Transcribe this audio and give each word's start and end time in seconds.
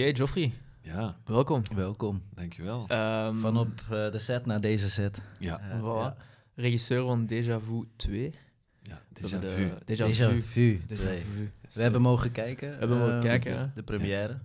Oké, 0.00 0.08
Joffrey, 0.18 0.52
Ja, 0.82 1.16
welkom. 1.24 1.62
Welkom. 1.74 2.22
dankjewel. 2.34 2.84
Ehm, 2.88 3.36
Van 3.38 3.56
op 3.58 3.80
eh, 3.90 4.10
de 4.10 4.18
set 4.18 4.46
naar 4.46 4.60
deze 4.60 4.90
set. 4.90 5.18
ja, 5.38 5.60
Voilà. 5.60 5.82
ja. 5.82 6.16
regisseur 6.54 7.04
van 7.06 7.26
Déjà 7.32 7.64
Vu 7.64 7.84
2. 7.96 8.34
ja, 8.82 9.00
We 9.12 9.20
déjà 9.26 9.30
hebben 9.30 9.50
vu. 9.50 9.72
de- 9.84 9.96
Déjà, 9.96 10.06
Déjà 10.08 10.28
Vu. 10.30 10.42
Vu. 10.42 10.80
Déjà 10.82 10.86
twee. 10.96 11.22
Vu. 11.34 11.50
We 11.72 11.82
hebben 11.82 12.00
mogen 12.02 12.32
kijken. 12.32 12.78
hebben 12.78 12.98
mogen 12.98 13.14
eh, 13.16 13.20
kijken? 13.22 13.72
De 13.74 13.82
première. 13.82 14.38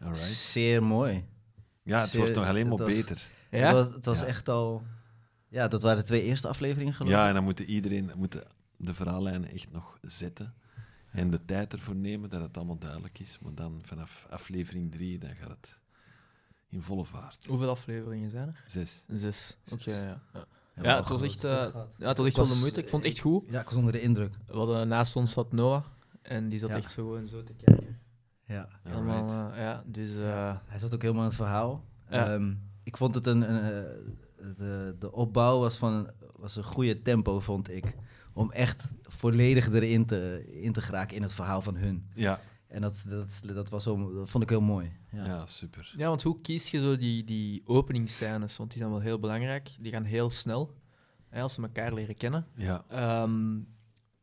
Alright. 0.00 0.20
Zeer 0.24 0.82
mooi. 0.82 1.24
Ja, 1.82 2.00
het 2.00 2.10
Zeer- 2.10 2.20
wordt 2.20 2.34
nog 2.36 2.46
alleen 2.46 2.68
maar 2.68 2.78
was- 2.78 2.86
beter. 2.94 3.28
Ja? 3.50 3.58
Het 3.66 3.72
was, 3.74 3.88
het 3.94 4.04
was 4.04 4.20
Ja. 4.20 4.26
echt 4.26 4.48
al... 4.48 4.82
Ja, 5.48 5.68
dat 5.68 5.82
waren 5.82 5.98
de 5.98 6.04
twee 6.04 6.22
eerste 6.22 6.48
afleveringen 6.48 6.94
geloof 6.94 7.10
ik. 7.12 7.16
Ja, 7.16 7.28
en 7.28 7.34
dan 7.34 7.44
moet 7.44 7.60
iedereen 7.60 8.10
moet 8.16 8.42
de 8.76 8.94
verhaallijnen 8.94 9.50
echt 9.52 9.72
nog 9.72 9.98
zetten. 10.00 10.54
En 11.16 11.30
de 11.30 11.44
tijd 11.44 11.72
ervoor 11.72 11.94
nemen 11.96 12.30
dat 12.30 12.40
het 12.40 12.56
allemaal 12.56 12.78
duidelijk 12.78 13.18
is. 13.18 13.38
Maar 13.42 13.54
dan 13.54 13.80
vanaf 13.82 14.26
aflevering 14.30 14.92
drie, 14.92 15.18
dan 15.18 15.34
gaat 15.34 15.48
het 15.48 15.80
in 16.68 16.82
volle 16.82 17.04
vaart. 17.04 17.46
Hoeveel 17.46 17.68
afleveringen 17.68 18.30
zijn 18.30 18.48
er? 18.48 18.64
Zes. 18.66 19.04
Zes. 19.08 19.56
Oké, 19.72 19.90
ja. 20.02 20.20
ja. 20.32 20.46
Ja, 20.82 20.96
het 20.96 21.08
was 21.08 21.22
echt, 21.22 21.44
eh. 21.44 21.50
Ja, 21.98 22.08
het 22.08 22.16
was 22.16 22.26
echt 22.26 22.36
wel 22.36 22.46
de 22.48 22.56
moeite. 22.60 22.80
Ik 22.80 22.88
vond 22.88 23.02
het 23.02 23.12
echt 23.12 23.20
goed. 23.20 23.44
Ja, 23.50 23.60
ik 23.60 23.68
was 23.68 23.78
onder 23.78 23.92
de 23.92 24.00
indruk. 24.00 24.34
We 24.46 24.56
hadden, 24.56 24.88
naast 24.88 25.16
ons 25.16 25.32
zat 25.32 25.52
Noah. 25.52 25.84
En 26.22 26.48
die 26.48 26.58
zat 26.58 26.68
Ja. 26.68 26.76
echt 26.76 26.90
zo 26.90 27.16
en 27.16 27.28
zo 27.28 27.42
te 27.44 27.52
kijken. 27.52 27.98
Ja. 28.44 28.68
Helemaal, 28.82 29.28
eh, 29.52 29.58
ja, 29.58 29.82
dus... 29.86 30.16
eh, 30.16 30.56
Hij 30.64 30.78
zat 30.78 30.94
ook 30.94 31.02
helemaal 31.02 31.22
in 31.22 31.28
het 31.28 31.36
verhaal. 31.38 31.84
Ja. 32.10 32.32
Ehm, 32.34 32.54
ik 32.82 32.96
vond 32.96 33.14
het 33.14 33.26
een... 33.26 33.50
een 33.54 33.84
eh, 33.84 33.90
de, 34.56 34.96
de 34.98 35.12
opbouw 35.12 35.58
was, 35.58 35.76
van, 35.76 36.10
was 36.36 36.56
een 36.56 36.64
goede 36.64 37.02
tempo, 37.02 37.40
vond 37.40 37.70
ik. 37.70 37.96
Om 38.36 38.52
echt 38.52 38.84
volledig 39.02 39.72
erin 39.72 40.06
te, 40.06 40.44
in 40.62 40.72
te 40.72 40.80
geraken 40.80 41.16
in 41.16 41.22
het 41.22 41.32
verhaal 41.32 41.62
van 41.62 41.76
hun. 41.76 42.10
Ja, 42.14 42.40
En 42.68 42.80
dat, 42.80 43.04
dat, 43.08 43.40
dat, 43.44 43.68
was 43.68 43.84
wel, 43.84 44.14
dat 44.14 44.30
vond 44.30 44.44
ik 44.44 44.50
heel 44.50 44.60
mooi. 44.60 44.92
Ja. 45.12 45.24
ja. 45.24 45.46
super. 45.46 45.92
Ja, 45.96 46.08
want 46.08 46.22
hoe 46.22 46.40
kies 46.40 46.70
je 46.70 46.80
zo 46.80 46.96
die, 46.96 47.24
die 47.24 47.62
openingsscènes? 47.64 48.56
Want 48.56 48.70
die 48.70 48.78
zijn 48.78 48.90
wel 48.90 49.00
heel 49.00 49.18
belangrijk. 49.18 49.70
Die 49.80 49.92
gaan 49.92 50.04
heel 50.04 50.30
snel, 50.30 50.74
hè, 51.28 51.42
als 51.42 51.54
ze 51.54 51.62
elkaar 51.62 51.94
leren 51.94 52.14
kennen. 52.14 52.46
Ja. 52.54 52.84
Ehm, 52.88 53.58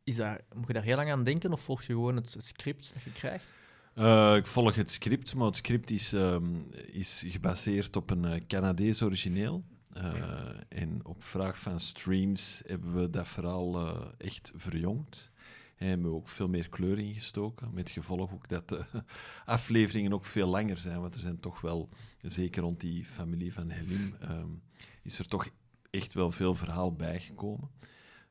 is 0.04 0.16
daar, 0.16 0.40
moet 0.54 0.66
je 0.66 0.72
daar 0.72 0.82
heel 0.82 0.96
lang 0.96 1.10
aan 1.10 1.24
denken 1.24 1.52
of 1.52 1.60
volg 1.60 1.82
je 1.82 1.92
gewoon 1.92 2.16
het, 2.16 2.34
het 2.34 2.46
script 2.46 2.94
dat 2.94 3.02
je 3.02 3.12
krijgt? 3.12 3.52
Eh, 3.94 4.36
ik 4.36 4.46
volg 4.46 4.74
het 4.74 4.90
script, 4.90 5.34
maar 5.34 5.46
het 5.46 5.56
script 5.56 5.90
is, 5.90 6.12
ehm, 6.12 6.60
is 6.86 7.24
gebaseerd 7.26 7.96
op 7.96 8.10
een 8.10 8.24
eh, 8.24 8.40
Canadees 8.46 9.02
origineel. 9.02 9.64
Eh, 9.94 10.50
en 10.68 11.04
op 11.04 11.22
vraag 11.22 11.58
van 11.58 11.80
streams 11.80 12.62
hebben 12.66 12.94
we 12.94 13.10
dat 13.10 13.28
verhaal 13.28 13.78
eh, 13.78 14.00
echt 14.18 14.52
verjongd. 14.54 15.30
En 15.76 15.88
hebben 15.88 16.10
we 16.10 16.16
ook 16.16 16.28
veel 16.28 16.48
meer 16.48 16.68
kleur 16.68 16.98
ingestoken. 16.98 17.74
Met 17.74 17.90
gevolg 17.90 18.32
ook 18.32 18.48
dat 18.48 18.68
de 18.68 18.84
afleveringen 19.44 20.12
ook 20.12 20.24
veel 20.24 20.48
langer 20.48 20.76
zijn. 20.76 21.00
Want 21.00 21.14
er 21.14 21.20
zijn 21.20 21.40
toch 21.40 21.60
wel, 21.60 21.88
zeker 22.20 22.62
rond 22.62 22.80
die 22.80 23.04
familie 23.04 23.52
van 23.52 23.70
Helim, 23.70 24.14
ehm, 24.20 24.48
is 25.02 25.18
er 25.18 25.26
toch 25.26 25.48
echt 25.90 26.12
wel 26.12 26.30
veel 26.32 26.54
verhaal 26.54 26.92
bijgekomen. 26.92 27.70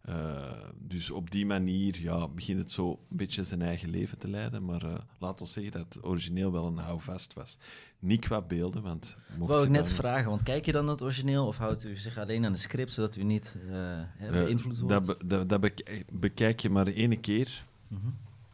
Eh, 0.04 0.52
dus 0.80 1.12
op 1.12 1.32
die 1.32 1.46
manier 1.46 2.00
ja, 2.02 2.28
begint 2.28 2.60
het 2.60 2.72
zo 2.72 2.90
een 3.10 3.18
beetje 3.18 3.44
zijn 3.44 3.62
eigen 3.62 3.90
leven 3.90 4.18
te 4.18 4.28
leiden. 4.30 4.66
Maar 4.66 4.84
eh 4.84 4.96
laat 5.20 5.42
ons 5.42 5.52
zeggen 5.52 5.72
dat 5.72 5.94
het 5.94 6.06
origineel 6.06 6.52
wel 6.52 6.66
een 6.68 6.78
houvast 6.78 7.34
was. 7.34 7.58
Niet 8.00 8.22
qua 8.22 8.42
beelden, 8.42 8.82
want... 8.82 9.18
mocht 9.38 9.52
Wou 9.52 9.64
ik 9.64 9.70
net 9.70 9.86
dan- 9.86 9.94
vragen, 9.94 10.30
want 10.30 10.44
kijk 10.44 10.66
je 10.66 10.72
dan 10.72 10.84
naar 10.84 10.94
het 10.94 11.04
origineel 11.04 11.48
of 11.48 11.58
houdt 11.58 11.84
u 11.86 11.98
zich 11.98 12.18
alleen 12.18 12.46
aan 12.46 12.52
de 12.52 12.58
script, 12.58 12.94
zodat 12.94 13.16
u 13.16 13.24
niet 13.24 13.56
Eh, 13.72 14.30
beïnvloed 14.32 14.80
wordt? 14.80 15.06
dat, 15.06 15.18
be- 15.18 15.26
dat, 15.28 15.50
dat 15.50 15.62
bek- 15.62 16.06
bekijk 16.12 16.60
je 16.60 16.70
maar 16.70 16.88
één 16.88 17.20
keer. 17.20 17.66
Mhm. 17.88 18.08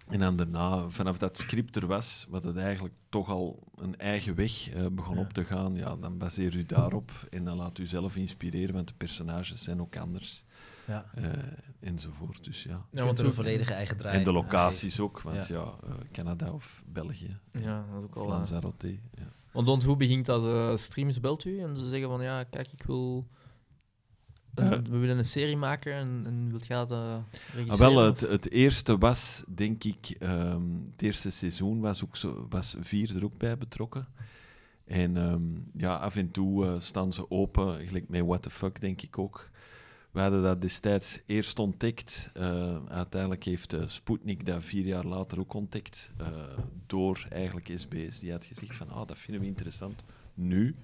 En 0.08 0.20
dan 0.20 0.36
daarna, 0.36 0.89
vanaf 0.89 1.17
dat 1.17 1.38
script 1.38 1.75
er 1.75 1.88
was, 1.88 2.25
wat 2.30 2.44
het 2.44 2.58
eigenlijk 2.58 2.95
toch 3.09 3.30
al 3.30 3.59
een 3.77 3.97
eigen 3.97 4.36
weg 4.36 4.70
eh, 4.70 4.86
begon 4.92 5.16
Ja. 5.16 5.22
op 5.22 5.33
te 5.33 5.44
gaan, 5.45 5.75
ja, 5.75 5.95
dan 5.95 6.17
baseer 6.17 6.55
u 6.55 6.66
daarop 6.66 7.11
en 7.30 7.44
dan 7.44 7.58
laat 7.58 7.77
u 7.77 7.86
zelf 7.86 8.16
inspireren, 8.16 8.73
want 8.75 8.88
de 8.88 8.94
personages 8.97 9.64
zijn 9.64 9.81
ook 9.81 9.97
anders. 9.97 10.44
Ja. 10.89 11.05
eh, 11.15 11.23
enzovoort. 11.80 12.43
Dus 12.43 12.64
ja. 12.64 12.86
Ja, 12.91 13.05
want 13.05 13.19
er 13.19 13.25
een 13.25 13.33
volledige 13.33 13.73
eigen 13.73 13.97
draai 13.97 14.17
En 14.17 14.23
de 14.23 14.31
locaties 14.31 14.99
ook, 14.99 15.21
want 15.21 15.47
Ja. 15.47 15.55
ja, 15.55 15.87
eh, 15.89 15.93
Canada 16.11 16.52
of 16.52 16.83
België. 16.86 17.37
Ja, 17.52 17.86
dat 17.91 17.99
is 17.99 18.03
ook 18.05 18.15
al... 18.15 18.23
eh, 18.23 18.30
Lanzarote. 18.30 18.87
Ja. 18.91 19.31
Want, 19.52 19.67
want 19.67 19.83
hoe 19.83 19.95
begint 19.95 20.25
dat? 20.25 20.43
eh, 20.45 20.77
streams 20.77 21.19
belt 21.19 21.45
u 21.45 21.59
en 21.59 21.77
ze 21.77 21.87
zeggen 21.87 22.09
van 22.09 22.21
ja, 22.21 22.43
kijk, 22.43 22.71
ik 22.71 22.83
wil. 22.83 23.27
we 24.53 24.97
willen 24.97 25.17
een 25.17 25.25
serie 25.25 25.58
maken 25.58 25.93
en, 25.93 26.21
en 26.25 26.49
wilt 26.49 26.67
jij 26.67 26.77
dat 26.77 26.91
Ah, 26.91 27.17
regisseren? 27.53 27.93
wel, 27.93 28.05
het, 28.05 28.19
het 28.21 28.49
eerste 28.52 28.97
was, 28.97 29.43
denk 29.47 29.83
ik, 29.83 30.15
ehm, 30.19 30.61
het 30.91 31.02
eerste 31.02 31.30
seizoen 31.30 31.80
was, 31.80 32.03
ook 32.03 32.15
zo, 32.15 32.45
was 32.49 32.75
vier 32.80 33.15
er 33.15 33.23
ook 33.23 33.37
bij 33.37 33.58
betrokken. 33.58 34.08
En 34.85 35.17
ehm, 35.17 35.41
ja, 35.77 35.95
af 35.95 36.15
en 36.15 36.31
toe 36.31 36.77
staan 36.80 37.14
ze 37.14 37.31
open, 37.31 37.87
gelijk 37.87 38.09
met 38.09 38.25
What 38.25 38.41
the 38.41 38.49
Fuck, 38.49 38.81
denk 38.81 39.02
ik 39.02 39.17
ook. 39.17 39.49
We 40.11 40.20
hadden 40.20 40.43
dat 40.43 40.61
destijds 40.61 41.20
eerst 41.25 41.59
ontdekt. 41.59 42.31
eh, 42.33 42.86
uiteindelijk 42.86 43.43
heeft 43.43 43.73
eh, 43.73 43.87
Sputnik 43.87 44.45
dat 44.45 44.64
vier 44.64 44.86
jaar 44.86 45.05
later 45.05 45.39
ook 45.39 45.53
ontdekt. 45.53 46.11
eh, 46.17 46.27
door 46.86 47.27
eigenlijk 47.30 47.71
SBS. 47.75 48.20
Die 48.20 48.31
had 48.31 48.45
gezegd 48.45 48.75
van, 48.75 48.89
ah, 48.89 49.08
dat 49.08 49.17
vinden 49.17 49.42
we 49.42 49.47
interessant 49.47 50.03
nu. 50.33 50.75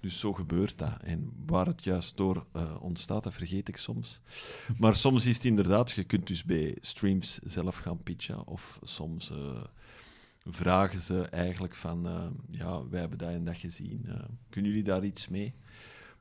Dus 0.00 0.18
zo 0.18 0.32
gebeurt 0.32 0.78
dat. 0.78 1.02
En 1.02 1.32
waar 1.46 1.66
het 1.66 1.84
juist 1.84 2.16
door 2.16 2.46
ontstaat, 2.80 3.22
dat 3.22 3.34
vergeet 3.34 3.68
ik 3.68 3.76
soms. 3.76 4.20
Maar 4.78 4.96
soms 4.96 5.26
is 5.26 5.34
het 5.34 5.44
inderdaad, 5.44 5.90
je 5.90 6.04
kunt 6.04 6.26
dus 6.26 6.44
bij 6.44 6.76
streams 6.80 7.38
zelf 7.38 7.76
gaan 7.76 8.02
pitchen. 8.02 8.46
Of 8.46 8.78
soms 8.82 9.32
vragen 10.44 11.00
ze 11.00 11.22
eigenlijk 11.22 11.74
van, 11.74 12.08
ja, 12.50 12.88
wij 12.88 13.00
hebben 13.00 13.18
dat 13.18 13.28
en 13.28 13.44
dat 13.44 13.56
gezien. 13.56 14.06
kunnen 14.50 14.70
jullie 14.70 14.86
daar 14.86 15.04
iets 15.04 15.28
mee? 15.28 15.54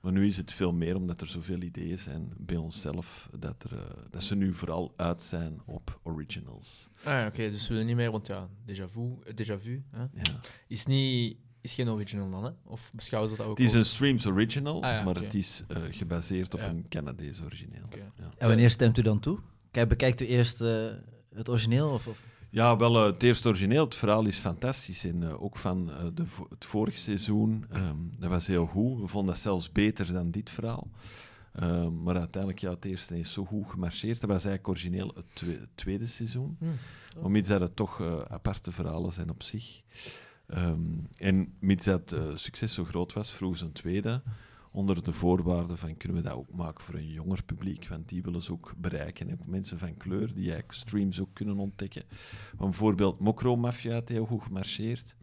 Maar 0.02 0.12
nu 0.12 0.28
is 0.28 0.38
het 0.38 0.52
veel 0.54 0.74
meer, 0.74 0.96
omdat 0.96 1.22
er 1.22 1.28
zoveel 1.28 1.62
ideeën 1.62 2.00
zijn 2.00 2.34
bij 2.38 2.56
onszelf, 2.58 3.30
dat, 3.40 3.64
er, 3.64 3.78
eh, 3.78 3.84
dat 4.10 4.24
ze 4.24 4.36
nu 4.36 4.54
vooral 4.54 4.94
uit 4.96 5.24
zijn 5.24 5.62
op 5.66 6.00
originals. 6.04 6.90
Ah, 7.04 7.26
oké, 7.28 7.50
dus 7.50 7.62
we 7.68 7.74
willen 7.74 7.88
niet 7.88 7.96
meer, 7.96 8.12
want 8.12 8.28
ja, 8.28 8.50
déjà 8.68 8.86
vu, 8.92 9.02
eh, 9.24 9.34
déjà 9.34 9.62
vu 9.62 9.84
hè, 9.92 10.00
Ja. 10.02 10.40
is, 10.68 10.86
niet, 10.86 11.38
is 11.62 11.74
geen 11.74 11.90
original 11.90 12.30
dan, 12.30 12.44
hè? 12.44 12.52
Of 12.64 12.92
beschouwen 12.96 13.32
ze 13.32 13.38
dat 13.38 13.46
ook 13.46 13.58
Het 13.58 13.68
is 13.68 13.74
een 13.74 13.86
streams 13.86 14.26
original, 14.26 14.84
Ah, 14.84 14.90
ja, 14.92 15.04
maar 15.04 15.16
het 15.16 15.34
is 15.34 15.64
eh, 15.68 15.82
gebaseerd 15.92 16.54
op 16.54 16.60
Ja. 16.60 16.70
een 16.70 16.86
Canadees 16.90 17.42
origineel. 17.42 17.88
En 18.38 18.48
wanneer 18.48 18.70
stemt 18.70 18.98
u 18.98 19.02
dan 19.02 19.20
toe? 19.20 19.40
Kijk, 19.72 19.90
bekijkt 19.90 20.22
u 20.22 20.26
eerst 20.26 20.60
het 21.34 21.50
origineel? 21.50 21.90
Of, 21.90 22.08
of? 22.08 22.24
Ja, 22.52 22.78
wel, 22.78 22.98
eh, 22.98 23.06
het 23.06 23.24
eerste 23.24 23.48
origineel, 23.48 23.84
het 23.84 23.96
verhaal 23.96 24.26
is 24.26 24.38
fantastisch. 24.38 25.04
En 25.04 25.24
eh, 25.24 25.44
ook 25.44 25.58
van 25.58 25.92
eh, 25.92 26.06
de, 26.14 26.26
het 26.50 26.66
vorige 26.66 26.98
seizoen, 26.98 27.66
ehm, 27.70 27.96
dat 28.20 28.30
was 28.30 28.48
heel 28.48 28.66
goed. 28.66 29.00
We 29.02 29.08
vonden 29.08 29.34
dat 29.34 29.44
zelfs 29.44 29.72
beter 29.72 30.12
dan 30.12 30.32
dit 30.32 30.50
verhaal. 30.50 30.88
Ehm, 31.54 32.04
maar 32.04 32.18
uiteindelijk, 32.18 32.62
ja, 32.62 32.70
het 32.70 32.86
eerste 32.86 33.20
is 33.20 33.32
zo 33.34 33.46
goed 33.46 33.70
gemarcheerd. 33.70 34.22
Dat 34.22 34.30
was 34.30 34.46
eigenlijk 34.46 34.68
origineel 34.68 35.12
het, 35.16 35.26
twe- 35.34 35.60
het 35.60 35.70
tweede 35.76 36.06
seizoen. 36.06 36.58
Hm. 36.60 36.66
Om 37.26 37.36
iets 37.36 37.50
dat 37.50 37.62
het 37.62 37.76
toch 37.76 38.02
aparte 38.28 38.72
verhalen 38.72 39.12
zijn 39.12 39.30
op 39.30 39.44
zich. 39.44 39.82
Ehm, 40.48 40.82
en 41.18 41.54
mits 41.60 41.86
dat 41.86 42.16
succes 42.36 42.74
zo 42.74 42.84
groot 42.86 43.14
was, 43.14 43.32
vroeg 43.32 43.58
ze 43.58 43.66
een 43.66 43.72
tweede. 43.72 44.22
Onder 44.72 45.04
de 45.04 45.14
voorwaarden 45.14 45.78
van 45.78 45.98
kunnen 45.98 46.18
we 46.18 46.24
dat 46.30 46.38
ook 46.38 46.54
maken 46.54 46.84
voor 46.84 46.96
een 46.96 47.12
jonger 47.12 47.44
publiek. 47.44 47.88
Want 47.88 48.10
die 48.10 48.22
willen 48.22 48.42
ze 48.42 48.52
ook 48.52 48.74
bereiken. 48.78 49.28
En 49.28 49.34
ook 49.34 49.48
mensen 49.48 49.80
van 49.80 49.98
kleur 49.98 50.28
die 50.28 50.44
eigenlijk 50.44 50.72
streams 50.72 51.22
ook 51.22 51.34
kunnen 51.34 51.58
ontdekken. 51.58 52.04
Want 52.58 52.70
bijvoorbeeld 52.70 53.20
Mokro 53.20 53.56
Mafia 53.56 53.94
had 53.94 54.10
heel 54.10 54.26
goed 54.26 54.44
gemarcheerd. 54.44 55.16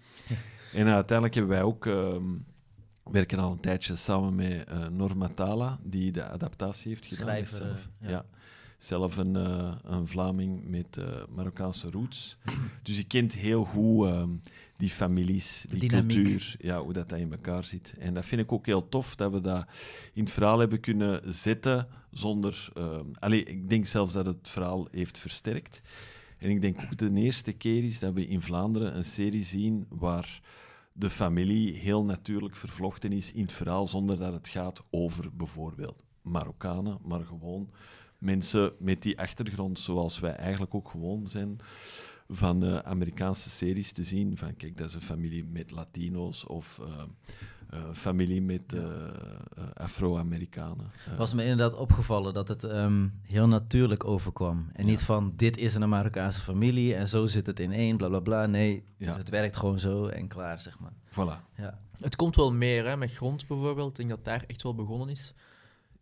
En 0.73 0.87
uiteindelijk 0.87 1.35
hebben 1.35 1.53
wij 1.53 1.63
ook... 1.63 1.87
ehm, 1.87 2.35
werken 3.11 3.39
al 3.39 3.53
een 3.53 3.61
tijdje 3.61 3.97
samen 3.97 4.35
met 4.35 4.65
eh 4.65 4.89
Norma 4.89 5.29
Tala, 5.29 5.79
die 5.83 6.13
de 6.13 6.29
adaptatie 6.29 6.89
heeft 6.89 7.07
gedaan. 7.07 7.27
Schrijver, 7.27 7.57
zelf. 7.57 7.89
ja. 8.01 8.11
ja. 8.11 8.25
Zelf 8.79 9.17
een, 9.17 9.37
eh, 9.37 9.73
een 9.83 10.09
Vlaming 10.09 10.69
met 10.69 10.97
eh, 10.97 11.07
Marokkaanse 11.35 11.91
roots. 11.91 12.37
Dus 12.83 12.97
je 12.97 13.05
kent 13.05 13.35
heel 13.35 13.65
goed 13.65 14.07
ehm, 14.07 14.31
die 14.77 14.91
families, 14.91 15.67
die 15.69 15.81
dynamiek. 15.81 16.17
cultuur, 16.17 16.57
ja, 16.59 16.81
hoe 16.81 16.93
dat, 16.93 17.09
dat 17.09 17.19
in 17.19 17.33
elkaar 17.33 17.65
zit. 17.65 17.95
En 17.99 18.15
dat 18.15 18.25
vind 18.25 18.41
ik 18.41 18.53
ook 18.53 18.67
heel 18.67 18.89
tof, 18.89 19.17
dat 19.17 19.33
we 19.33 19.41
dat 19.41 19.67
in 20.13 20.23
het 20.23 20.33
verhaal 20.33 20.59
hebben 20.59 20.81
kunnen 20.81 21.35
zetten 21.35 21.89
zonder... 22.11 22.69
ehm 22.75 23.05
allee, 23.19 23.45
ik 23.45 23.69
denk 23.69 23.87
zelfs 23.87 24.13
dat 24.13 24.27
het 24.27 24.49
verhaal 24.49 24.89
heeft 24.91 25.19
versterkt. 25.19 25.83
En 26.39 26.51
ik 26.51 26.61
denk 26.61 26.81
ook 26.83 26.99
de 26.99 27.13
eerste 27.13 27.53
keer 27.53 27.85
is 27.85 27.99
dat 27.99 28.13
we 28.13 28.27
in 28.27 28.43
Vlaanderen 28.43 28.97
een 28.97 29.05
serie 29.05 29.45
zien 29.45 29.87
waar 29.89 30.41
de 30.93 31.11
familie 31.11 31.75
heel 31.75 32.05
natuurlijk 32.05 32.57
vervlochten 32.57 33.13
is 33.13 33.33
in 33.33 33.43
het 33.43 33.53
verhaal, 33.53 33.87
zonder 33.87 34.19
dat 34.19 34.33
het 34.33 34.49
gaat 34.49 34.83
over 34.91 35.37
bijvoorbeeld 35.37 36.05
Marokkanen, 36.23 36.99
maar 37.03 37.25
gewoon 37.25 37.71
mensen 38.19 38.73
met 38.79 39.03
die 39.03 39.19
achtergrond, 39.19 39.79
zoals 39.79 40.21
wij 40.21 40.35
eigenlijk 40.35 40.75
ook 40.75 40.89
gewoon 40.89 41.29
zijn 41.29 41.61
van 42.29 42.65
eh, 42.65 42.79
Amerikaanse 42.79 43.51
series 43.51 43.93
te 43.93 44.05
zien. 44.05 44.37
Van 44.37 44.57
kijk, 44.57 44.79
dat 44.79 44.89
is 44.89 44.95
een 44.95 45.01
familie 45.03 45.45
met 45.45 45.71
Latino's 45.71 46.49
of 46.49 46.79
eh, 46.83 47.03
eh, 47.71 47.85
familie 47.93 48.43
met 48.43 48.75
Afro-Amerikanen. 49.75 50.91
Was 51.17 51.35
me 51.35 51.43
inderdaad 51.43 51.75
opgevallen 51.75 52.35
dat 52.35 52.49
het 52.49 52.65
ehm, 52.65 53.09
heel 53.23 53.49
natuurlijk 53.49 54.05
overkwam. 54.05 54.69
En 54.73 54.87
niet 54.87 55.03
van, 55.03 55.33
dit 55.37 55.57
is 55.57 55.75
een 55.75 55.89
Marokkaanse 55.89 56.41
familie 56.41 56.95
en 56.95 57.09
zo 57.09 57.27
zit 57.27 57.47
het 57.47 57.61
in 57.61 57.73
één, 57.73 57.97
bla 57.97 58.09
bla 58.09 58.21
bla. 58.21 58.47
Nee, 58.47 58.85
Ja. 58.97 59.17
het 59.17 59.29
werkt 59.29 59.57
gewoon 59.57 59.79
zo 59.79 60.07
en 60.07 60.29
klaar, 60.29 60.61
zeg 60.61 60.79
maar. 60.79 60.93
voilà. 61.11 61.55
Ja. 61.57 61.79
Het 62.01 62.17
komt 62.17 62.37
wel 62.37 62.53
meer, 62.53 62.87
hè, 62.87 62.97
met 62.97 63.13
grond 63.13 63.47
bijvoorbeeld. 63.47 63.91
Ik 63.91 63.97
denk 63.97 64.09
dat 64.09 64.25
daar 64.25 64.45
echt 64.47 64.63
wel 64.63 64.75
begonnen 64.75 65.09
is. 65.09 65.35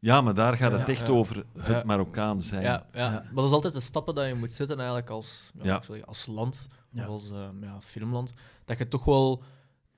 Ja, 0.05 0.21
maar 0.21 0.35
daar 0.35 0.57
gaat 0.57 0.73
het 0.73 0.81
Ja, 0.81 0.87
echt 0.87 1.07
ja. 1.07 1.13
over 1.13 1.45
het 1.59 1.67
Ja. 1.67 1.83
Marokkaan 1.85 2.43
zijn. 2.43 2.63
Ja, 2.63 2.87
ja. 2.93 3.01
Ja. 3.01 3.11
maar 3.11 3.35
dat 3.35 3.45
is 3.45 3.51
altijd 3.51 3.75
de 3.75 3.81
stappen 3.81 4.15
dat 4.15 4.27
je 4.27 4.35
moet 4.35 4.53
zetten 4.53 4.77
eigenlijk 4.77 5.11
als, 5.11 5.51
ja, 5.55 5.65
Ja. 5.65 5.77
ik 5.77 5.85
zal 5.85 5.95
zeggen, 5.95 6.07
als 6.09 6.27
land, 6.27 6.67
Ja. 6.91 7.03
of 7.03 7.09
als 7.09 7.31
eh, 7.31 7.49
ja, 7.61 7.81
filmland. 7.81 8.35
Dat 8.65 8.79
je 8.79 8.89
toch 8.89 9.05
wel 9.05 9.43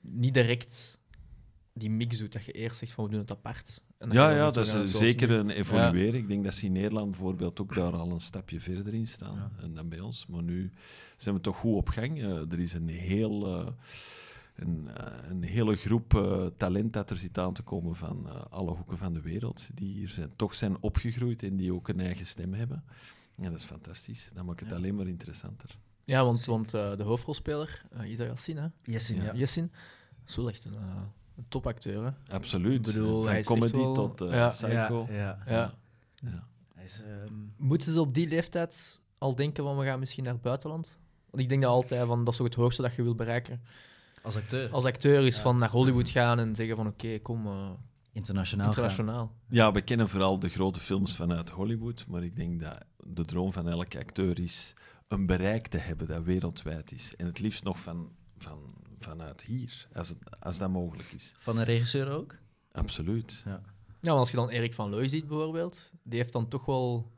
niet 0.01 0.35
direct 0.35 1.01
die 1.75 1.91
mix 1.91 2.19
doet. 2.19 2.33
Dat 2.33 2.45
je 2.45 2.53
eerst 2.53 2.77
zegt 2.79 2.93
van 2.93 3.05
we 3.05 3.11
doen 3.11 3.21
het 3.21 3.31
apart. 3.31 3.83
En 3.99 4.09
dan 4.09 4.17
Ja, 4.19 4.31
ja, 4.31 4.51
dat 4.51 4.67
is 4.67 4.73
eh, 4.73 4.83
zeker 4.83 5.29
nu. 5.29 5.35
een 5.35 5.51
evolueren. 5.51 6.15
Ik 6.15 6.29
denk 6.29 6.45
dat 6.45 6.55
ze 6.55 6.65
in 6.65 6.73
Nederland 6.73 7.11
bijvoorbeeld 7.11 7.61
ook 7.61 7.75
daar 7.75 7.93
al 7.93 8.11
een 8.11 8.21
stapje 8.21 8.61
verder 8.61 8.95
in 8.95 9.07
staan 9.09 9.35
Ja. 9.35 9.51
en 9.63 9.75
dan 9.75 9.89
bij 9.89 10.01
ons. 10.01 10.27
Maar 10.27 10.43
nu 10.43 10.73
zijn 11.17 11.35
we 11.35 11.41
toch 11.41 11.57
goed 11.57 11.75
op 11.77 11.89
gang. 11.89 12.19
Eh, 12.23 12.53
er 12.53 12.59
is 12.61 12.73
een, 12.75 12.89
heel, 12.89 13.47
eh, 13.61 13.67
een, 14.57 14.89
eh, 14.95 15.31
een 15.31 15.43
hele 15.43 15.77
groep 15.77 16.15
eh, 16.15 16.47
talent 16.57 16.93
dat 16.93 17.11
er 17.11 17.17
zit 17.17 17.39
aan 17.39 17.53
te 17.53 17.63
komen 17.63 17.97
van 17.97 18.29
eh, 18.29 18.41
alle 18.51 18.71
hoeken 18.71 18.99
van 18.99 19.13
de 19.13 19.21
wereld. 19.21 19.69
Die 19.75 19.95
hier 19.95 20.09
zijn, 20.09 20.33
toch 20.37 20.55
zijn 20.55 20.77
opgegroeid 20.81 21.43
en 21.43 21.57
die 21.57 21.75
ook 21.75 21.89
een 21.89 22.01
eigen 22.01 22.27
stem 22.27 22.55
hebben. 22.55 22.85
Ja, 23.35 23.51
dat 23.51 23.59
is 23.59 23.65
fantastisch. 23.65 24.31
Dat 24.35 24.45
maakt 24.45 24.61
het 24.61 24.69
Ja. 24.69 24.77
alleen 24.77 24.95
maar 24.95 25.07
interessanter. 25.07 25.79
Ja, 26.05 26.25
want, 26.25 26.45
want 26.45 26.75
eh, 26.75 26.97
de 26.97 27.03
hoofdrolspeler, 27.03 27.83
uh, 28.01 28.11
Ida 28.11 28.25
Yassin, 28.25 28.57
hè? 28.57 28.67
Yesin, 28.83 29.17
Ja. 29.17 29.25
ja. 29.25 29.33
Yassin, 29.35 29.71
dat 30.21 30.29
is 30.29 30.37
wel 30.37 30.49
echt 30.49 30.65
een, 30.65 30.75
een 31.37 31.45
topacteur. 31.49 32.05
Hè? 32.05 32.35
Absoluut. 32.35 32.87
Ik 32.89 32.95
bedoel, 32.95 33.25
hij 33.27 33.45
van 33.45 33.57
is 33.57 33.61
comedy 33.71 33.85
wel- 33.85 33.95
tot 33.95 34.21
eh, 34.21 34.31
ja. 34.31 34.49
psycho. 34.49 35.07
Ja, 35.11 35.17
ja. 35.17 35.39
Ja. 35.47 35.75
Ja. 36.15 36.47
Hij 36.75 36.85
is, 36.85 37.01
ehm, 37.03 37.35
Moeten 37.57 37.93
ze 37.93 38.01
op 38.01 38.15
die 38.15 38.29
leeftijd 38.29 39.01
al 39.19 39.35
denken 39.37 39.65
van 39.65 39.77
we 39.79 39.85
gaan 39.85 39.99
misschien 39.99 40.25
naar 40.25 40.33
het 40.33 40.43
buitenland? 40.43 40.99
Want 41.31 41.43
ik 41.43 41.49
denk 41.49 41.63
dat 41.63 41.71
altijd 41.71 42.07
van 42.07 42.19
dat 42.25 42.29
is 42.33 42.37
toch 42.37 42.47
het 42.47 42.57
hoogste 42.57 42.83
dat 42.83 42.95
je 42.95 43.03
wil 43.03 43.15
bereiken. 43.15 43.61
Als 44.27 44.37
acteur 44.37 44.71
Als 44.71 44.85
acteur 44.85 45.27
is 45.27 45.37
Ja. 45.37 45.43
van 45.43 45.59
naar 45.59 45.71
Hollywood 45.71 46.09
gaan 46.09 46.39
en 46.39 46.57
zeggen 46.57 46.77
van 46.77 46.87
oké, 46.87 47.19
kom 47.19 47.47
eh, 47.47 47.71
internationaal 48.13 48.67
gaan. 48.73 48.75
internationaal. 48.75 49.35
Ja, 49.49 49.73
we 49.73 49.81
kennen 49.81 50.09
vooral 50.09 50.39
de 50.39 50.49
grote 50.49 50.81
films 50.81 51.17
vanuit 51.17 51.51
Hollywood, 51.51 52.05
maar 52.09 52.23
ik 52.25 52.37
denk 52.37 52.61
dat 52.61 52.79
de 52.97 53.25
droom 53.25 53.53
van 53.53 53.69
elke 53.69 53.99
acteur 53.99 54.41
is 54.41 54.75
een 55.09 55.27
bereik 55.27 55.67
te 55.67 55.79
hebben 55.79 56.07
dat 56.07 56.23
wereldwijd 56.23 56.93
is. 56.93 57.15
En 57.17 57.27
het 57.27 57.39
liefst 57.39 57.65
nog 57.65 57.79
van, 57.79 58.11
van, 58.39 58.75
vanuit 58.99 59.43
hier, 59.43 59.89
als, 59.95 60.09
het, 60.09 60.19
als 60.41 60.59
dat 60.59 60.71
mogelijk 60.71 61.13
is. 61.13 61.35
Van 61.39 61.57
een 61.59 61.65
regisseur 61.65 62.11
ook? 62.11 62.35
Absoluut. 62.73 63.43
Ja. 63.45 63.61
Ja, 64.01 64.09
want 64.13 64.19
als 64.19 64.31
je 64.31 64.37
dan 64.37 64.49
Erik 64.49 64.75
van 64.75 64.91
Looy 64.91 65.09
ziet 65.09 65.27
bijvoorbeeld, 65.27 65.91
die 66.03 66.19
heeft 66.19 66.33
dan 66.33 66.49
toch 66.49 66.65
wel 66.65 67.13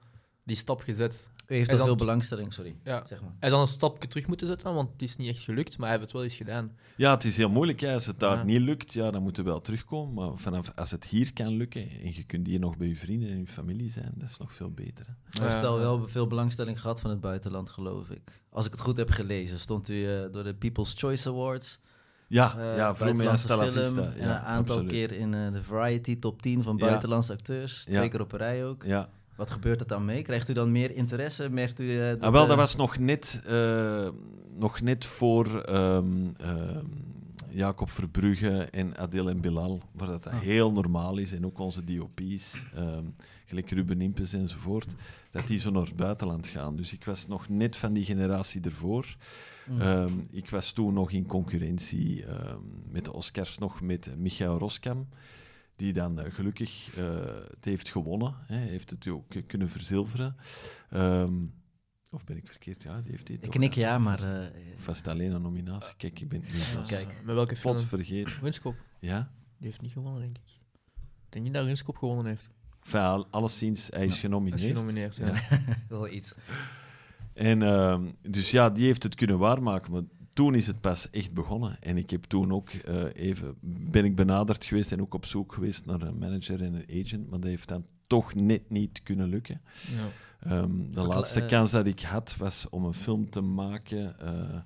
die 0.45 0.57
stap 0.57 0.81
gezet. 0.81 1.31
U 1.49 1.55
heeft 1.55 1.71
er 1.71 1.77
zal- 1.77 1.87
veel 1.87 1.97
belangstelling, 1.97 2.55
sorry. 2.55 2.77
Ja. 2.85 3.03
Zeg 3.07 3.21
maar. 3.21 3.31
Hij 3.39 3.49
is 3.49 3.51
dan 3.51 3.61
een 3.61 3.67
stapje 3.67 4.09
terug 4.09 4.27
moeten 4.27 4.47
zetten, 4.47 4.75
want 4.75 4.93
het 4.93 5.03
is 5.03 5.17
niet 5.17 5.29
echt 5.29 5.43
gelukt, 5.43 5.79
maar 5.79 5.89
hij 5.89 5.97
heeft 5.99 6.03
het 6.03 6.13
wel 6.13 6.23
eens 6.23 6.37
gedaan. 6.37 6.73
Ja, 6.97 7.11
het 7.11 7.25
is 7.25 7.37
heel 7.37 7.49
moeilijk. 7.49 7.81
Hè. 7.81 7.95
Als 7.95 8.07
het 8.07 8.21
daar 8.21 8.37
Ja. 8.37 8.43
niet 8.45 8.61
lukt, 8.61 8.93
ja, 8.93 9.11
dan 9.11 9.23
moet 9.23 9.37
je 9.37 9.43
wel 9.43 9.61
terugkomen. 9.61 10.15
Maar 10.15 10.37
vanaf, 10.39 10.73
als 10.77 10.91
het 10.91 11.05
hier 11.05 11.33
kan 11.33 11.49
lukken 11.57 11.89
en 11.91 12.15
je 12.15 12.25
kunt 12.25 12.47
hier 12.47 12.59
nog 12.59 12.77
bij 12.77 12.89
je 12.89 12.97
vrienden 12.97 13.31
en 13.31 13.39
je 13.39 13.47
familie 13.47 13.91
zijn, 13.91 14.13
dat 14.15 14.29
is 14.29 14.39
nog 14.39 14.53
veel 14.53 14.71
beter. 14.71 15.07
Hè. 15.07 15.43
Hij 15.43 15.53
heeft 15.53 15.65
al 15.65 15.79
wel 15.79 16.09
veel 16.09 16.27
belangstelling 16.27 16.81
gehad 16.81 17.01
van 17.01 17.11
het 17.11 17.21
buitenland, 17.21 17.71
geloof 17.71 18.11
ik. 18.11 18.43
Als 18.51 18.67
ik 18.67 18.73
het 18.73 18.81
goed 18.81 18.97
heb 18.97 19.11
gelezen, 19.11 19.59
stond 19.59 19.89
u 19.89 20.07
eh, 20.07 20.21
door 20.33 20.45
de 20.45 20.55
People's 20.55 20.95
Choice 20.97 21.29
Awards. 21.29 21.79
Ja, 22.27 22.59
eh, 22.59 22.77
ja 22.77 22.95
voor 22.95 23.17
mij 23.17 23.37
Stella 23.37 23.63
film. 23.67 23.85
Vista. 23.85 24.03
en 24.03 24.17
Ja, 24.17 24.23
een 24.25 24.45
aantal 24.45 24.75
absoluut. 24.77 24.91
keer 24.91 25.13
in 25.13 25.35
eh, 25.35 25.53
de 25.53 25.63
Variety 25.63 26.19
Top 26.19 26.43
10 26.43 26.63
van 26.63 26.77
Ja. 26.77 26.87
buitenlandse 26.87 27.33
acteurs. 27.33 27.83
Twee 27.83 28.03
Ja. 28.03 28.09
keer 28.09 28.21
op 28.21 28.33
een 28.33 28.39
rij 28.39 28.65
ook. 28.67 28.85
Ja. 28.85 29.09
Wat 29.39 29.51
gebeurt 29.51 29.81
er 29.81 29.87
dan 29.87 30.05
mee? 30.05 30.23
Krijgt 30.23 30.49
u 30.49 30.53
dan 30.53 30.73
meer 30.73 30.95
interesse? 30.97 31.49
Merkt 31.51 31.81
u... 31.81 32.01
eh, 32.01 32.11
Ah, 32.21 32.33
wel, 32.33 32.43
eh, 32.43 32.49
dat 32.49 32.57
was 32.57 32.77
nog 32.77 32.99
net, 32.99 33.43
eh, 33.47 34.09
nog 34.59 34.81
net 34.81 35.05
voor 35.05 35.61
ehm, 35.63 36.07
ehm, 36.37 36.85
Jacob 37.51 37.91
Verbrugge 37.91 38.69
en 38.71 38.97
Adil 38.97 39.29
en 39.29 39.41
Bilal, 39.41 39.83
waar 39.93 40.09
dat, 40.09 40.23
dat 40.25 40.33
Ah. 40.33 40.41
heel 40.41 40.73
normaal 40.73 41.17
is. 41.19 41.33
En 41.33 41.47
ook 41.47 41.59
onze 41.59 41.85
DOP's, 41.85 42.65
ehm, 42.75 43.05
gelijk 43.47 43.71
Ruben 43.71 44.01
Impes 44.01 44.33
enzovoort, 44.33 44.95
dat 45.31 45.47
die 45.47 45.59
zo 45.61 45.71
naar 45.71 45.83
het 45.83 45.97
buitenland 45.97 46.47
gaan. 46.49 46.77
Dus 46.77 46.93
ik 46.93 47.05
was 47.05 47.27
nog 47.27 47.49
net 47.49 47.77
van 47.77 47.93
die 47.93 48.05
generatie 48.05 48.61
ervoor. 48.65 49.17
Mm. 49.67 50.27
Ik 50.31 50.51
was 50.51 50.73
toen 50.73 50.95
nog 50.95 51.11
in 51.11 51.27
concurrentie 51.27 52.25
met 52.91 53.05
de 53.05 53.13
Oscars 53.13 53.59
nog 53.59 53.81
met 53.81 54.11
Michael 54.17 54.59
Roskam, 54.59 55.07
die 55.79 55.93
dan 55.93 56.21
eh, 56.21 56.33
gelukkig 56.33 56.97
eh, 56.97 57.25
het 57.51 57.65
heeft 57.65 57.89
gewonnen. 57.89 58.35
Hè, 58.47 58.57
heeft 58.57 58.91
het 58.91 59.09
ook 59.09 59.35
eh, 59.35 59.43
kunnen 59.47 59.69
verzilveren. 59.69 60.37
Ehm, 60.91 61.35
of 62.11 62.25
ben 62.25 62.37
ik 62.37 62.47
verkeerd? 62.47 62.83
Ja, 62.83 63.01
die 63.01 63.11
heeft 63.11 63.27
dit. 63.27 63.45
ik 63.45 63.51
knik 63.51 63.73
ja, 63.75 63.99
maar... 63.99 64.19
Vast, 64.19 64.33
eh, 64.33 64.61
vast 64.77 65.09
alleen 65.09 65.33
een 65.33 65.43
nominatie. 65.43 65.95
Kijk, 65.97 66.21
ik 66.21 66.29
ben 66.29 66.41
het 66.47 66.57
zelfs 66.57 66.89
kijk. 66.89 67.09
Met 67.25 67.35
welke 67.35 67.57
film? 67.57 67.75
plots 67.75 67.89
vergeten. 67.89 68.33
Runskop. 68.41 68.75
Ja? 69.01 69.31
Die 69.59 69.67
heeft 69.67 69.81
niet 69.81 69.93
gewonnen, 69.93 70.21
denk 70.21 70.37
ik. 70.37 70.43
Ik 71.27 71.35
denk 71.35 71.45
niet 71.45 71.55
dat 71.55 71.65
Runskop 71.65 71.97
gewonnen 71.97 72.27
heeft. 72.27 72.49
Enfin, 72.85 73.01
al- 73.01 73.27
alleszins, 73.31 73.89
hij 73.91 74.05
is 74.05 74.15
Ja, 74.15 74.21
genomineerd. 74.21 74.61
Hij 74.61 74.71
is 74.71 74.77
genomineerd, 74.77 75.17
ja. 75.17 75.25
dat 75.67 75.77
is 75.77 75.89
wel 75.89 76.09
iets. 76.09 76.35
En 77.33 77.63
ehm, 77.63 78.09
dus 78.23 78.51
ja, 78.51 78.71
die 78.71 78.85
heeft 78.87 79.03
het 79.03 79.15
kunnen 79.15 79.39
waarmaken. 79.39 79.93
Maar 79.93 80.03
toen 80.39 80.55
is 80.55 80.67
het 80.67 80.81
pas 80.81 81.11
echt 81.11 81.33
begonnen. 81.35 81.77
En 81.81 81.97
ik 81.97 82.11
heb 82.11 82.25
toen 82.25 82.53
ook 82.53 82.71
eh, 82.71 83.05
even 83.15 83.55
ben 83.91 84.05
ik 84.05 84.17
benaderd 84.17 84.65
geweest 84.65 84.93
en 84.93 85.01
ook 85.01 85.15
op 85.15 85.25
zoek 85.27 85.53
geweest 85.53 85.87
naar 85.87 86.03
een 86.03 86.19
manager 86.19 86.63
en 86.63 86.75
een 86.75 87.05
agent. 87.05 87.31
Maar 87.31 87.41
dat 87.41 87.49
heeft 87.49 87.69
dan 87.69 87.85
toch 88.07 88.35
net 88.35 88.71
niet 88.71 89.03
kunnen 89.03 89.29
lukken. 89.29 89.61
Ja. 89.91 90.09
Ehm, 90.51 90.77
de 90.77 90.85
Verkla- 90.93 91.07
laatste 91.15 91.41
eh, 91.41 91.49
kans 91.49 91.71
dat 91.71 91.87
ik 91.87 92.01
had 92.01 92.37
was 92.37 92.69
om 92.71 92.85
een 92.85 92.95
film 92.95 93.31
te 93.31 93.41
maken. 93.41 94.21
eh, 94.21 94.57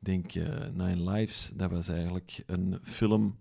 Ik 0.00 0.12
denk 0.12 0.32
Nine 0.74 1.10
Lives. 1.10 1.50
Dat 1.54 1.70
was 1.70 1.88
eigenlijk 1.88 2.42
een 2.46 2.78
film 2.82 3.36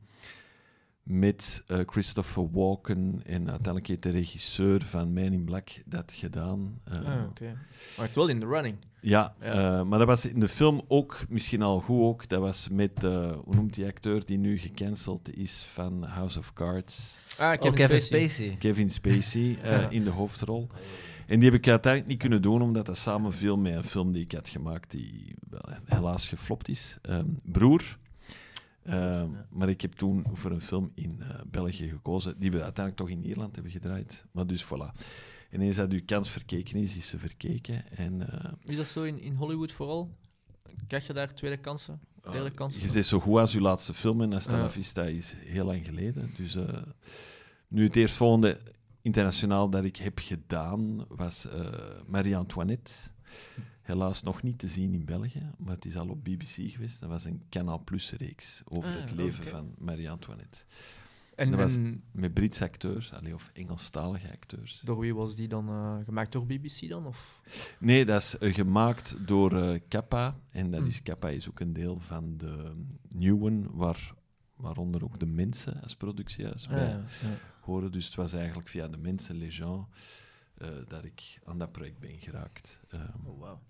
met 1.10 1.64
eh, 1.68 1.80
Christopher 1.86 2.52
Walken 2.52 3.22
en 3.26 3.40
uiteindelijk 3.50 3.88
heeft 3.88 4.04
de 4.04 4.10
regisseur 4.10 4.82
van 4.84 5.14
Man 5.14 5.24
in 5.24 5.44
Black 5.46 5.70
dat 5.86 6.12
gedaan. 6.16 6.80
Eh, 6.84 7.00
Ah, 7.00 7.24
oké. 7.30 7.58
Maar 7.98 8.06
het 8.06 8.16
wel 8.16 8.28
in 8.28 8.40
de 8.40 8.46
running. 8.46 8.76
ja, 9.02 9.36
Ja. 9.42 9.46
eh, 9.80 9.84
maar 9.84 9.98
dat 10.00 10.08
was 10.08 10.26
in 10.26 10.40
de 10.40 10.48
film 10.48 10.82
ook, 10.88 11.26
misschien 11.30 11.62
al 11.62 11.80
goed 11.80 12.02
ook, 12.02 12.28
dat 12.28 12.40
was 12.40 12.70
met, 12.70 13.04
eh, 13.04 13.32
hoe 13.44 13.56
noemt 13.56 13.74
die 13.74 13.86
acteur 13.86 14.26
die 14.26 14.38
nu 14.38 14.58
gecanceld 14.58 15.38
is 15.38 15.66
van 15.74 16.04
House 16.04 16.40
of 16.40 16.54
Cards? 16.54 17.20
Ah, 17.38 17.54
Oh, 17.62 17.72
Kevin 17.74 18.02
Spacey. 18.02 18.56
Kevin 18.60 18.90
Spacey 18.90 19.58
eh, 19.64 19.72
Ja. 19.72 19.90
in 19.90 20.04
de 20.04 20.10
hoofdrol. 20.10 20.68
En 21.28 21.40
die 21.40 21.50
heb 21.50 21.60
ik 21.60 21.68
uiteindelijk 21.68 22.12
niet 22.12 22.22
kunnen 22.22 22.42
doen, 22.42 22.62
omdat 22.62 22.86
dat 22.86 22.98
samen 22.98 23.34
viel 23.34 23.58
met 23.58 23.74
een 23.74 23.84
film 23.84 24.12
die 24.12 24.24
ik 24.24 24.32
had 24.32 24.48
gemaakt, 24.50 24.92
die 24.92 25.36
wel, 25.50 25.62
helaas 25.86 26.28
geflopt 26.28 26.68
is. 26.70 26.98
Ehm, 27.02 27.26
Broer. 27.44 27.98
Ehm, 28.86 29.30
Maar 29.50 29.70
ik 29.70 29.82
heb 29.82 29.94
toen 29.94 30.26
voor 30.34 30.52
een 30.52 30.62
film 30.62 30.92
in 30.96 31.22
eh, 31.22 31.40
België 31.48 31.90
gekozen, 31.90 32.40
die 32.40 32.52
we 32.52 32.64
uiteindelijk 32.64 32.96
toch 32.96 33.10
in 33.10 33.26
Ierland 33.26 33.54
hebben 33.56 33.72
gedraaid. 33.72 34.26
Maar 34.32 34.48
dus 34.48 34.66
voilà. 34.66 35.02
En 35.50 35.62
eens 35.62 35.76
dat 35.76 35.92
uw 35.92 36.02
kans 36.06 36.30
verkeken 36.30 36.76
is, 36.80 36.98
is 36.98 37.08
ze 37.08 37.18
verkeken. 37.20 37.92
En 37.98 38.32
eh, 38.32 38.52
Is 38.66 38.78
dat 38.78 38.88
zo 38.88 39.04
in, 39.04 39.20
in 39.20 39.34
Hollywood 39.36 39.72
vooral? 39.72 40.10
Krijg 40.88 41.08
je 41.08 41.14
daar 41.14 41.34
tweede 41.34 41.58
kansen? 41.58 42.00
Derde 42.32 42.52
kans? 42.52 42.78
Je 42.78 42.88
zit 42.88 43.06
zo 43.06 43.20
goed 43.20 43.38
als 43.40 43.56
uw 43.56 43.62
laatste 43.62 43.94
film 43.94 44.22
en 44.22 44.32
Hasta 44.32 44.52
la 44.52 44.58
Ja. 44.64 44.70
Vista 44.70 45.04
is 45.04 45.36
heel 45.40 45.66
lang 45.66 45.86
geleden. 45.86 46.32
Dus 46.38 46.56
eh, 46.56 46.82
nu 47.68 47.84
het 47.84 47.96
eerstvolgende 47.96 48.60
internationaal 49.02 49.70
dat 49.70 49.84
ik 49.84 49.96
heb 49.98 50.20
gedaan 50.20 51.06
was 51.08 51.48
eh, 51.48 51.66
Marie-Antoinette. 52.08 52.92
Helaas 53.86 54.24
nog 54.24 54.44
niet 54.44 54.60
te 54.60 54.68
zien 54.68 54.94
in 54.94 55.06
België, 55.06 55.52
maar 55.58 55.76
het 55.76 55.86
is 55.86 55.96
al 55.98 56.10
op 56.10 56.24
BBC 56.24 56.48
geweest. 56.72 57.00
Dat 57.00 57.10
was 57.10 57.24
een 57.26 57.42
Canal 57.50 57.84
Plus 57.84 58.12
reeks 58.12 58.62
over 58.66 58.90
Ah, 58.96 59.02
het 59.02 59.12
leven 59.12 59.44
van 59.46 59.74
Marie-Antoinette. 59.78 60.64
En, 61.36 61.50
dat 61.52 61.60
was- 61.60 61.76
en 61.76 62.04
Met 62.12 62.34
Britse 62.34 62.64
acteurs, 62.64 63.14
allee, 63.14 63.34
of 63.34 63.50
Engelstalige 63.54 64.32
acteurs. 64.32 64.82
door 64.86 65.00
wie 65.00 65.16
was 65.16 65.36
die 65.36 65.48
dan 65.48 65.70
eh, 65.70 65.98
gemaakt? 66.06 66.32
Door 66.32 66.46
BBC 66.46 66.90
dan? 66.90 67.06
Of? 67.06 67.42
Nee, 67.80 68.06
dat 68.06 68.22
is 68.22 68.38
eh, 68.38 68.54
gemaakt 68.54 69.28
door 69.28 69.62
eh, 69.62 69.80
Kappa. 69.88 70.40
En 70.50 70.72
dat 70.72 70.82
Hm. 70.82 70.88
is, 70.88 71.02
Kappa 71.04 71.30
is 71.30 71.50
ook 71.50 71.60
een 71.60 71.74
deel 71.74 72.00
van 72.00 72.38
de 72.38 72.86
nieuwen, 73.10 73.68
waar, 73.76 74.14
waaronder 74.56 75.04
ook 75.04 75.20
de 75.20 75.26
mensen 75.26 75.82
als 75.82 75.96
productiehuis 75.96 76.68
bij 76.68 76.84
Ah, 76.86 76.90
ja, 76.92 76.98
ja. 77.30 77.38
horen. 77.62 77.92
Dus 77.92 78.06
het 78.06 78.16
was 78.16 78.34
eigenlijk 78.34 78.68
via 78.68 78.88
de 78.88 78.98
mensen, 78.98 79.36
Les 79.38 79.58
gens, 79.58 79.86
eh, 80.58 80.70
dat 80.88 81.04
ik 81.06 81.40
aan 81.44 81.58
dat 81.60 81.72
project 81.72 82.00
ben 82.00 82.20
geraakt. 82.20 82.82
Ehm, 82.90 83.04
Oh, 83.26 83.40
wauw. 83.40 83.62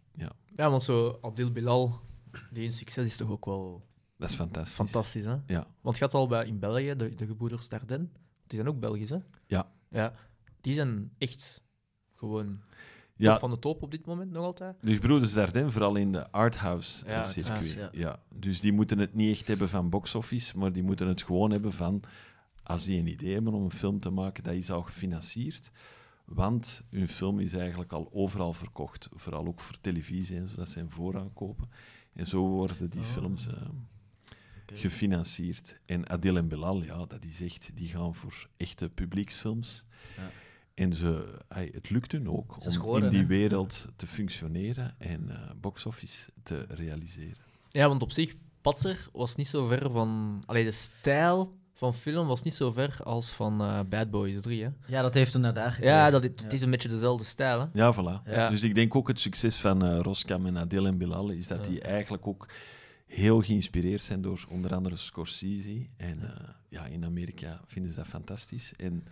Ja, 0.56 0.70
want 0.70 0.84
zo 0.84 1.18
Adil 1.22 1.52
Bilal, 1.52 2.00
die 2.52 2.66
een 2.66 2.72
succes 2.72 3.06
is 3.06 3.18
toch 3.18 3.30
ook 3.30 3.46
wel 3.46 3.86
dat 4.18 4.30
is 4.30 4.36
fantastisch. 4.36 4.76
fantastisch, 4.76 5.26
hè? 5.26 5.36
Ja, 5.48 5.68
Want 5.82 5.98
je 5.98 6.04
had 6.04 6.14
al 6.14 6.28
bij, 6.28 6.46
in 6.46 6.60
België, 6.60 6.96
de, 6.96 7.16
de 7.16 7.26
gebroeders 7.26 7.70
Dardenne, 7.70 8.08
die 8.48 8.60
zijn 8.60 8.68
ook 8.68 8.80
Belgisch, 8.80 9.10
hè? 9.10 9.18
Ja. 9.48 9.72
Ja, 9.90 10.14
die 10.62 10.74
zijn 10.74 11.12
echt 11.18 11.62
gewoon 12.16 12.60
Ja. 13.16 13.40
Van 13.40 13.50
de 13.50 13.60
top 13.60 13.82
op 13.82 13.92
dit 13.92 14.06
moment 14.06 14.32
nog 14.32 14.44
altijd. 14.44 14.76
De 14.82 14.94
gebroeders 14.94 15.34
Dardenne, 15.34 15.72
vooral 15.72 15.96
in 15.96 16.12
de 16.12 16.32
arthouse 16.32 17.06
Ja, 17.06 17.22
eh, 17.22 17.30
circuit. 17.30 17.72
Ja, 17.72 17.90
ja. 17.92 18.20
Dus 18.36 18.60
die 18.60 18.72
moeten 18.74 18.98
het 19.00 19.14
niet 19.14 19.38
echt 19.38 19.48
hebben 19.48 19.70
van 19.70 19.90
box-office, 19.90 20.58
maar 20.58 20.72
die 20.72 20.84
moeten 20.84 21.08
het 21.08 21.24
gewoon 21.24 21.52
hebben 21.52 21.74
van... 21.74 22.04
Als 22.64 22.86
die 22.86 23.00
een 23.00 23.08
idee 23.08 23.34
hebben 23.34 23.54
om 23.54 23.64
een 23.64 23.72
film 23.72 24.00
te 24.00 24.10
maken, 24.10 24.44
dat 24.44 24.54
is 24.54 24.72
al 24.72 24.82
gefinancierd. 24.82 25.72
Want 26.26 26.84
hun 26.90 27.08
film 27.08 27.40
is 27.40 27.54
eigenlijk 27.54 27.94
al 27.94 28.10
overal 28.12 28.54
verkocht. 28.54 29.08
Vooral 29.14 29.48
ook 29.48 29.60
voor 29.62 29.80
televisie 29.82 30.38
en 30.38 30.48
zo, 30.48 30.56
dat 30.56 30.70
zijn 30.70 30.90
vooraankopen. 30.90 31.70
En 32.14 32.28
zo 32.28 32.48
worden 32.48 32.90
die 32.90 33.00
Oh. 33.02 33.06
films 33.08 33.48
eh, 33.48 33.54
gefinancierd. 34.74 35.80
En 35.86 36.10
Adil 36.10 36.38
en 36.38 36.48
Bilal, 36.48 36.84
ja, 36.84 37.06
dat 37.06 37.26
is 37.26 37.42
echt, 37.42 37.72
die 37.74 37.88
gaan 37.88 38.16
voor 38.16 38.50
echte 38.58 38.90
publieksfilms. 38.90 39.86
Ja. 40.18 40.30
En 40.74 40.94
ze, 40.94 41.40
het 41.48 41.90
lukt 41.90 42.12
hun 42.12 42.30
ook 42.30 42.56
Ze 42.60 42.66
om 42.68 42.74
scoren, 42.74 43.04
in 43.04 43.10
die 43.10 43.20
hè? 43.20 43.26
wereld 43.26 43.88
te 43.96 44.08
functioneren 44.08 44.96
en 45.00 45.30
eh 45.30 45.52
box-office 45.62 46.30
te 46.44 46.66
realiseren. 46.70 47.44
Ja, 47.70 47.88
want 47.88 48.02
op 48.02 48.12
zich, 48.12 48.36
Patser 48.62 49.10
was 49.14 49.36
niet 49.36 49.48
zo 49.48 49.66
ver 49.68 49.92
van... 49.92 50.44
Allee, 50.46 50.64
de 50.64 50.72
stijl 50.72 51.58
van 51.78 51.94
film 51.94 52.28
was 52.28 52.44
niet 52.44 52.54
zo 52.54 52.72
ver 52.72 52.98
als 53.04 53.32
van 53.32 53.62
eh, 53.62 53.80
Bad 53.90 54.10
Boys 54.12 54.42
3, 54.42 54.64
hè? 54.64 54.70
Ja, 54.88 55.02
dat 55.02 55.14
heeft 55.14 55.34
hem 55.34 55.42
naar 55.42 55.54
daar 55.54 55.72
gekregen. 55.72 55.96
Ja, 55.96 56.10
dat, 56.10 56.24
het 56.24 56.42
Ja. 56.42 56.50
is 56.50 56.62
een 56.62 56.70
beetje 56.72 56.90
dezelfde 56.90 57.24
stijl, 57.26 57.60
hè? 57.60 57.66
Ja, 57.74 57.94
voilà. 57.94 58.30
Ja. 58.30 58.50
Dus 58.50 58.64
ik 58.64 58.76
denk 58.76 58.96
ook 58.96 59.08
het 59.08 59.20
succes 59.20 59.56
van 59.56 59.84
eh 59.86 60.00
Roskam 60.00 60.46
en 60.46 60.58
Adil 60.58 60.86
en 60.86 60.98
Bilal 60.98 61.30
is 61.30 61.48
dat 61.48 61.66
Ja. 61.66 61.72
die 61.72 61.82
eigenlijk 61.82 62.28
ook 62.28 62.48
heel 63.08 63.42
geïnspireerd 63.42 64.02
zijn 64.02 64.22
door 64.22 64.46
onder 64.50 64.76
andere 64.76 64.96
Scorsese. 64.96 65.88
En 65.98 66.20
Ja. 66.22 66.56
ja, 66.70 66.86
in 66.86 67.06
Amerika 67.06 67.62
vinden 67.66 67.92
ze 67.92 67.98
dat 67.98 68.08
fantastisch. 68.08 68.74
En 68.78 69.04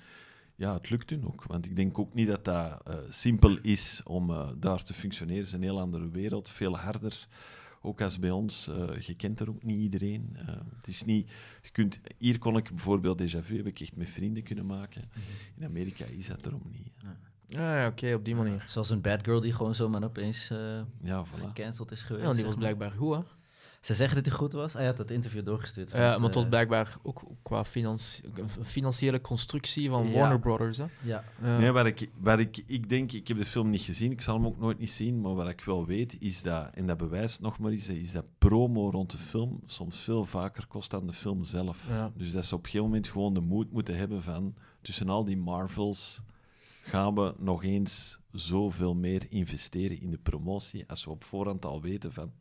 ja, 0.55 0.73
het 0.73 0.89
lukt 0.89 1.09
hun 1.09 1.25
ook. 1.25 1.43
Want 1.43 1.65
ik 1.65 1.75
denk 1.75 1.99
ook 1.99 2.13
niet 2.13 2.27
dat 2.27 2.45
dat 2.45 2.81
eh, 2.83 2.93
simpel 3.09 3.57
is 3.61 4.01
om 4.03 4.29
eh, 4.31 4.47
daar 4.57 4.83
te 4.83 4.93
functioneren. 4.93 5.39
Het 5.39 5.47
is 5.47 5.53
een 5.53 5.61
heel 5.63 5.79
andere 5.79 6.09
wereld, 6.09 6.49
veel 6.49 6.77
harder. 6.77 7.27
Ook 7.85 8.01
als 8.01 8.19
bij 8.19 8.31
ons, 8.31 8.67
eh, 8.67 8.99
je 8.99 9.13
kent 9.15 9.39
er 9.39 9.49
ook 9.49 9.63
niet 9.63 9.79
iedereen. 9.79 10.29
Eh, 10.35 10.47
het 10.77 10.87
is 10.87 11.03
niet, 11.03 11.31
je 11.61 11.69
kunt, 11.71 12.01
hier 12.17 12.39
kon 12.39 12.57
ik 12.57 12.69
bijvoorbeeld 12.69 13.21
Déjà 13.21 13.39
Vu 13.39 13.57
heb 13.57 13.65
ik 13.67 13.79
echt 13.79 13.95
met 13.95 14.09
vrienden 14.09 14.43
kunnen 14.43 14.65
maken. 14.65 15.01
Mhm. 15.09 15.19
In 15.57 15.65
Amerika 15.65 16.05
is 16.05 16.27
dat 16.27 16.45
erom 16.45 16.61
niet. 16.71 16.91
Ja, 17.47 17.79
ja 17.81 17.87
oké, 17.87 18.13
op 18.13 18.25
die 18.25 18.35
manier. 18.35 18.65
Zoals 18.67 18.89
een 18.89 19.01
bad 19.01 19.23
girl 19.23 19.39
die 19.39 19.53
gewoon 19.53 19.75
zomaar 19.75 20.03
opeens 20.03 20.49
eh 20.49 20.81
Ja, 21.01 21.25
voilà. 21.25 21.39
gecanceld 21.39 21.91
is 21.91 21.99
Ja, 22.01 22.05
geweest. 22.05 22.25
want 22.25 22.35
die 22.37 22.45
was 22.45 22.55
blijkbaar 22.55 22.91
goed, 22.91 23.15
hè? 23.15 23.21
Ze 23.83 23.93
zeggen 23.93 24.15
dat 24.15 24.25
hij 24.25 24.35
goed 24.35 24.53
was. 24.53 24.73
Hij 24.73 24.85
had 24.85 24.97
dat 24.97 25.09
interview 25.11 25.45
doorgestuurd. 25.45 25.91
Ja, 25.91 25.97
maar 25.97 26.21
het 26.25 26.33
was 26.33 26.43
eh, 26.43 26.49
blijkbaar 26.49 26.97
ook 27.01 27.23
qua 27.41 27.65
financi- 27.65 28.21
financiële 28.61 29.21
constructie 29.21 29.89
van 29.89 30.07
Ja. 30.09 30.13
Warner 30.19 30.39
Brothers, 30.39 30.77
hè? 30.77 30.85
Ja, 31.01 31.23
Ja. 31.41 31.57
Nee, 31.57 31.71
waar 31.71 31.85
ik, 31.87 32.09
waar 32.17 32.39
ik, 32.39 32.63
ik 32.65 32.89
denk, 32.89 33.11
ik 33.11 33.27
heb 33.27 33.37
de 33.37 33.45
film 33.45 33.69
niet 33.69 33.81
gezien, 33.81 34.11
ik 34.11 34.21
zal 34.21 34.35
hem 34.35 34.45
ook 34.45 34.59
nooit 34.59 34.79
niet 34.79 34.91
zien, 34.91 35.21
maar 35.21 35.33
wat 35.35 35.49
ik 35.49 35.61
wel 35.61 35.85
weet 35.85 36.15
is 36.19 36.41
dat, 36.41 36.69
en 36.73 36.87
dat 36.87 36.97
bewijst 36.97 37.41
nog 37.41 37.59
maar 37.59 37.71
eens, 37.71 37.89
is 37.89 38.11
dat 38.11 38.25
promo 38.37 38.89
rond 38.89 39.11
de 39.11 39.17
film 39.17 39.59
soms 39.65 39.99
veel 39.99 40.25
vaker 40.25 40.67
kost 40.67 40.91
dan 40.91 41.07
de 41.07 41.13
film 41.13 41.43
zelf. 41.43 41.85
Ja. 41.89 42.11
Dus 42.15 42.31
dat 42.31 42.45
ze 42.45 42.53
op 42.55 42.59
een 42.59 42.65
gegeven 42.65 42.87
moment 42.87 43.07
gewoon 43.07 43.33
de 43.33 43.39
moed 43.39 43.71
moeten 43.71 43.95
hebben 43.97 44.23
van, 44.23 44.53
tussen 44.81 45.09
al 45.09 45.25
die 45.25 45.37
Marvels 45.37 46.21
gaan 46.83 47.15
we 47.15 47.33
nog 47.37 47.63
eens 47.63 48.19
zoveel 48.31 48.95
meer 48.95 49.25
investeren 49.29 50.01
in 50.01 50.11
de 50.11 50.17
promotie, 50.23 50.83
als 50.87 51.05
we 51.05 51.11
op 51.11 51.23
voorhand 51.23 51.65
al 51.65 51.81
weten 51.81 52.13
van, 52.13 52.31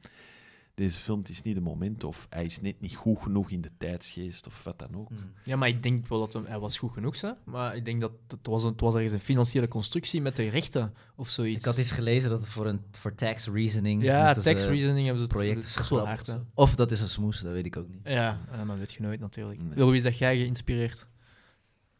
deze 0.74 0.98
film 0.98 1.22
is 1.28 1.42
niet 1.42 1.54
het 1.54 1.64
moment, 1.64 2.04
of 2.04 2.26
hij 2.30 2.44
is 2.44 2.60
net 2.60 2.80
niet 2.80 2.96
goed 2.96 3.18
genoeg 3.22 3.50
in 3.50 3.60
de 3.60 3.70
tijdsgeest, 3.78 4.46
of 4.46 4.64
wat 4.64 4.78
dan 4.78 4.94
ook. 4.96 5.10
Mm. 5.10 5.16
Ja, 5.44 5.56
maar 5.56 5.68
ik 5.68 5.82
denk 5.82 6.06
wel 6.06 6.18
dat 6.18 6.32
hem, 6.32 6.44
hij 6.46 6.58
was 6.58 6.78
goed 6.78 6.92
genoeg, 6.92 7.20
hè? 7.20 7.30
maar 7.44 7.76
ik 7.76 7.84
denk 7.84 8.00
dat 8.00 8.12
het 8.28 8.46
was, 8.46 8.62
een, 8.62 8.70
het 8.70 8.80
was 8.80 8.94
ergens 8.94 9.12
een 9.12 9.20
financiële 9.20 9.68
constructie 9.68 10.20
met 10.22 10.36
de 10.36 10.48
rechten 10.48 10.94
of 11.16 11.28
zoiets. 11.28 11.58
Ik 11.58 11.64
had 11.64 11.78
iets 11.78 11.90
gelezen 11.90 12.30
dat 12.30 12.40
het 12.40 12.48
voor, 12.48 12.66
een, 12.66 12.80
voor 12.90 13.14
tax 13.14 13.46
reasoning... 13.46 14.02
Ja, 14.02 14.34
tax 14.34 14.62
ze 14.62 14.68
reasoning 14.68 15.06
hebben 15.06 15.16
ze 15.18 15.22
het 15.24 15.32
project 15.36 15.76
geschrapt 15.76 16.26
hè? 16.26 16.36
of 16.54 16.74
dat 16.74 16.90
is 16.90 17.00
een 17.00 17.08
smoes, 17.08 17.40
dat 17.40 17.52
weet 17.52 17.66
ik 17.66 17.76
ook 17.76 17.88
niet. 17.88 18.00
Ja, 18.04 18.40
ja, 18.52 18.64
dat 18.64 18.76
weet 18.78 18.92
je 18.92 19.02
nooit 19.02 19.20
natuurlijk. 19.20 19.62
Nee. 19.62 19.74
Wil 19.74 19.86
wie 19.88 19.96
is 19.96 20.02
dat 20.02 20.18
jij 20.18 20.36
geïnspireerd? 20.38 21.06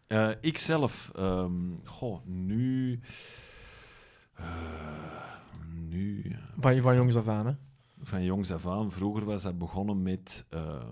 Eh, 0.07 0.31
ik 0.41 0.59
zelf, 0.59 1.11
ehm, 1.15 1.53
goh, 1.85 2.25
nu. 2.27 3.01
eh, 4.35 4.45
nu. 5.89 6.23
eh, 6.31 6.39
Van, 6.61 6.81
van 6.83 6.95
jongs 6.97 7.17
af 7.17 7.29
aan, 7.29 7.47
hè? 7.47 7.53
Van 8.03 8.25
jongs 8.25 8.51
af 8.51 8.67
aan. 8.67 8.91
Vroeger 8.91 9.25
was 9.25 9.43
dat 9.43 9.59
begonnen 9.59 10.03
met. 10.03 10.47
ehm, 10.49 10.87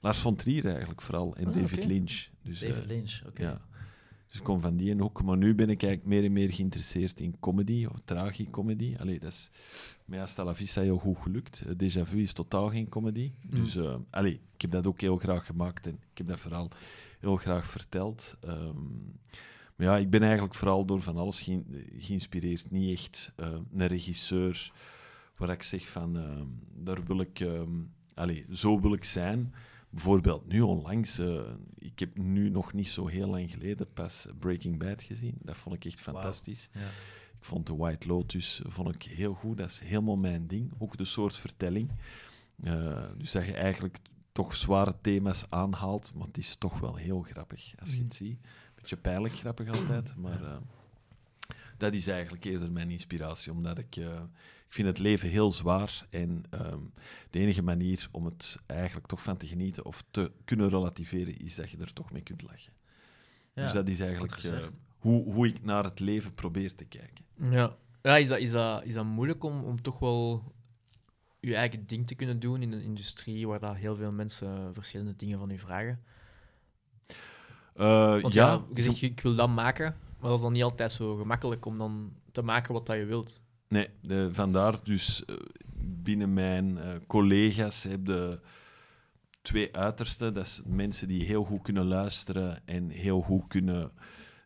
Lars 0.00 0.18
von 0.18 0.36
Trier 0.36 0.66
eigenlijk 0.68 1.00
vooral. 1.02 1.36
En 1.36 1.46
Ah, 1.46 1.54
David. 1.54 1.84
Lynch. 1.84 2.26
Dus, 2.42 2.58
David 2.60 2.82
eh, 2.82 2.86
Lynch, 2.88 3.20
oké. 3.26 3.42
Ja. 3.42 3.60
Dus 4.26 4.38
ik 4.38 4.44
kom 4.44 4.60
van 4.60 4.76
die 4.76 4.94
hoek. 4.94 5.22
Maar 5.22 5.36
nu 5.36 5.54
ben 5.54 5.68
ik 5.70 5.82
eigenlijk 5.82 6.12
meer 6.12 6.24
en 6.24 6.32
meer 6.32 6.52
geïnteresseerd 6.52 7.20
in 7.20 7.36
comedy 7.40 7.84
of 7.86 7.96
tragicomedy. 8.04 8.94
Allee, 8.98 9.18
dat 9.18 9.32
is 9.32 9.50
met 10.04 10.18
Hasta 10.18 10.44
la 10.44 10.54
Vista 10.54 10.80
heel 10.80 10.98
goed 10.98 11.16
gelukt. 11.18 11.64
Eh, 11.66 11.72
Déjà 11.72 12.02
Vu 12.08 12.20
is 12.22 12.32
totaal 12.32 12.68
geen 12.70 12.88
comedy. 12.88 13.32
Mm. 13.42 13.54
Dus 13.54 13.76
eh, 13.76 13.94
allee, 14.10 14.40
ik 14.54 14.60
heb 14.60 14.70
dat 14.70 14.86
ook 14.86 15.00
heel 15.00 15.16
graag 15.16 15.46
gemaakt 15.46 15.86
en 15.86 15.92
ik 16.12 16.18
heb 16.18 16.26
dat 16.26 16.40
vooral 16.40 16.68
heel 17.20 17.36
graag 17.36 17.66
verteld. 17.66 18.36
Ehm, 18.40 18.76
maar 19.76 19.86
ja, 19.86 19.96
ik 19.96 20.10
ben 20.10 20.22
eigenlijk 20.22 20.54
vooral 20.54 20.84
door 20.84 21.02
van 21.02 21.16
alles 21.16 21.40
geïn- 21.40 21.84
geïnspireerd. 21.98 22.70
Niet 22.70 22.90
echt 22.98 23.32
een 23.72 23.86
regisseur 23.86 24.72
waar 25.40 25.50
ik 25.50 25.62
zeg 25.62 25.88
van, 25.88 26.16
ehm, 26.16 26.46
daar 26.74 27.04
wil 27.04 27.20
ik, 27.20 27.40
ehm, 27.40 27.80
allee, 28.14 28.46
zo 28.52 28.80
wil 28.80 28.92
ik 28.92 29.04
zijn. 29.04 29.54
Bijvoorbeeld 29.90 30.46
nu 30.46 30.60
onlangs, 30.60 31.18
eh, 31.18 31.42
ik 31.78 31.98
heb 31.98 32.18
nu 32.18 32.50
nog 32.50 32.72
niet 32.72 32.88
zo 32.88 33.06
heel 33.06 33.28
lang 33.28 33.50
geleden 33.50 33.92
pas 33.92 34.26
Breaking 34.38 34.78
Bad 34.78 35.02
gezien. 35.02 35.34
Dat 35.42 35.56
vond 35.56 35.74
ik 35.74 35.84
echt 35.84 36.00
fantastisch. 36.00 36.70
Ja. 36.72 36.80
Ik 37.38 37.46
vond 37.46 37.66
The 37.66 37.76
White 37.76 38.08
Lotus 38.08 38.62
vond 38.66 38.94
ik 38.94 39.02
heel 39.02 39.34
goed. 39.34 39.56
Dat 39.56 39.70
is 39.70 39.78
helemaal 39.78 40.16
mijn 40.16 40.46
ding. 40.46 40.72
Ook 40.78 40.96
de 40.96 41.04
soort 41.04 41.36
vertelling. 41.36 41.90
Eh, 42.62 43.04
dus 43.16 43.32
dat 43.32 43.44
je 43.44 43.54
eigenlijk 43.54 43.98
toch 44.32 44.54
zware 44.54 44.94
thema's 45.00 45.44
aanhaalt, 45.48 46.12
maar 46.14 46.26
het 46.26 46.38
is 46.38 46.56
toch 46.58 46.80
wel 46.80 46.96
heel 46.96 47.22
grappig 47.22 47.72
als 47.80 47.94
je 47.94 48.02
het 48.02 48.14
ziet. 48.14 48.38
Beetje 48.74 48.96
pijnlijk 48.96 49.34
grappig 49.34 49.68
altijd, 49.68 50.16
maar 50.16 50.42
eh, 50.44 50.56
dat 51.76 51.94
is 51.94 52.06
eigenlijk 52.06 52.44
eerder 52.44 52.72
mijn 52.72 52.90
inspiratie, 52.90 53.52
omdat 53.52 53.78
ik, 53.78 53.96
ik 54.70 54.76
vind 54.76 54.88
het 54.88 54.98
leven 54.98 55.28
heel 55.28 55.50
zwaar 55.50 56.06
en 56.10 56.42
ehm, 56.50 56.78
de 57.30 57.38
enige 57.38 57.62
manier 57.62 58.08
om 58.10 58.24
het 58.24 58.58
eigenlijk 58.66 59.06
toch 59.06 59.22
van 59.22 59.36
te 59.36 59.46
genieten 59.46 59.84
of 59.84 60.04
te 60.10 60.32
kunnen 60.44 60.68
relativeren 60.68 61.38
is 61.38 61.54
dat 61.54 61.70
je 61.70 61.76
er 61.76 61.92
toch 61.92 62.12
mee 62.12 62.22
kunt 62.22 62.42
lachen. 62.42 62.72
Ja, 63.52 63.62
dus 63.62 63.72
dat 63.72 63.88
is 63.88 64.00
eigenlijk 64.00 64.32
eh, 64.32 64.66
hoe, 64.98 65.32
hoe 65.32 65.46
ik 65.46 65.64
naar 65.64 65.84
het 65.84 66.00
leven 66.00 66.34
probeer 66.34 66.74
te 66.74 66.84
kijken. 66.84 67.24
Ja. 67.50 67.76
Ja, 68.02 68.16
is 68.16 68.28
dat, 68.28 68.38
is 68.38 68.50
dat, 68.50 68.84
is 68.84 68.94
dat 68.94 69.04
moeilijk 69.04 69.44
om, 69.44 69.64
om 69.64 69.82
toch 69.82 69.98
wel 69.98 70.52
je 71.40 71.54
eigen 71.54 71.86
ding 71.86 72.06
te 72.06 72.14
kunnen 72.14 72.40
doen 72.40 72.62
in 72.62 72.72
een 72.72 72.82
industrie 72.82 73.48
waar 73.48 73.60
dat 73.60 73.76
heel 73.76 73.96
veel 73.96 74.12
mensen 74.12 74.74
verschillende 74.74 75.16
dingen 75.16 75.38
van 75.38 75.50
u 75.50 75.58
vragen? 75.58 76.02
Eh, 77.74 78.20
ja, 78.20 78.28
ja, 78.28 78.64
je 78.74 78.82
zegt, 78.82 79.02
ik 79.02 79.20
wil 79.20 79.34
dat 79.34 79.48
maken, 79.48 79.96
maar 80.18 80.28
dat 80.28 80.38
is 80.38 80.44
dan 80.44 80.52
niet 80.52 80.62
altijd 80.62 80.92
zo 80.92 81.16
gemakkelijk 81.16 81.66
om 81.66 81.78
dan 81.78 82.12
te 82.32 82.42
maken 82.42 82.72
wat 82.72 82.86
dat 82.86 82.96
je 82.96 83.04
wilt. 83.04 83.40
Nee, 83.70 83.88
de, 84.00 84.28
vandaar 84.32 84.84
dus 84.84 85.24
eh, 85.24 85.34
binnen 85.78 86.32
mijn 86.32 86.78
eh, 86.78 86.94
collega's 87.06 87.82
heb 87.82 88.06
je 88.06 88.40
twee 89.42 89.76
uitersten. 89.76 90.34
Dat 90.34 90.46
is 90.46 90.62
mensen 90.66 91.08
die 91.08 91.24
heel 91.24 91.44
goed 91.44 91.62
kunnen 91.62 91.86
luisteren 91.86 92.66
en 92.66 92.88
heel 92.88 93.20
goed 93.20 93.44
kunnen 93.48 93.90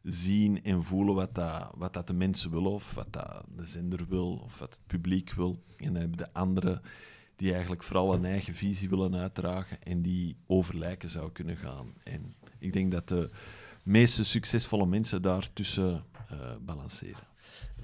zien 0.02 0.62
en 0.62 0.82
voelen 0.82 1.14
wat, 1.14 1.34
dat, 1.34 1.70
wat 1.76 1.92
dat 1.92 2.06
de 2.06 2.12
mensen 2.12 2.50
willen 2.50 2.70
of 2.70 2.94
wat 2.94 3.12
dat 3.12 3.44
de 3.56 3.66
zender 3.66 4.06
wil 4.08 4.36
of 4.36 4.58
wat 4.58 4.74
het 4.74 4.86
publiek 4.86 5.32
wil. 5.32 5.62
En 5.76 5.92
dan 5.92 6.02
heb 6.02 6.10
je 6.10 6.16
de 6.16 6.32
anderen 6.32 6.82
die 7.36 7.52
eigenlijk 7.52 7.82
vooral 7.82 8.14
een 8.14 8.24
eigen 8.24 8.54
visie 8.54 8.88
willen 8.88 9.14
uitdragen 9.14 9.82
en 9.82 10.02
die 10.02 10.36
over 10.46 10.78
lijken 10.78 11.10
zou 11.10 11.32
kunnen 11.32 11.56
gaan. 11.56 11.94
En 12.02 12.34
ik 12.58 12.72
denk 12.72 12.92
dat 12.92 13.08
de 13.08 13.30
meeste 13.82 14.24
succesvolle 14.24 14.86
mensen 14.86 15.22
daartussen 15.22 16.04
eh 16.28 16.56
balanceren. 16.60 17.33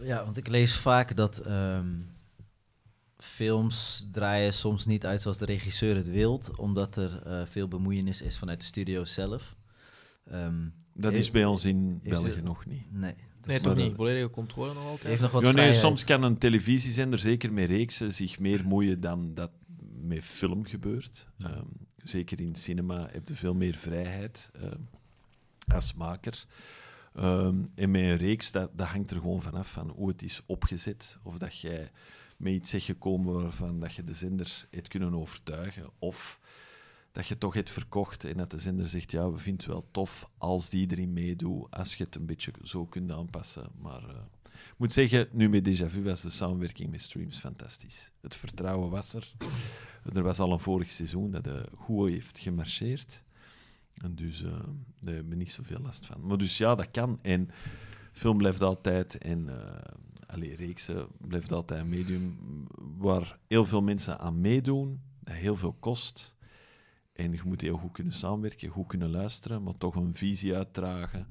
Ja, 0.02 0.24
want 0.24 0.36
ik 0.36 0.48
lees 0.48 0.76
vaak 0.76 1.16
dat 1.16 1.38
ehm, 1.38 1.86
films 3.18 4.06
draaien 4.12 4.54
soms 4.54 4.86
niet 4.86 5.06
uit 5.06 5.20
zoals 5.20 5.38
de 5.38 5.44
regisseur 5.44 5.96
het 5.96 6.08
wilt, 6.10 6.56
omdat 6.56 6.96
er 6.96 7.22
eh, 7.22 7.42
veel 7.46 7.68
bemoeienis 7.68 8.22
is 8.22 8.38
vanuit 8.38 8.60
de 8.60 8.66
studio 8.66 9.04
zelf. 9.04 9.56
Ehm, 10.24 10.68
Dat 10.94 11.12
Heeft- 11.12 11.24
is 11.24 11.30
bij 11.30 11.44
ons 11.44 11.64
in 11.64 12.00
België 12.02 12.40
nog 12.42 12.66
niet. 12.66 12.92
nee. 12.92 13.14
Nee, 13.44 13.60
toch 13.60 13.72
eh, 13.76 13.78
niet. 13.84 13.94
Volledige 13.94 14.30
controle 14.30 14.74
nog 14.74 14.84
altijd. 14.84 15.02
Heeft 15.08 15.20
nog 15.20 15.30
wat 15.30 15.44
Ja, 15.44 15.50
nee, 15.50 15.72
soms 15.72 16.04
kan 16.04 16.22
een 16.22 16.38
televisiezender, 16.38 17.18
zeker 17.18 17.52
met 17.52 17.68
reeksen, 17.68 18.14
zich 18.14 18.38
meer 18.38 18.64
moeien 18.64 19.00
dan 19.00 19.34
dat 19.34 19.50
met 20.02 20.24
film 20.24 20.64
gebeurt. 20.64 21.26
Ehm, 21.38 21.64
zeker 21.96 22.40
in 22.40 22.54
cinema 22.54 23.08
heb 23.12 23.28
je 23.28 23.34
veel 23.34 23.54
meer 23.54 23.74
vrijheid 23.74 24.50
als 25.66 25.94
maker. 25.94 26.44
Ehm, 27.14 27.64
en 27.74 27.90
met 27.90 28.02
een 28.02 28.16
reeks, 28.16 28.52
dat, 28.52 28.70
dat 28.78 28.86
hangt 28.86 29.10
er 29.10 29.16
gewoon 29.16 29.42
vanaf 29.42 29.70
van 29.70 29.88
hoe 29.88 30.08
het 30.08 30.22
is 30.22 30.42
opgezet. 30.46 31.18
Of 31.22 31.38
dat 31.38 31.58
jij 31.58 31.90
met 32.36 32.52
iets 32.52 32.70
zegt 32.70 32.84
gekomen 32.84 33.42
waarvan 33.42 33.80
dat 33.80 33.94
je 33.94 34.02
de 34.02 34.14
zender 34.14 34.66
hebt 34.70 34.88
kunnen 34.88 35.14
overtuigen. 35.14 35.90
Of 35.98 36.40
dat 37.12 37.26
je 37.26 37.38
toch 37.38 37.54
hebt 37.54 37.70
verkocht 37.70 38.24
en 38.24 38.36
dat 38.36 38.50
de 38.50 38.58
zender 38.58 38.88
zegt, 38.88 39.10
ja, 39.10 39.30
we 39.32 39.38
vinden 39.38 39.62
het 39.64 39.72
wel 39.72 39.88
tof 39.90 40.30
als 40.38 40.68
die 40.70 40.90
erin 40.90 41.12
meedoet, 41.12 41.70
als 41.70 41.94
je 41.94 42.04
het 42.04 42.14
een 42.14 42.26
beetje 42.26 42.52
zo 42.62 42.86
kunt 42.86 43.12
aanpassen. 43.12 43.70
Maar 43.80 44.08
eh, 44.08 44.16
Ik 44.52 44.74
moet 44.76 44.92
zeggen, 44.92 45.28
nu 45.32 45.48
met 45.48 45.68
Déjà 45.68 45.86
Vu 45.86 46.02
was 46.02 46.20
de 46.20 46.30
samenwerking 46.30 46.90
met 46.90 47.02
Streams 47.02 47.38
fantastisch. 47.38 48.10
Het 48.20 48.34
vertrouwen 48.34 48.90
was 48.90 49.14
er. 49.14 49.32
Er 50.14 50.22
was 50.22 50.38
al 50.38 50.52
een 50.52 50.60
vorig 50.60 50.90
seizoen 50.90 51.30
dat 51.30 51.44
de 51.44 51.68
goed 51.76 52.10
heeft 52.10 52.38
gemarcheerd. 52.38 53.22
En 54.04 54.14
dus 54.14 54.42
eh, 54.42 54.50
daar 55.00 55.14
hebben 55.14 55.28
we 55.28 55.36
niet 55.36 55.50
zoveel 55.50 55.80
last 55.80 56.06
van. 56.06 56.26
Maar 56.26 56.38
dus 56.38 56.58
ja, 56.58 56.74
dat 56.74 56.90
kan. 56.90 57.18
En 57.22 57.50
film 58.12 58.36
blijft 58.36 58.62
altijd... 58.62 59.18
En 59.18 59.46
uh, 59.46 60.56
reeksen 60.56 61.06
blijft 61.18 61.52
altijd 61.52 61.80
een 61.80 61.88
medium 61.88 62.38
waar 62.98 63.38
heel 63.46 63.64
veel 63.64 63.82
mensen 63.82 64.18
aan 64.18 64.40
meedoen. 64.40 65.00
Dat 65.20 65.34
heel 65.34 65.56
veel 65.56 65.72
kost. 65.72 66.34
En 67.12 67.32
je 67.32 67.40
moet 67.44 67.60
heel 67.60 67.76
goed 67.76 67.92
kunnen 67.92 68.12
samenwerken, 68.12 68.68
goed 68.68 68.86
kunnen 68.86 69.10
luisteren, 69.10 69.62
maar 69.62 69.78
toch 69.78 69.94
een 69.94 70.14
visie 70.14 70.56
uitdragen. 70.56 71.26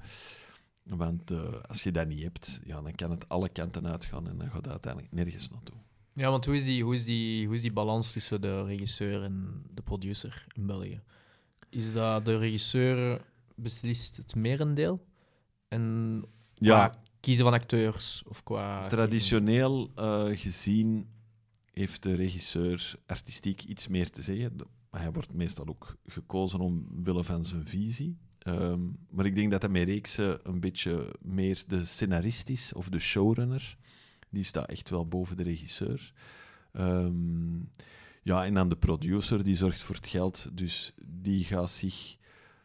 Want 0.84 1.32
uh, 1.32 1.54
als 1.68 1.84
je 1.84 1.92
dat 1.92 2.08
niet 2.08 2.24
hebt, 2.24 2.62
ja, 2.64 2.82
dan 2.82 2.96
kan 2.96 3.12
het 3.12 3.30
alle 3.30 3.50
kanten 3.50 3.88
uitgaan 3.88 4.28
en 4.28 4.38
dan 4.38 4.48
gaat 4.48 4.56
het 4.56 4.70
uiteindelijk 4.70 5.14
nergens 5.14 5.50
naartoe. 5.50 5.76
Ja, 6.14 6.30
want 6.30 6.46
hoe 6.46 6.56
is, 6.56 6.64
die, 6.64 6.84
hoe, 6.84 6.94
is 6.94 7.04
die, 7.04 7.46
hoe 7.46 7.56
is 7.56 7.62
die 7.62 7.74
balans 7.74 8.12
tussen 8.12 8.42
de 8.42 8.64
regisseur 8.64 9.24
en 9.24 9.64
de 9.74 9.82
producer 9.82 10.46
in 10.56 10.66
België? 10.66 11.02
Is 11.70 11.94
dat 11.94 12.26
de 12.26 12.38
regisseur 12.38 13.22
beslist 13.56 14.18
het 14.18 14.36
merendeel? 14.36 15.06
En 15.68 16.24
ja, 16.54 16.88
qua 16.88 17.02
kiezen 17.20 17.44
van 17.44 17.54
acteurs? 17.54 18.24
Of 18.28 18.44
qua 18.44 18.88
traditioneel 18.88 19.92
uh, 19.96 20.24
gezien 20.38 21.08
heeft 21.74 22.04
de 22.04 22.16
regisseur 22.16 22.96
artistiek 23.06 23.64
iets 23.64 23.88
meer 23.88 24.10
te 24.10 24.22
zeggen. 24.22 24.56
Maar 24.90 25.02
hij 25.02 25.12
wordt 25.12 25.34
meestal 25.34 25.68
ook 25.68 25.96
gekozen 26.06 26.60
omwille 26.60 27.24
van 27.24 27.46
zijn 27.46 27.68
visie. 27.68 28.18
Um, 28.48 28.98
maar 29.10 29.26
ik 29.26 29.36
denk 29.36 29.52
dat 29.52 29.62
hij 29.62 29.72
met 29.72 29.88
reeksen 29.88 30.40
een 30.44 30.60
beetje 30.60 31.16
meer 31.22 31.64
de 31.68 31.86
scenarist 31.86 32.50
is, 32.50 32.74
of 32.74 32.90
de 32.90 33.00
showrunner. 33.00 33.78
Die 34.30 34.44
staat 34.44 34.70
echt 34.70 34.90
wel 34.90 35.08
boven 35.08 35.38
de 35.38 35.44
regisseur. 35.44 36.14
Um, 36.74 37.72
ja, 38.30 38.46
en 38.46 38.54
dan 38.54 38.70
de 38.70 38.76
producer, 38.76 39.44
die 39.44 39.56
zorgt 39.56 39.82
voor 39.82 39.96
het 39.96 40.08
geld. 40.08 40.50
Dus 40.54 40.94
die 41.06 41.44
gaat 41.44 41.72
zich 41.72 42.18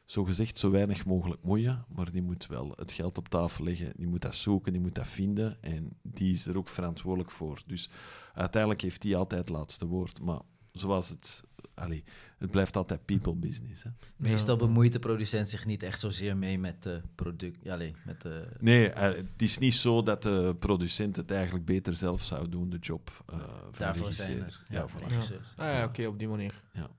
zogezegd 0.04 0.58
zo 0.58 0.70
weinig 0.70 1.06
mogelijk 1.06 1.42
moeien, 1.42 1.84
maar 1.88 2.10
die 2.10 2.22
moet 2.22 2.46
wel 2.46 2.72
het 2.76 2.92
geld 2.92 3.18
op 3.18 3.28
tafel 3.28 3.64
leggen. 3.64 3.92
Die 3.96 4.06
moet 4.06 4.22
dat 4.22 4.34
zoeken, 4.34 4.72
die 4.72 4.80
moet 4.80 4.94
dat 4.94 5.06
vinden. 5.06 5.62
En 5.62 5.96
die 6.02 6.32
is 6.32 6.46
er 6.46 6.56
ook 6.56 6.68
verantwoordelijk 6.68 7.30
voor. 7.30 7.60
Dus 7.66 7.88
uiteindelijk 8.34 8.82
heeft 8.82 9.02
hij 9.02 9.16
altijd 9.16 9.40
het 9.40 9.56
laatste 9.56 9.86
woord. 9.86 10.20
Maar 10.20 10.40
zoals 10.72 11.08
het 11.08 11.44
allee, 11.74 12.04
het 12.38 12.50
blijft 12.50 12.76
altijd 12.76 13.04
people 13.04 13.34
business. 13.34 13.82
Hè. 13.82 13.90
Meestal 14.16 14.56
bemoeit 14.56 14.92
de 14.92 14.98
producent 14.98 15.48
zich 15.48 15.66
niet 15.66 15.82
echt 15.82 16.00
zozeer 16.00 16.36
mee 16.36 16.58
met 16.58 16.82
de 16.82 17.02
product. 17.14 17.58
Ja, 17.62 17.72
allee, 17.72 17.94
met 18.04 18.22
de... 18.22 18.48
Nee, 18.60 18.88
uh, 18.88 19.00
het 19.00 19.42
is 19.42 19.58
niet 19.58 19.74
zo 19.74 20.02
dat 20.02 20.22
de 20.22 20.56
producent 20.58 21.16
het 21.16 21.30
eigenlijk 21.30 21.64
beter 21.64 21.94
zelf 21.94 22.22
zou 22.22 22.48
doen, 22.48 22.70
de 22.70 22.78
job. 22.78 23.24
Uh, 23.32 23.38
Daarvoor 23.78 24.12
zijn 24.12 24.42
er. 24.42 24.64
Ja, 24.68 24.78
ja, 24.78 24.88
voilà. 24.88 25.12
ja. 25.12 25.36
Ah, 25.56 25.74
ja 25.74 25.78
oké, 25.78 25.88
okay, 25.88 26.06
op 26.06 26.18
die 26.18 26.28
manier. 26.28 26.62
Ja. 26.72 26.90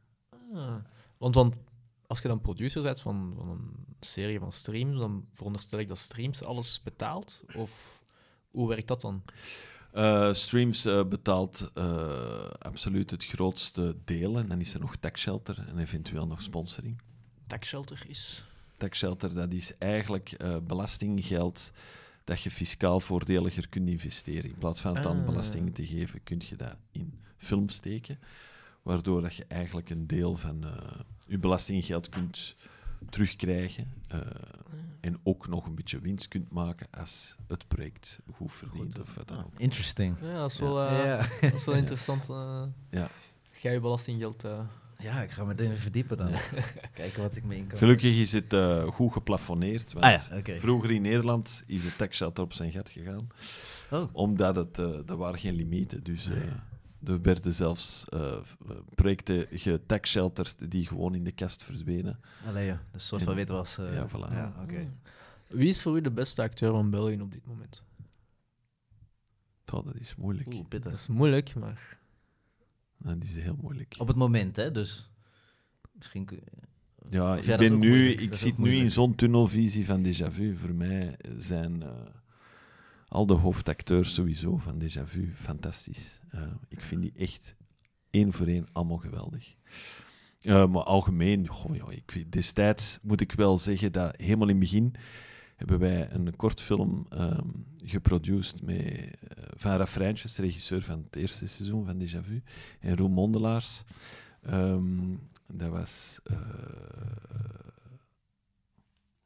Ah. 0.54 0.76
Want, 1.18 1.36
want 1.36 1.56
als 2.08 2.20
je 2.20 2.28
dan 2.28 2.42
producer 2.42 2.82
bent 2.82 3.02
van, 3.02 3.34
van 3.38 3.50
een 3.50 3.96
serie 4.00 4.40
van 4.40 4.52
streams, 4.52 4.98
dan 4.98 5.26
veronderstel 5.34 5.80
ik 5.80 5.88
dat 5.88 5.98
streams 5.98 6.44
alles 6.44 6.82
betaalt? 6.84 7.44
Of 7.56 8.02
hoe 8.52 8.68
werkt 8.68 8.88
dat 8.88 9.02
dan? 9.02 9.24
Uh, 9.96 10.34
streams 10.34 10.86
uh, 10.86 11.04
betaalt 11.06 11.72
uh, 11.78 12.50
absoluut 12.60 13.12
het 13.12 13.26
grootste 13.26 13.96
deel. 14.06 14.38
En 14.38 14.48
dan 14.48 14.60
is 14.60 14.74
er 14.74 14.80
nog 14.80 14.96
Tax 14.96 15.22
Shelter 15.22 15.66
en 15.68 15.78
eventueel 15.78 16.28
nog 16.28 16.42
sponsoring. 16.42 17.02
Tax 17.48 17.68
Shelter 17.68 18.04
is? 18.08 18.46
Tax 18.78 18.98
Shelter, 18.98 19.34
dat 19.34 19.54
is 19.54 19.78
eigenlijk 19.78 20.38
belastinggeld 20.64 21.72
dat 22.24 22.42
je 22.42 22.52
fiscaal 22.52 23.00
voordeliger 23.00 23.70
kunt 23.70 23.90
investeren. 23.90 24.50
In 24.50 24.58
plaats 24.58 24.82
van 24.82 24.96
het 24.96 25.06
aan 25.06 25.26
belasting 25.26 25.76
te 25.76 25.86
geven, 25.86 26.24
kun 26.24 26.42
je 26.50 26.56
dat 26.56 26.76
in 26.92 27.20
film 27.38 27.70
steken. 27.70 28.20
Waardoor 28.82 29.22
dat 29.22 29.36
je 29.36 29.46
eigenlijk 29.48 29.90
een 29.90 30.08
deel 30.08 30.36
van 30.36 30.66
je 31.28 31.38
belastinggeld 31.38 32.10
kunt 32.10 32.56
terugkrijgen. 33.10 33.94
Uh, 34.14 34.20
en 35.00 35.20
ook 35.24 35.48
nog 35.48 35.66
een 35.66 35.76
beetje 35.76 36.00
winst 36.00 36.28
kunt 36.28 36.52
maken 36.52 36.88
als 36.92 37.36
het 37.48 37.68
project 37.68 38.20
goed 38.34 38.54
verdient. 38.54 38.96
Goed, 38.96 39.02
of 39.02 39.16
wat 39.16 39.28
dan 39.28 39.38
ook. 39.38 39.52
Interesting. 39.58 40.18
Ja, 40.22 40.34
dat 40.34 40.52
is 40.52 40.60
wel. 40.60 40.84
Uh, 40.84 41.06
ja. 41.06 41.28
Dat 41.42 41.54
is 41.54 41.66
wel 41.66 41.76
interessant. 41.84 42.30
Uh, 42.30 42.64
ja. 42.90 43.10
Ga 43.50 43.70
je 43.70 43.80
belastinggeld... 43.80 44.44
Ja, 44.98 45.22
ik 45.22 45.32
ga 45.32 45.44
me 45.44 45.54
erin 45.58 45.78
verdiepen 45.78 46.18
dan. 46.18 46.32
Kijken 46.94 47.22
wat 47.22 47.36
ik 47.36 47.44
mee 47.44 47.58
in 47.58 47.68
kan. 47.68 47.78
Gelukkig 47.78 48.18
is 48.18 48.32
het 48.32 48.56
goed 48.94 49.14
geplafonneerd. 49.14 49.94
Want 49.94 50.06
ah, 50.06 50.30
ja, 50.30 50.38
okay. 50.38 50.60
Vroeger 50.60 50.92
in 50.92 51.02
Nederland 51.02 51.64
is 51.68 51.84
de 51.84 51.96
taxshelter 51.96 52.44
op 52.44 52.54
zijn 52.54 52.72
gat 52.72 52.90
gegaan. 52.90 53.28
Oh. 53.92 54.10
Omdat 54.12 54.56
het, 54.56 54.78
er 54.78 55.18
waren 55.18 55.40
geen 55.40 55.54
limieten. 55.54 56.04
Dus... 56.04 56.28
Nee. 56.28 56.50
Er 57.04 57.22
werden 57.22 57.54
zelfs 57.54 58.06
uh, 58.14 58.38
projecten 58.96 59.48
getaxshelterd 59.52 60.72
die 60.72 60.86
gewoon 60.86 61.16
in 61.16 61.24
de 61.24 61.32
kast 61.32 61.64
verdwenen. 61.64 62.20
Allee, 62.46 62.66
ja. 62.66 62.82
een 62.92 63.00
soort 63.00 63.24
van 63.24 63.36
witwas. 63.36 63.78
Uh, 63.80 63.94
ja, 63.94 64.08
voilà. 64.10 64.34
Ja, 64.34 64.56
okay. 64.62 64.92
Wie 65.48 65.70
is 65.70 65.82
voor 65.82 65.98
u 65.98 66.02
de 66.02 66.12
beste 66.12 66.42
acteur 66.42 66.72
van 66.72 66.90
België 66.90 67.22
op 67.22 67.32
dit 67.32 67.46
moment? 67.46 67.84
Oh, 69.74 69.86
dat 69.86 69.96
is 69.96 70.16
moeilijk. 70.16 70.48
Oeh, 70.48 70.66
dat 70.70 70.94
is 70.94 71.08
moeilijk, 71.08 71.56
maar... 71.56 72.00
Nou, 72.98 73.18
die 73.18 73.30
is 73.30 73.38
heel 73.38 73.58
moeilijk. 73.62 73.96
Op 73.98 74.08
het 74.08 74.16
moment, 74.16 74.56
hè? 74.56 74.72
Dus 74.72 75.10
misschien 75.98 76.26
kun 76.26 76.38
je... 76.38 76.52
Ja, 77.10 77.36
ik, 77.36 77.58
ben 77.58 77.80
nu, 77.80 78.10
ik 78.10 78.36
zit 78.36 78.58
nu 78.58 78.76
in 78.76 78.92
zo'n 78.92 79.16
tunnelvisie 79.16 79.86
van 79.86 80.04
déjà 80.06 80.32
vu. 80.32 80.56
Voor 80.56 80.74
mij 80.74 81.18
zijn... 81.38 81.82
Uh, 81.82 81.90
al 83.16 83.26
de 83.26 83.34
hoofdacteurs 83.34 84.14
sowieso 84.14 84.58
van 84.58 84.80
Déjà 84.80 85.04
Vu, 85.04 85.34
fantastisch. 85.34 86.20
Uh, 86.36 86.42
ik 86.68 86.82
vind 86.82 87.02
die 87.02 87.14
echt 87.16 87.56
één 88.10 88.34
voor 88.34 88.48
één 88.48 88.68
allemaal 88.72 88.98
geweldig. 88.98 89.56
Uh, 90.42 90.68
maar 90.68 90.84
algemeen, 90.84 91.48
goh, 91.48 91.76
joh, 91.76 91.92
ik, 91.92 92.32
destijds 92.32 93.00
moet 93.02 93.22
ik 93.22 93.32
wel 93.32 93.58
zeggen 93.58 93.92
dat 93.92 94.22
helemaal 94.22 94.48
in 94.48 94.56
het 94.56 94.64
begin 94.64 94.96
hebben 95.56 95.80
wij 95.80 96.12
een 96.12 96.36
kortfilm 96.36 97.08
um, 97.14 97.66
geproduceerd 97.84 98.62
met 98.62 98.78
uh, 98.78 99.10
Van 99.56 99.76
Rafrijntjes, 99.76 100.38
regisseur 100.38 100.82
van 100.82 101.04
het 101.04 101.16
eerste 101.16 101.48
seizoen 101.48 101.86
van 101.86 102.00
Déjà 102.00 102.22
Vu, 102.22 102.44
en 102.80 102.98
Roel 102.98 103.10
Mondelaars. 103.10 103.84
Um, 104.50 105.20
dat 105.48 105.70
was... 105.70 106.20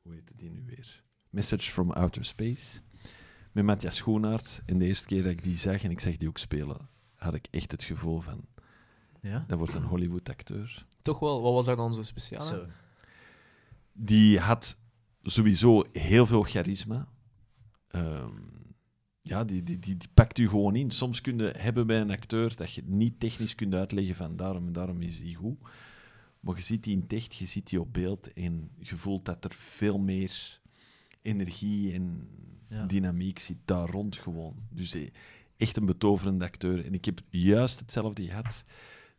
hoe 0.01 0.13
heette 0.13 0.33
die 0.35 0.49
nu 0.49 0.63
weer? 0.65 1.03
Message 1.29 1.71
from 1.71 1.91
Outer 1.91 2.25
Space 2.25 2.81
met 3.59 3.67
Matthias 3.67 3.95
Schoenaerts. 3.95 4.61
En 4.65 4.77
de 4.77 4.85
eerste 4.85 5.07
keer 5.07 5.23
dat 5.23 5.31
ik 5.31 5.43
die 5.43 5.57
zag 5.57 5.83
en 5.83 5.91
ik 5.91 5.99
zag 5.99 6.17
die 6.17 6.27
ook 6.27 6.37
spelen, 6.37 6.89
had 7.15 7.33
ik 7.33 7.47
echt 7.51 7.71
het 7.71 7.83
gevoel 7.83 8.21
van... 8.21 8.45
Ja? 9.21 9.45
Dat 9.47 9.57
wordt 9.57 9.75
een 9.75 9.83
Hollywood-acteur. 9.83 10.85
Toch 11.01 11.19
wel, 11.19 11.41
wat 11.41 11.53
was 11.53 11.65
daar 11.65 11.75
dan 11.75 11.93
zo 11.93 12.03
speciaal 12.03 12.41
Zo. 12.41 12.65
Die 13.93 14.39
had 14.39 14.79
sowieso 15.21 15.85
heel 15.91 16.25
veel 16.25 16.41
charisma. 16.41 17.07
Um, 17.91 18.75
ja, 19.21 19.43
die, 19.43 19.63
die, 19.63 19.79
die, 19.79 19.97
die 19.97 20.09
pakt 20.13 20.37
u 20.37 20.49
gewoon 20.49 20.75
in. 20.75 20.91
Soms 20.91 21.21
kun 21.21 21.37
je 21.37 21.53
hebben 21.57 21.87
bij 21.87 22.01
een 22.01 22.11
acteur 22.11 22.55
dat 22.55 22.73
je 22.73 22.81
niet 22.85 23.19
technisch 23.19 23.55
kunt 23.55 23.75
uitleggen 23.75 24.15
van 24.15 24.35
daarom 24.35 24.67
en 24.67 24.73
daarom 24.73 25.01
is 25.01 25.19
die 25.19 25.35
goed. 25.35 25.59
Maar 26.39 26.55
je 26.55 26.61
ziet 26.61 26.83
die 26.83 26.95
in 26.95 27.17
echt, 27.17 27.35
je 27.35 27.45
ziet 27.45 27.69
die 27.69 27.79
op 27.79 27.93
beeld 27.93 28.33
en 28.33 28.71
je 28.79 28.97
voelt 28.97 29.25
dat 29.25 29.43
er 29.43 29.53
veel 29.53 29.97
meer 29.97 30.58
energie 31.21 31.93
en 31.93 32.27
ja. 32.69 32.85
dynamiek 32.85 33.39
zit 33.39 33.57
daar 33.65 33.89
rond 33.89 34.15
gewoon. 34.15 34.55
Dus 34.69 34.93
eh, 34.93 35.07
echt 35.57 35.77
een 35.77 35.85
betoverende 35.85 36.45
acteur. 36.45 36.85
En 36.85 36.93
ik 36.93 37.05
heb 37.05 37.21
juist 37.29 37.79
hetzelfde 37.79 38.25
gehad 38.25 38.63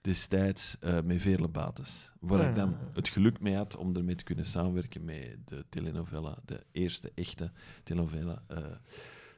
destijds 0.01 0.77
uh, 0.81 1.01
met 1.05 1.21
Veerle 1.21 1.49
Bates. 1.49 2.13
Waar 2.21 2.43
Ja, 2.43 2.49
ik 2.49 2.55
dan 2.55 2.77
het 2.93 3.09
geluk 3.09 3.41
mee 3.41 3.55
had 3.55 3.77
om 3.77 3.97
ermee 3.97 4.15
te 4.15 4.25
kunnen 4.25 4.47
samenwerken 4.47 5.05
met 5.05 5.37
de 5.45 5.65
telenovela, 5.69 6.39
de 6.45 6.65
eerste 6.73 7.13
echte 7.15 7.51
telenovela, 7.85 8.43
eh, 8.47 8.65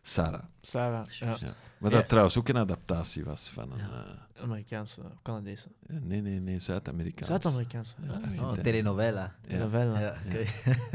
Sarah. 0.03 0.43
Sarah, 0.61 1.07
ja. 1.11 1.27
Ja. 1.41 1.55
Wat 1.79 1.91
Ja. 1.93 1.99
dat 1.99 2.09
trouwens 2.09 2.39
ook 2.39 2.49
een 2.49 2.57
adaptatie 2.57 3.25
was 3.25 3.49
van 3.49 3.73
een... 3.73 3.79
Ja. 3.79 4.27
Amerikaanse, 4.43 5.01
Canadese. 5.23 5.69
eh, 5.87 5.97
nee, 6.01 6.21
nee, 6.21 6.41
nee, 6.41 6.59
Zuid-Amerikaans. 6.59 7.27
Zuid-Amerikaanse. 7.27 7.95
Ja. 8.03 8.09
Oh, 8.09 8.15
Argentijn. 8.23 8.63
telenovela. 8.63 9.35
Ja. 9.49 9.57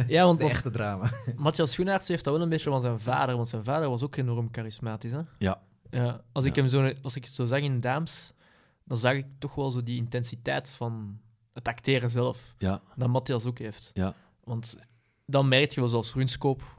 ja. 0.08 0.26
want, 0.26 0.40
De 0.40 0.50
echte 0.50 0.70
drama. 0.72 1.10
Matthias 1.36 1.72
Schoenaerts 1.72 2.08
heeft 2.08 2.24
dat 2.24 2.34
wel 2.34 2.44
een 2.44 2.50
beetje 2.50 2.70
van 2.70 2.82
zijn 2.82 3.00
vader, 3.00 3.36
want 3.36 3.48
zijn 3.50 3.64
vader 3.64 3.90
was 3.90 4.04
ook 4.04 4.16
enorm 4.16 4.48
charismatisch. 4.52 5.12
Hè? 5.12 5.22
Ja. 5.38 5.62
Ja, 5.90 6.22
als, 6.32 6.46
ik 6.46 6.56
Ja. 6.56 6.62
hem 6.62 6.70
zo, 6.72 6.94
als 7.02 7.16
ik 7.16 7.24
het 7.26 7.34
zo 7.34 7.46
zag 7.46 7.60
in 7.60 7.80
Daams, 7.80 8.34
dan 8.84 8.98
zag 8.98 9.14
ik 9.14 9.26
toch 9.40 9.56
wel 9.56 9.72
zo 9.72 9.84
die 9.84 9.98
intensiteit 9.98 10.70
van 10.70 11.20
het 11.54 11.68
acteren 11.68 12.10
zelf, 12.10 12.54
Ja, 12.58 12.82
dat 12.96 13.10
Matthias 13.10 13.46
ook 13.46 13.58
heeft. 13.60 13.90
Ja. 13.94 14.14
Want 14.44 14.76
dan 15.26 15.48
merk 15.48 15.72
je 15.72 15.80
wel 15.80 15.90
zoals 15.90 16.14
Runskoop, 16.14 16.77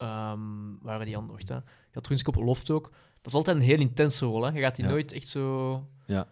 ehm 0.00 0.40
waren 0.82 1.06
die 1.06 1.16
andere, 1.16 1.32
wacht, 1.32 1.48
hè. 1.48 1.54
Je 1.54 1.62
had 1.92 2.06
Loft 2.44 2.70
ook. 2.70 2.90
Dat 2.90 3.26
is 3.26 3.34
altijd 3.34 3.56
een 3.56 3.62
heel 3.62 3.78
intense 3.78 4.24
rol. 4.26 4.42
Hè. 4.42 4.50
Je 4.52 4.60
gaat 4.60 4.76
die 4.76 4.84
Ja. 4.84 4.90
nooit 4.90 5.12
echt 5.12 5.28
zo... 5.28 5.72
Ja. 6.06 6.26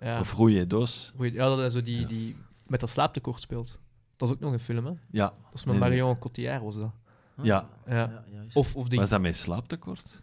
Ja, 0.00 0.20
of 0.20 0.30
Doos. 0.66 1.12
goeie- 1.16 1.32
ja 1.32 1.46
dat 1.46 1.58
hij 1.58 1.70
zo 1.70 1.82
die, 1.82 2.00
Ja. 2.00 2.06
die 2.06 2.36
met 2.66 2.80
dat 2.80 2.90
slaaptekort 2.90 3.40
speelt. 3.40 3.78
Dat 4.16 4.28
is 4.28 4.34
ook 4.34 4.40
nog 4.40 4.52
een 4.52 4.60
film, 4.60 4.86
hè. 4.86 4.92
Ja, 5.10 5.24
Dat 5.26 5.54
is 5.54 5.64
met 5.64 5.74
Nee, 5.74 5.88
nee. 5.88 5.98
Marion 5.98 6.18
Cotillard, 6.18 6.62
was 6.62 6.76
dat. 6.76 6.90
Ja. 7.42 7.68
Ja. 7.86 8.24
Of, 8.52 8.76
of 8.76 8.88
die... 8.88 8.98
Was 8.98 9.08
dat 9.10 9.20
met 9.20 9.36
slaaptekort? 9.36 10.20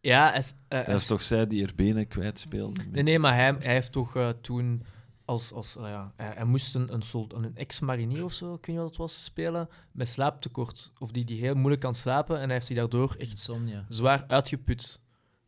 Ja, 0.00 0.28
hij 0.30 0.38
is- 0.38 0.54
eh, 0.68 0.78
Dat 0.78 0.88
is 0.88 0.94
is- 0.94 1.06
toch 1.06 1.22
zij 1.22 1.46
die 1.46 1.66
er 1.66 1.72
benen 1.74 2.08
kwijtspeelde? 2.08 2.82
Nee, 2.90 3.02
nee, 3.02 3.18
maar 3.18 3.34
hij, 3.34 3.56
hij 3.58 3.72
heeft 3.72 3.92
toch 3.92 4.16
eh, 4.16 4.28
toen 4.28 4.82
als... 5.30 5.52
als 5.52 5.76
eh, 5.76 5.82
ja, 5.82 6.12
hij, 6.16 6.32
hij 6.34 6.44
moest 6.44 6.74
een, 6.74 6.92
een, 6.92 7.02
een 7.44 7.56
ex-marinier 7.56 8.24
of 8.24 8.32
zo, 8.32 8.54
ik 8.54 8.66
weet 8.66 8.66
niet 8.66 8.76
wat 8.76 8.88
het 8.88 8.96
was, 8.96 9.24
spelen 9.24 9.68
met 9.92 10.08
slaaptekort. 10.08 10.92
Of 10.98 11.10
die, 11.10 11.24
die 11.24 11.40
heel 11.40 11.54
moeilijk 11.54 11.80
kan 11.80 11.94
slapen 11.94 12.36
en 12.36 12.44
hij 12.44 12.52
heeft 12.52 12.66
die 12.66 12.76
daardoor 12.76 13.14
echt 13.18 13.30
Insomnia. 13.30 13.84
zwaar 13.88 14.24
uitgeput. 14.26 15.00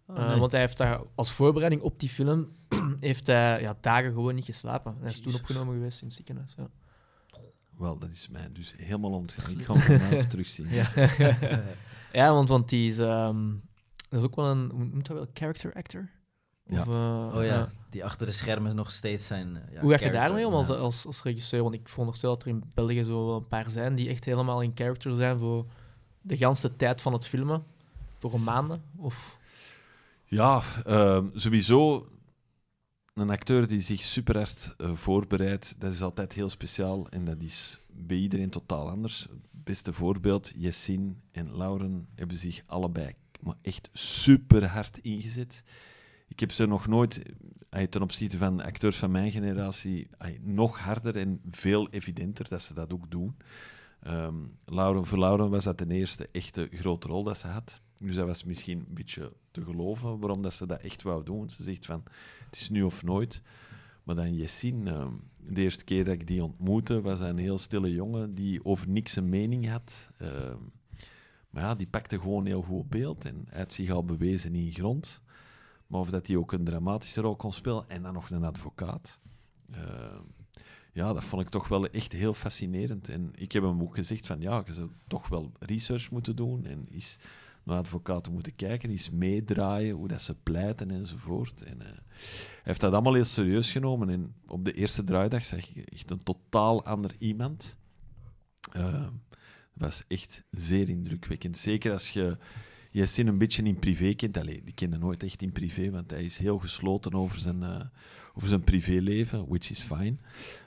Oh, 0.06 0.16
Eh. 0.16 0.38
Want 0.38 0.52
hij 0.52 0.60
heeft 0.60 0.76
daar 0.76 1.00
als 1.14 1.32
voorbereiding 1.32 1.82
op 1.82 2.00
die 2.00 2.08
film 2.08 2.48
heeft 3.00 3.26
hij 3.26 3.60
ja, 3.60 3.76
dagen 3.80 4.12
gewoon 4.12 4.34
niet 4.34 4.44
geslapen. 4.44 4.92
En 4.92 5.00
hij 5.00 5.10
is 5.10 5.20
toen 5.20 5.34
opgenomen 5.34 5.74
geweest 5.74 6.00
in 6.00 6.06
het 6.06 6.16
ziekenhuis. 6.16 6.54
Ja. 6.56 6.70
Wel, 7.78 7.98
dat 7.98 8.10
is 8.10 8.28
mij 8.28 8.48
dus 8.52 8.74
helemaal 8.76 9.12
ontgaan. 9.12 9.50
Ik 9.50 9.64
ga 9.66 9.72
hem 9.74 9.82
vanavond 9.82 10.30
terugzien. 10.30 10.68
Ja. 10.68 10.90
ja, 12.20 12.32
want, 12.32 12.48
want 12.48 12.68
die 12.68 12.88
is, 12.88 12.98
ehm, 12.98 13.50
dat 14.08 14.20
is 14.20 14.26
ook 14.26 14.36
wel 14.36 14.50
een, 14.50 14.70
hoe 14.70 14.84
noemt 14.84 15.06
dat 15.06 15.16
wel, 15.16 15.26
character 15.34 15.72
actor? 15.72 16.10
Ja. 16.64 16.80
Of, 16.80 16.86
eh, 16.88 17.36
Oh 17.38 17.44
ja, 17.44 17.70
die 17.90 18.04
achter 18.04 18.26
de 18.26 18.32
schermen 18.32 18.76
nog 18.76 18.90
steeds 18.92 19.26
zijn. 19.26 19.56
eh, 19.56 19.74
ja, 19.74 19.80
Hoe 19.80 19.98
ga 19.98 20.04
je 20.04 20.10
daarmee 20.10 20.46
om 20.46 20.54
als, 20.54 20.68
als, 20.68 21.06
als 21.06 21.22
regisseur? 21.22 21.62
Want 21.62 21.74
ik 21.74 21.88
veronderstel 21.88 22.30
dat 22.30 22.42
er 22.42 22.48
in 22.48 22.62
België 22.74 23.04
zo 23.04 23.26
wel 23.26 23.36
een 23.36 23.48
paar 23.48 23.70
zijn 23.70 23.94
die 23.94 24.08
echt 24.08 24.24
helemaal 24.24 24.60
in 24.62 24.72
character 24.74 25.16
zijn 25.16 25.38
voor 25.38 25.66
de 26.20 26.36
ganse 26.36 26.76
tijd 26.76 27.00
van 27.00 27.12
het 27.12 27.26
filmen. 27.26 27.64
Voor 28.18 28.34
een 28.34 28.42
maanden? 28.44 28.82
Of... 28.96 29.38
Ja, 30.24 30.62
ehm, 30.84 31.26
sowieso 31.34 32.08
een 33.14 33.30
acteur 33.30 33.66
die 33.68 33.80
zich 33.80 34.00
super 34.00 34.36
hard 34.36 34.74
eh, 34.78 34.92
voorbereidt, 34.92 35.80
dat 35.80 35.92
is 35.92 36.02
altijd 36.02 36.32
heel 36.32 36.48
speciaal 36.48 37.08
en 37.08 37.24
dat 37.24 37.42
is 37.42 37.78
bij 37.88 38.16
iedereen 38.16 38.50
totaal 38.50 38.90
anders. 38.90 39.22
Het 39.22 39.64
beste 39.64 39.92
voorbeeld, 39.92 40.52
Jessin 40.56 41.22
en 41.32 41.56
Lauren 41.56 42.08
hebben 42.14 42.36
zich 42.36 42.62
allebei 42.66 43.14
maar 43.40 43.56
echt 43.62 43.90
super 43.92 44.66
hard 44.66 44.98
ingezet. 44.98 45.62
Ik 46.32 46.40
heb 46.40 46.52
ze 46.52 46.66
nog 46.66 46.86
nooit, 46.86 47.22
eh, 47.68 47.82
ten 47.82 48.02
opzichte 48.02 48.38
van 48.38 48.60
acteurs 48.60 48.96
van 48.96 49.10
mijn 49.10 49.30
generatie, 49.30 50.08
eh, 50.18 50.30
nog 50.42 50.78
harder 50.78 51.16
en 51.16 51.40
veel 51.50 51.88
evidenter 51.88 52.48
dat 52.48 52.62
ze 52.62 52.74
dat 52.74 52.92
ook 52.92 53.10
doen. 53.10 53.36
Ehm, 54.00 54.34
Lauren, 54.64 55.06
voor 55.06 55.18
Lauren 55.18 55.50
was 55.50 55.64
dat 55.64 55.78
de 55.78 55.86
eerste 55.86 56.28
echte 56.32 56.68
grote 56.70 57.08
rol 57.08 57.22
dat 57.22 57.38
ze 57.38 57.46
had. 57.46 57.80
Dus 57.96 58.14
dat 58.14 58.26
was 58.26 58.44
misschien 58.44 58.78
een 58.78 58.94
beetje 58.94 59.32
te 59.50 59.64
geloven 59.64 60.18
waarom 60.18 60.42
dat 60.42 60.52
ze 60.52 60.66
dat 60.66 60.80
echt 60.80 61.02
wou 61.02 61.24
doen. 61.24 61.50
Ze 61.50 61.62
zegt 61.62 61.86
van, 61.86 62.02
het 62.46 62.56
is 62.56 62.70
nu 62.70 62.82
of 62.82 63.02
nooit. 63.02 63.42
Maar 64.02 64.14
dan 64.14 64.34
Jessin, 64.34 64.88
ehm, 64.88 65.12
de 65.36 65.62
eerste 65.62 65.84
keer 65.84 66.04
dat 66.04 66.14
ik 66.14 66.26
die 66.26 66.42
ontmoette, 66.42 67.00
was 67.00 67.18
hij 67.18 67.28
een 67.28 67.38
heel 67.38 67.58
stille 67.58 67.92
jongen 67.92 68.34
die 68.34 68.64
over 68.64 68.88
niks 68.88 69.16
een 69.16 69.28
mening 69.28 69.68
had. 69.68 70.10
Ehm, 70.16 70.58
maar 71.50 71.62
ja, 71.62 71.74
die 71.74 71.86
pakte 71.86 72.18
gewoon 72.18 72.46
heel 72.46 72.62
goed 72.62 72.88
beeld 72.88 73.24
en 73.24 73.44
hij 73.48 73.58
had 73.58 73.72
zich 73.72 73.90
al 73.90 74.04
bewezen 74.04 74.54
in 74.54 74.72
grond. 74.72 75.21
Maar 75.92 76.00
of 76.00 76.10
dat 76.10 76.26
hij 76.26 76.36
ook 76.36 76.52
een 76.52 76.64
dramatische 76.64 77.20
rol 77.20 77.36
kon 77.36 77.52
spelen 77.52 77.84
en 77.88 78.02
dan 78.02 78.12
nog 78.12 78.30
een 78.30 78.44
advocaat. 78.44 79.18
Ehm, 79.70 80.22
ja, 80.92 81.12
dat 81.12 81.24
vond 81.24 81.42
ik 81.42 81.48
toch 81.48 81.68
wel 81.68 81.86
echt 81.86 82.12
heel 82.12 82.34
fascinerend. 82.34 83.08
En 83.08 83.30
ik 83.34 83.52
heb 83.52 83.62
hem 83.62 83.82
ook 83.82 83.94
gezegd 83.94 84.26
van, 84.26 84.40
ja, 84.40 84.62
je 84.66 84.72
zou 84.72 84.90
toch 85.06 85.28
wel 85.28 85.52
research 85.58 86.10
moeten 86.10 86.36
doen 86.36 86.64
en 86.64 86.84
eens 86.90 87.18
naar 87.62 87.76
advocaten 87.76 88.32
moeten 88.32 88.56
kijken, 88.56 88.90
eens 88.90 89.10
meedraaien, 89.10 89.94
hoe 89.94 90.08
dat 90.08 90.22
ze 90.22 90.34
pleiten 90.34 90.90
enzovoort. 90.90 91.62
En, 91.62 91.80
eh, 91.80 91.86
hij 91.86 92.02
heeft 92.62 92.80
dat 92.80 92.92
allemaal 92.92 93.14
heel 93.14 93.24
serieus 93.24 93.72
genomen 93.72 94.10
en 94.10 94.34
op 94.46 94.64
de 94.64 94.72
eerste 94.72 95.04
draaidag 95.04 95.44
zag 95.44 95.70
ik 95.70 95.76
echt 95.76 96.10
een 96.10 96.22
totaal 96.22 96.84
ander 96.84 97.14
iemand. 97.18 97.76
Eh, 98.72 98.92
dat 98.92 99.10
was 99.74 100.04
echt 100.08 100.44
zeer 100.50 100.88
indrukwekkend. 100.88 101.56
Zeker 101.56 101.92
als 101.92 102.10
je 102.10 102.38
Jessin 102.92 103.26
een 103.26 103.38
beetje 103.38 103.62
in 103.62 103.78
privé 103.78 104.14
kent. 104.14 104.36
Allee, 104.38 104.62
die 104.64 104.74
kende 104.74 104.98
nooit 104.98 105.22
echt 105.22 105.42
in 105.42 105.52
privé, 105.52 105.90
want 105.90 106.10
hij 106.10 106.24
is 106.24 106.38
heel 106.38 106.58
gesloten 106.58 107.14
over 107.14 107.38
zijn, 107.38 107.62
eh, 107.62 107.80
over 108.34 108.48
zijn 108.48 108.64
privéleven, 108.64 109.48
which 109.48 109.70
is 109.70 109.80
fine. 109.80 110.16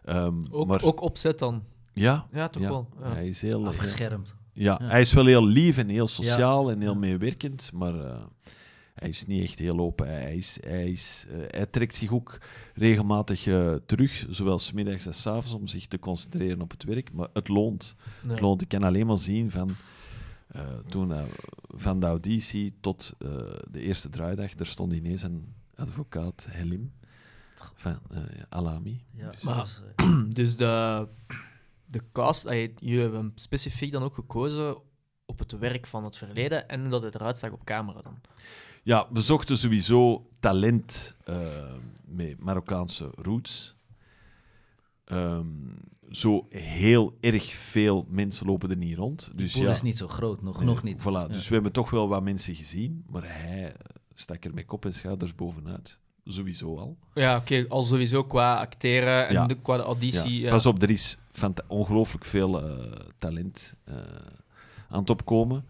Ehm, 0.04 0.42
Ook, 0.52 0.68
maar, 0.68 0.84
ook 0.84 1.02
opzet 1.02 1.40
dan? 1.40 1.64
ja, 1.94 2.28
Ja, 2.32 2.48
toch 2.50 2.62
ja, 2.62 2.70
wel. 2.70 2.90
Ja. 3.02 3.14
hij 3.14 3.28
is 3.28 3.42
heel... 3.42 3.60
heel- 3.60 3.68
Afgeschermd. 3.68 4.36
ja, 4.54 4.78
Ja. 4.82 4.88
hij 4.88 5.02
is 5.02 5.14
wel 5.14 5.26
heel 5.26 5.46
lief 5.46 5.78
en 5.78 5.90
heel 5.90 6.08
sociaal 6.08 6.72
en 6.72 6.82
heel 6.82 6.94
Ja. 6.94 6.98
meewerkend, 7.00 7.72
maar 7.74 8.00
eh, 8.00 8.24
hij 8.94 9.10
is 9.10 9.26
niet 9.26 9.44
echt 9.44 9.60
heel 9.60 9.80
open. 9.80 10.08
Hij, 10.08 10.36
is, 10.36 10.58
hij, 10.64 10.92
is, 10.92 11.26
eh, 11.30 11.38
hij 11.48 11.66
trekt 11.66 11.96
zich 11.96 12.12
ook 12.12 12.38
regelmatig 12.74 13.48
eh, 13.48 13.74
terug, 13.86 14.26
zowel 14.30 14.60
smiddags 14.60 15.08
als 15.08 15.22
's 15.22 15.28
avonds, 15.28 15.54
om 15.54 15.68
zich 15.68 15.88
te 15.88 16.00
concentreren 16.00 16.62
op 16.62 16.72
het 16.72 16.84
werk. 16.84 17.14
Maar 17.14 17.28
het 17.34 17.48
loont. 17.48 17.96
Nee. 18.24 18.32
Het 18.32 18.42
loont. 18.42 18.62
Ik 18.62 18.68
kan 18.68 18.84
alleen 18.84 19.06
maar 19.06 19.18
zien 19.18 19.52
van, 19.52 19.70
eh, 20.56 20.78
toen, 20.90 21.14
eh, 21.14 21.24
van 21.68 22.00
de 22.00 22.06
auditie 22.06 22.78
tot 22.82 23.14
eh, 23.18 23.30
de 23.72 23.80
eerste 23.82 24.10
draaidag, 24.10 24.54
er 24.60 24.66
stond 24.68 24.94
ineens 24.94 25.24
een 25.24 25.54
advocaat, 25.76 26.48
Helim, 26.50 26.94
van 27.76 28.00
eh, 28.12 28.22
Alami. 28.50 29.04
Ja, 29.12 29.30
Dus- 29.32 29.44
Maar- 29.44 29.82
Dus 30.34 30.56
de, 30.58 31.08
de 31.86 32.02
cast, 32.12 32.44
jullie 32.44 33.00
hebben 33.00 33.20
hem 33.20 33.32
specifiek 33.36 33.92
dan 33.92 34.04
ook 34.04 34.14
gekozen 34.14 34.78
op 35.26 35.40
het 35.40 35.52
werk 35.52 35.88
van 35.88 36.04
het 36.04 36.18
verleden 36.18 36.70
en 36.70 36.82
hoe 36.82 36.90
dat 36.90 37.04
het 37.04 37.16
eruit 37.16 37.40
zag 37.40 37.52
op 37.52 37.64
camera 37.64 38.02
dan. 38.02 38.22
Ja, 38.84 39.08
we 39.12 39.22
zochten 39.22 39.58
sowieso 39.58 40.30
talent 40.40 41.18
met 42.06 42.40
Marokkaanse 42.40 43.12
roots. 43.16 43.76
Ehm, 45.06 45.48
zo 46.10 46.46
heel 46.50 47.18
erg 47.20 47.44
veel 47.54 48.06
mensen 48.10 48.46
lopen 48.46 48.70
er 48.70 48.78
niet 48.78 48.96
rond. 48.98 49.26
de 49.26 49.36
Dus 49.36 49.54
pool 49.54 49.64
ja, 49.64 49.72
is 49.72 49.82
niet 49.82 49.98
zo 49.98 50.08
groot, 50.08 50.42
nog, 50.42 50.58
nee, 50.58 50.68
nog 50.68 50.84
niet. 50.84 51.00
Voilà, 51.02 51.04
Ja. 51.04 51.28
Dus 51.28 51.48
we 51.48 51.54
hebben 51.54 51.72
toch 51.72 51.90
wel 51.90 52.08
wat 52.08 52.24
mensen 52.24 52.56
gezien, 52.56 53.04
maar 53.10 53.24
hij 53.24 53.76
stak 54.14 54.46
er 54.46 54.54
met 54.54 54.66
kop 54.66 54.86
en 54.86 54.94
schouders 54.94 55.36
bovenuit. 55.36 56.00
Sowieso 56.26 56.78
al. 56.78 56.98
Ja, 57.14 57.38
oké, 57.38 57.66
al 57.70 57.84
sowieso 57.84 58.24
qua 58.24 58.58
acteren 58.60 59.28
en 59.28 59.34
Ja. 59.34 59.48
de, 59.48 59.56
qua 59.62 59.78
de 59.78 59.84
auditie. 59.84 60.34
Ja, 60.40 60.46
ja. 60.46 60.50
Pas 60.50 60.66
op, 60.66 60.82
er 60.82 60.90
is 60.90 61.18
ongelooflijk 61.68 62.26
veel 62.26 62.64
eh, 62.64 63.00
talent 63.18 63.76
eh, 63.84 63.96
aan 64.90 65.00
het 65.00 65.10
opkomen. 65.10 65.66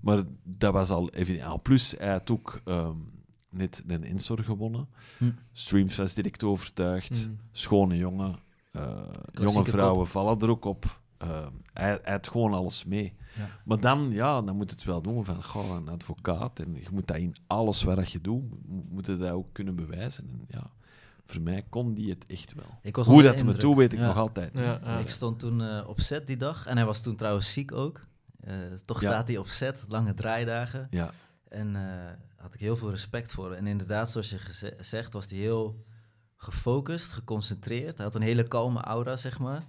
Maar 0.00 0.22
dat 0.42 0.72
was 0.72 0.90
al 0.90 1.10
evident. 1.10 1.52
En 1.52 1.60
plus, 1.62 1.94
hij 1.98 2.10
had 2.10 2.30
ook 2.30 2.60
ehm, 2.64 2.96
net 3.50 3.82
de 3.86 3.98
Insor 4.02 4.38
gewonnen. 4.38 4.88
Hm. 5.18 5.30
Streams 5.52 5.96
was 5.96 6.14
direct 6.14 6.44
overtuigd. 6.44 7.26
Mm. 7.28 7.38
Schone 7.52 7.96
jongen. 7.96 8.36
Eh, 8.76 9.02
jonge 9.32 9.64
vrouwen 9.64 10.06
vallen 10.06 10.40
er 10.40 10.50
ook 10.50 10.64
op. 10.64 11.00
Ehm, 11.18 11.50
hij, 11.72 11.98
hij 12.02 12.12
had 12.12 12.28
gewoon 12.28 12.52
alles 12.54 12.84
mee. 12.84 13.14
Ja. 13.36 13.48
Maar 13.64 13.80
dan, 13.80 14.10
ja, 14.10 14.42
dan 14.42 14.56
moet 14.56 14.70
het 14.70 14.84
wel 14.84 15.02
doen 15.02 15.24
van 15.24 15.42
goh, 15.44 15.74
een 15.76 15.88
advocaat. 15.88 16.58
En 16.60 16.74
je 16.74 16.88
moet 16.92 17.06
dat 17.06 17.16
in 17.16 17.36
alles 17.46 17.82
wat 17.82 17.96
dat 17.96 18.10
je 18.10 18.20
doet, 18.20 18.42
mo- 18.68 18.84
moet 18.90 19.06
je 19.06 19.16
dat 19.16 19.30
ook 19.30 19.46
kunnen 19.52 19.74
bewijzen. 19.76 20.28
En 20.28 20.44
ja, 20.48 20.70
voor 21.26 21.40
mij 21.40 21.64
kon 21.68 21.94
die 21.94 22.10
het 22.10 22.26
echt 22.26 22.54
wel. 22.54 22.78
Ik 22.82 22.96
was 22.96 23.06
Hoe 23.06 23.22
dat 23.22 23.42
me 23.42 23.56
toe, 23.56 23.76
weet 23.76 23.92
ik 23.92 23.98
Ja. 23.98 24.06
nog 24.06 24.16
altijd. 24.16 24.50
Ja, 24.54 24.62
ja. 24.84 24.98
Ik 24.98 25.10
stond 25.10 25.38
toen 25.38 25.62
eh, 25.62 25.88
op 25.88 26.00
set 26.00 26.26
die 26.26 26.36
dag 26.36 26.66
en 26.66 26.76
hij 26.76 26.86
was 26.86 27.02
toen 27.02 27.16
trouwens 27.16 27.52
ziek 27.52 27.72
ook. 27.72 28.00
Eh, 28.40 28.54
toch 28.84 29.02
Ja. 29.02 29.08
staat 29.10 29.28
hij 29.28 29.36
op 29.36 29.46
set, 29.46 29.84
lange 29.88 30.14
draaidagen. 30.14 30.86
Ja, 30.90 31.10
En 31.48 31.76
eh 31.76 32.12
had 32.36 32.54
ik 32.54 32.60
heel 32.60 32.76
veel 32.76 32.90
respect 32.90 33.32
voor. 33.32 33.52
En 33.52 33.66
inderdaad, 33.66 34.10
zoals 34.10 34.30
je 34.30 34.38
zegt, 34.80 35.12
was 35.12 35.26
hij 35.28 35.38
heel 35.38 35.84
gefocust, 36.36 37.12
geconcentreerd. 37.12 37.96
Hij 37.96 38.06
had 38.06 38.14
een 38.14 38.22
hele 38.22 38.48
kalme 38.48 38.80
aura, 38.80 39.16
zeg 39.16 39.38
maar. 39.38 39.66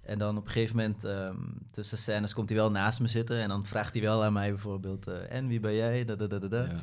En 0.00 0.18
dan 0.18 0.36
op 0.36 0.44
een 0.46 0.50
gegeven 0.52 0.76
moment, 0.76 1.04
ehm, 1.04 1.36
tussen 1.70 1.98
scènes, 1.98 2.34
komt 2.34 2.48
hij 2.48 2.58
wel 2.58 2.70
naast 2.70 3.00
me 3.00 3.06
zitten. 3.08 3.38
En 3.40 3.48
dan 3.48 3.66
vraagt 3.66 3.92
hij 3.92 4.02
wel 4.02 4.24
aan 4.24 4.32
mij 4.32 4.48
bijvoorbeeld, 4.50 5.06
eh, 5.06 5.32
en 5.32 5.46
wie 5.46 5.60
ben 5.60 5.74
jij? 5.74 6.04
Da, 6.04 6.14
da, 6.16 6.26
da, 6.26 6.38
da, 6.38 6.48
da. 6.48 6.62
ja. 6.62 6.80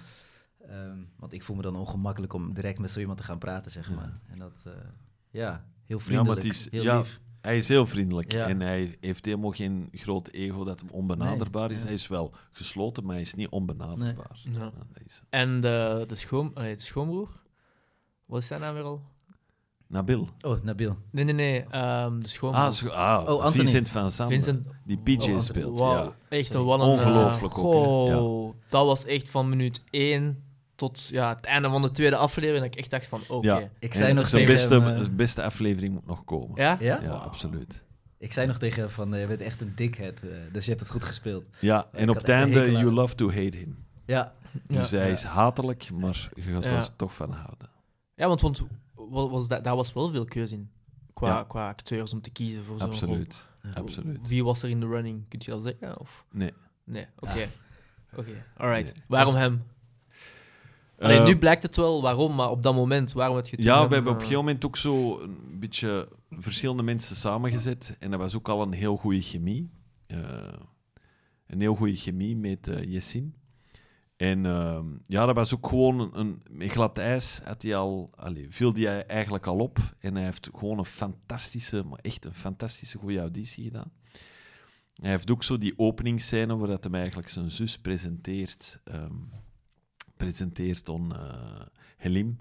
Ehm, 0.67 0.97
want 1.15 1.33
ik 1.33 1.43
voel 1.43 1.55
me 1.55 1.61
dan 1.61 1.75
ongemakkelijk 1.75 2.33
om 2.33 2.53
direct 2.53 2.79
met 2.79 2.91
zo 2.91 2.99
iemand 2.99 3.17
te 3.17 3.23
gaan 3.23 3.37
praten, 3.37 3.71
zeg 3.71 3.89
Ja. 3.89 3.95
maar. 3.95 4.19
En 4.27 4.39
dat, 4.39 4.53
eh, 4.65 4.71
ja, 5.29 5.65
heel 5.85 5.99
vriendelijk, 5.99 6.43
is- 6.43 6.71
heel 6.71 6.83
ja, 6.83 6.97
lief. 6.97 7.19
Hij 7.41 7.57
is 7.57 7.67
heel 7.67 7.85
vriendelijk 7.87 8.31
Ja. 8.31 8.47
en 8.47 8.59
hij 8.59 8.97
heeft 8.99 9.25
helemaal 9.25 9.51
geen 9.51 9.87
groot 9.91 10.27
ego 10.27 10.63
dat 10.63 10.79
hem 10.79 10.89
onbenaderbaar 10.89 11.67
Nee, 11.67 11.75
is. 11.75 11.79
ja. 11.81 11.85
Hij 11.87 11.95
is 11.95 12.07
wel 12.07 12.33
gesloten, 12.51 13.03
maar 13.03 13.13
hij 13.13 13.21
is 13.21 13.33
niet 13.33 13.49
onbenaderbaar. 13.49 14.41
Nee. 14.45 14.69
En 15.29 15.61
de, 15.61 16.03
de, 16.07 16.15
schoon, 16.15 16.51
allee, 16.53 16.75
de 16.75 16.81
schoonbroer? 16.81 17.29
Wat 18.25 18.41
is 18.41 18.47
zijn 18.47 18.61
naam 18.61 18.73
weer 18.73 18.83
al? 18.83 19.01
Nabil. 19.87 20.29
Oh, 20.45 20.63
Nabil. 20.63 20.97
Nee, 21.11 21.23
nee, 21.23 21.33
nee. 21.33 21.65
ehm, 21.69 22.19
de 22.19 22.27
schoonbroer. 22.27 22.63
Ah, 22.65 22.71
zo- 22.71 22.87
ah 22.87 23.21
Oh, 23.21 23.29
Anthony. 23.29 23.53
Vincent 23.55 23.89
van 23.89 24.11
Sander, 24.11 24.35
Vincent. 24.35 24.67
die 24.85 24.97
PJ 24.97 25.31
Oh, 25.31 25.39
speelt. 25.39 25.79
Wauw, 25.79 26.03
Ja. 26.03 26.15
echt 26.29 26.53
een 26.53 26.61
een... 26.61 26.67
Ongelooflijk 26.67 27.53
eh, 27.53 27.59
ook, 27.65 27.71
goh, 27.73 28.53
Dat 28.69 28.85
was 28.85 29.05
echt 29.05 29.29
van 29.29 29.49
minuut 29.49 29.83
1 29.89 30.43
tot 30.75 31.07
ja, 31.07 31.35
het 31.35 31.45
einde 31.45 31.69
van 31.69 31.81
de 31.81 31.91
tweede 31.91 32.15
aflevering. 32.15 32.63
Dat 32.65 32.73
ik 32.73 32.79
echt 32.79 32.89
dacht 32.91 33.07
van, 33.07 33.21
oké. 33.27 33.47
Ja. 33.47 33.69
Ik 33.79 33.93
zei 33.93 34.13
nog 34.13 34.23
de 34.25 34.29
tegen 34.31 34.47
beste, 34.53 34.79
hem, 34.79 34.95
eh, 34.95 35.03
de 35.03 35.09
beste 35.09 35.43
aflevering 35.43 35.93
moet 35.93 36.05
nog 36.07 36.23
komen. 36.25 36.61
Ja? 36.61 36.77
Ja? 36.79 36.99
Ja, 37.01 37.09
absoluut. 37.09 37.85
Ik 38.19 38.33
zei 38.33 38.47
nog 38.47 38.57
tegen 38.57 38.81
hem 38.81 38.91
van, 38.91 39.13
eh, 39.13 39.21
je 39.21 39.27
bent 39.27 39.41
echt 39.41 39.61
een 39.61 39.71
dikhead, 39.75 40.19
eh, 40.23 40.29
dus 40.51 40.63
je 40.63 40.69
hebt 40.69 40.81
het 40.83 40.91
goed 40.91 41.03
gespeeld. 41.03 41.43
Ja, 41.59 41.87
en 41.91 42.09
op 42.09 42.15
het 42.15 42.29
einde, 42.29 42.71
you 42.71 42.91
love 42.93 43.15
to 43.15 43.27
hate 43.27 43.57
him. 43.57 43.77
Ja, 44.05 44.33
Ja. 44.67 44.79
Dus 44.79 44.91
hij 44.91 45.05
Ja. 45.05 45.11
is 45.11 45.23
hatelijk, 45.23 45.89
maar 45.93 46.29
je 46.35 46.41
gaat 46.41 46.63
Ja. 46.63 46.69
er 46.69 46.95
toch 46.95 47.13
van 47.13 47.31
houden. 47.31 47.69
Ja, 48.15 48.27
want, 48.27 48.41
want 48.41 48.59
wa- 48.59 48.65
was 49.09 49.47
dat, 49.47 49.63
daar 49.63 49.75
was 49.75 49.93
wel 49.93 50.09
veel 50.09 50.25
keuze 50.25 50.53
in. 50.53 50.69
Qua, 51.13 51.27
Ja. 51.27 51.43
qua 51.43 51.67
acteurs 51.69 52.13
om 52.13 52.21
te 52.21 52.29
kiezen 52.29 52.63
voor 52.63 52.79
zo'n 52.79 52.87
rol. 52.87 52.97
Absoluut. 52.97 53.47
Ja. 53.61 53.69
Absoluut. 53.73 54.27
Wie 54.27 54.43
was 54.43 54.63
er 54.63 54.69
in 54.69 54.79
de 54.79 54.87
running? 54.87 55.27
Kun 55.27 55.39
je 55.43 55.51
dat 55.51 55.63
zeggen? 55.63 55.99
Of? 55.99 56.25
Nee. 56.31 56.53
Nee, 56.83 57.05
oké. 57.19 57.49
Oké, 58.15 58.45
alright. 58.57 58.93
Nee. 58.93 59.03
Waarom 59.07 59.33
Was- 59.33 59.41
hem? 59.41 59.63
Allee, 60.99 61.17
Eh, 61.17 61.25
nu 61.25 61.37
blijkt 61.37 61.63
het 61.63 61.75
wel 61.75 62.01
waarom, 62.01 62.35
maar 62.35 62.49
op 62.49 62.63
dat 62.63 62.73
moment, 62.75 63.13
waarom 63.13 63.35
het 63.35 63.49
je 63.49 63.61
Ja, 63.61 63.79
hem, 63.79 63.87
we 63.87 63.93
hebben 63.93 64.11
op 64.13 64.17
eh, 64.19 64.23
een 64.23 64.27
gegeven 64.29 64.45
moment 64.45 64.65
ook 64.65 64.77
zo 64.77 65.19
een 65.19 65.59
beetje 65.59 66.07
verschillende 66.29 66.83
mensen 66.83 67.15
samengezet. 67.15 67.95
En 67.99 68.11
dat 68.11 68.19
was 68.19 68.35
ook 68.35 68.49
al 68.49 68.61
een 68.61 68.73
heel 68.73 68.95
goede 68.95 69.21
chemie. 69.21 69.69
Eh, 70.07 70.19
een 71.47 71.59
heel 71.61 71.75
goede 71.75 71.95
chemie 71.95 72.35
met 72.35 72.67
eh 72.67 72.83
Jessin. 72.91 73.33
En 74.17 74.45
ehm, 74.45 74.85
ja, 75.05 75.25
dat 75.25 75.35
was 75.35 75.55
ook 75.55 75.67
gewoon 75.67 76.15
een, 76.15 76.41
glad 76.69 76.97
ijs. 76.97 77.41
Had 77.43 77.61
hij 77.61 77.75
al, 77.75 78.09
allee, 78.15 78.47
viel 78.49 78.73
hij 78.73 79.05
eigenlijk 79.05 79.47
al 79.47 79.57
op. 79.57 79.79
En 79.99 80.15
hij 80.15 80.23
heeft 80.23 80.49
gewoon 80.53 80.77
een 80.77 80.85
fantastische, 80.85 81.83
maar 81.83 81.99
echt 82.01 82.25
een 82.25 82.33
fantastische 82.33 82.97
goede 82.97 83.19
auditie 83.19 83.63
gedaan. 83.63 83.91
Hij 84.93 85.09
heeft 85.09 85.31
ook 85.31 85.43
zo 85.43 85.57
die 85.57 85.73
openingsscène 85.79 86.57
waar 86.57 86.67
dat 86.67 86.83
hem 86.83 86.95
eigenlijk 86.95 87.29
zijn 87.29 87.51
zus 87.51 87.79
presenteert. 87.79 88.79
ehm, 88.83 89.13
presenteert 90.17 90.89
aan 90.89 91.15
eh, 91.15 91.65
Helim 91.97 92.39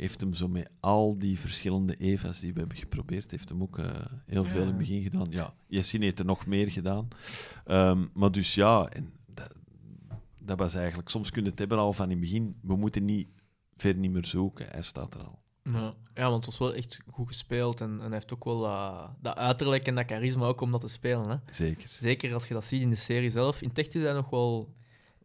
heeft 0.00 0.20
hem 0.20 0.34
zo 0.34 0.48
met 0.48 0.70
al 0.80 1.18
die 1.18 1.38
verschillende 1.38 1.96
Eva's 1.96 2.40
die 2.40 2.52
we 2.52 2.58
hebben 2.58 2.76
geprobeerd, 2.76 3.30
heeft 3.30 3.48
hem 3.48 3.62
ook 3.62 3.78
eh, 3.78 3.86
heel 4.26 4.44
veel 4.44 4.60
in 4.60 4.66
het 4.66 4.78
begin 4.78 5.02
gedaan. 5.02 5.26
Ja, 5.30 5.54
Yassine 5.66 6.04
heeft 6.04 6.18
er 6.18 6.24
nog 6.24 6.46
meer 6.46 6.70
gedaan. 6.70 7.08
Ehm, 7.64 8.06
maar 8.12 8.32
dus 8.32 8.54
ja, 8.54 8.88
en 8.88 9.12
dat, 10.40 10.58
was 10.58 10.74
eigenlijk... 10.74 11.08
Soms 11.08 11.30
kun 11.30 11.42
je 11.44 11.50
het 11.50 11.58
hebben 11.58 11.78
al 11.78 11.92
van 11.92 12.04
in 12.04 12.10
het 12.10 12.20
begin. 12.20 12.56
We 12.62 12.76
moeten 12.76 13.04
niet, 13.04 13.28
ver 13.76 13.96
niet 13.96 14.10
meer 14.10 14.24
zoeken. 14.24 14.66
Hij 14.70 14.82
staat 14.82 15.14
er 15.14 15.20
al. 15.20 15.38
Ja. 15.62 15.94
ja, 16.14 16.30
want 16.30 16.34
het 16.34 16.44
was 16.44 16.58
wel 16.58 16.74
echt 16.74 16.98
goed 17.10 17.26
gespeeld 17.26 17.80
en, 17.80 17.90
en 17.90 18.00
hij 18.00 18.12
heeft 18.12 18.32
ook 18.32 18.44
wel 18.44 18.60
dat, 18.60 19.10
dat 19.20 19.36
uiterlijk 19.36 19.86
en 19.86 19.94
dat 19.94 20.06
charisma 20.06 20.46
ook 20.46 20.60
om 20.60 20.70
dat 20.70 20.80
te 20.80 20.88
spelen. 20.88 21.28
Hè? 21.28 21.36
Zeker. 21.50 21.88
Zeker 21.98 22.34
als 22.34 22.48
je 22.48 22.54
dat 22.54 22.64
ziet 22.64 22.80
in 22.80 22.90
de 22.90 22.96
serie 22.96 23.30
zelf. 23.30 23.62
In 23.62 23.72
Tech 23.72 23.86
is 23.86 24.02
hij 24.02 24.12
nog 24.12 24.30
wel... 24.30 24.74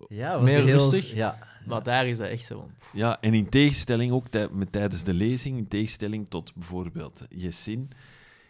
Ja, 0.08 0.40
was 0.40 0.50
Meer 0.50 0.64
heel, 0.64 0.92
rustig? 0.92 1.14
Ja, 1.14 1.40
Maar 1.66 1.84
daar 1.84 2.08
is 2.08 2.18
dat 2.18 2.28
echt 2.28 2.46
zo 2.46 2.60
van... 2.60 2.72
Ja, 2.94 3.22
en 3.22 3.34
in 3.34 3.50
tegenstelling 3.50 4.12
ook 4.12 4.28
tij- 4.28 4.50
met, 4.52 4.72
tijdens 4.72 5.04
de 5.04 5.14
lezing, 5.14 5.58
in 5.58 5.68
tegenstelling 5.68 6.26
tot 6.30 6.54
bijvoorbeeld 6.54 7.26
Jessin, 7.30 7.90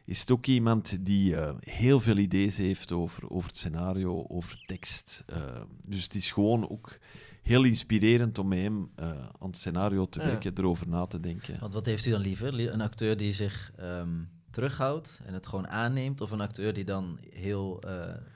is 0.05 0.19
het 0.19 0.31
ook 0.31 0.45
iemand 0.45 1.05
die 1.05 1.35
eh, 1.35 1.55
heel 1.59 1.99
veel 1.99 2.17
ideeën 2.17 2.51
heeft 2.55 2.91
over, 2.91 3.29
over 3.29 3.47
het 3.49 3.57
scenario, 3.57 4.25
over 4.27 4.63
tekst. 4.65 5.23
Eh, 5.27 5.61
dus 5.83 6.03
het 6.03 6.15
is 6.15 6.31
gewoon 6.31 6.69
ook 6.69 6.97
heel 7.41 7.63
inspirerend 7.63 8.37
om 8.37 8.47
met 8.47 8.59
hem 8.59 8.89
eh, 8.95 9.09
aan 9.09 9.47
het 9.49 9.57
scenario 9.57 10.05
te 10.05 10.19
Ja. 10.19 10.25
werken, 10.25 10.51
erover 10.57 10.87
na 10.87 11.05
te 11.05 11.19
denken. 11.19 11.59
Want 11.59 11.73
wat 11.73 11.85
heeft 11.85 12.05
u 12.05 12.09
dan 12.11 12.21
liever? 12.21 12.53
Lie- 12.53 12.69
Een 12.69 12.81
acteur 12.81 13.17
die 13.17 13.31
zich 13.33 13.71
ehm, 13.77 14.09
terughoudt 14.51 15.19
en 15.25 15.33
het 15.33 15.47
gewoon 15.47 15.67
aanneemt? 15.67 16.21
Of 16.21 16.31
een 16.31 16.41
acteur 16.41 16.73
die 16.73 16.83
dan 16.85 17.19
heel... 17.29 17.79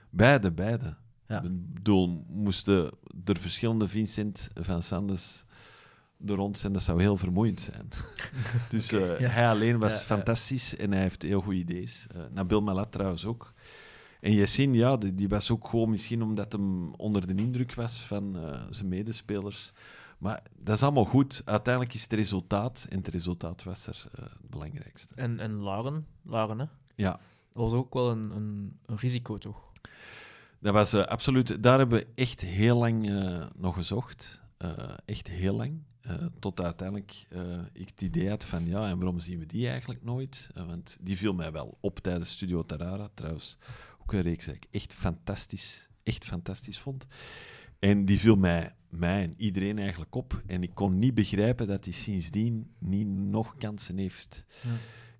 Beide, 0.10 0.52
beide. 0.52 0.96
Ja. 1.28 1.42
Ik 1.44 1.74
bedoel, 1.74 2.26
moesten 2.28 2.92
er 3.26 3.38
verschillende 3.40 3.88
Vincent 3.88 4.50
van 4.54 4.84
Sandes 4.84 5.46
er 6.26 6.36
rond 6.36 6.58
zijn, 6.58 6.74
dat 6.74 6.82
zou 6.82 7.02
heel 7.02 7.18
vermoeiend 7.18 7.62
zijn. 7.62 7.90
dus 8.70 8.92
eh, 8.94 9.20
ja. 9.20 9.28
hij 9.28 9.50
alleen 9.50 9.80
was 9.80 9.94
Ja, 9.94 9.98
ja. 10.00 10.04
fantastisch 10.06 10.76
en 10.76 10.92
hij 10.92 11.02
heeft 11.02 11.22
heel 11.22 11.42
goede 11.42 11.60
ideeën. 11.60 11.90
Eh 12.16 12.22
Nabil 12.32 12.62
Malat 12.62 12.92
trouwens 12.92 13.26
ook. 13.26 13.54
En 14.22 14.34
Yassine, 14.34 14.78
ja, 14.78 14.98
die, 14.98 15.14
die 15.14 15.30
was 15.30 15.52
ook 15.52 15.68
gewoon 15.68 15.90
misschien 15.90 16.22
omdat 16.22 16.52
hem 16.52 16.94
onder 16.94 17.28
de 17.28 17.36
indruk 17.36 17.74
was 17.74 18.02
van 18.02 18.38
eh, 18.38 18.62
zijn 18.70 18.88
medespelers. 18.88 19.72
Maar 20.18 20.44
dat 20.64 20.76
is 20.76 20.84
allemaal 20.84 21.06
goed. 21.06 21.42
Uiteindelijk 21.46 21.94
is 21.94 22.02
het 22.02 22.14
resultaat, 22.14 22.86
en 22.90 22.98
het 22.98 23.08
resultaat 23.08 23.64
was 23.64 23.88
er 23.88 24.06
eh, 24.12 24.24
het 24.24 24.50
belangrijkste. 24.50 25.16
En, 25.16 25.40
en 25.40 25.64
Lauren, 25.64 26.08
Lauren 26.24 26.60
hè? 26.60 26.66
Ja. 26.96 27.12
dat 27.54 27.64
was 27.64 27.74
ook 27.74 27.94
wel 27.94 28.12
een, 28.12 28.32
een, 28.32 28.78
een 28.86 28.98
risico, 28.98 29.38
toch? 29.38 29.70
Dat 30.60 30.74
was 30.74 30.94
eh, 30.94 31.06
absoluut. 31.06 31.64
Daar 31.64 31.78
hebben 31.78 32.00
we 32.00 32.08
echt 32.16 32.42
heel 32.42 32.78
lang 32.78 33.10
eh, 33.10 33.46
nog 33.56 33.76
gezocht. 33.76 34.42
Eh, 34.58 34.72
echt 35.06 35.28
heel 35.28 35.56
lang. 35.56 35.82
Eh, 36.02 36.26
tot 36.40 36.62
uiteindelijk 36.62 37.26
eh, 37.30 37.58
ik 37.74 37.90
het 37.90 38.02
idee 38.02 38.30
had 38.30 38.46
van 38.46 38.66
ja, 38.66 38.88
en 38.90 38.96
waarom 38.98 39.20
zien 39.20 39.40
we 39.40 39.46
die 39.46 39.70
eigenlijk 39.70 40.04
nooit? 40.04 40.50
Eh, 40.54 40.66
want 40.66 40.98
die 41.02 41.18
viel 41.18 41.34
mij 41.34 41.52
wel 41.52 41.78
op 41.80 42.00
tijdens 42.00 42.32
Studio 42.32 42.66
Tarara. 42.66 43.10
Trouwens, 43.14 43.58
ook 44.02 44.14
een 44.14 44.22
reeks 44.22 44.46
die 44.46 44.54
ik 44.56 44.66
echt 44.72 44.94
fantastisch, 44.94 45.90
echt 46.04 46.26
fantastisch 46.26 46.80
vond. 46.80 47.06
En 47.80 48.06
die 48.06 48.20
viel 48.20 48.36
mij, 48.36 48.76
mij 48.90 49.24
en 49.24 49.34
iedereen 49.38 49.80
eigenlijk 49.80 50.16
op. 50.16 50.42
En 50.46 50.64
ik 50.64 50.74
kon 50.74 51.00
niet 51.00 51.14
begrijpen 51.14 51.68
dat 51.68 51.84
hij 51.86 51.94
sindsdien 51.94 52.72
niet 52.78 53.08
nog 53.08 53.58
kansen 53.58 53.98
heeft 53.98 54.46
Ja. 54.62 54.70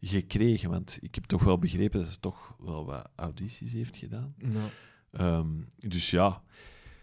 gekregen. 0.02 0.70
Want 0.70 0.98
ik 1.02 1.16
heb 1.16 1.24
toch 1.24 1.44
wel 1.44 1.58
begrepen 1.60 2.00
dat 2.00 2.10
ze 2.10 2.20
toch 2.20 2.56
wel 2.60 2.86
wat 2.86 3.10
audities 3.16 3.74
heeft 3.74 3.96
gedaan. 3.98 4.36
Ja. 4.38 4.66
Ehm, 5.12 5.48
dus 5.78 6.10
ja, 6.10 6.44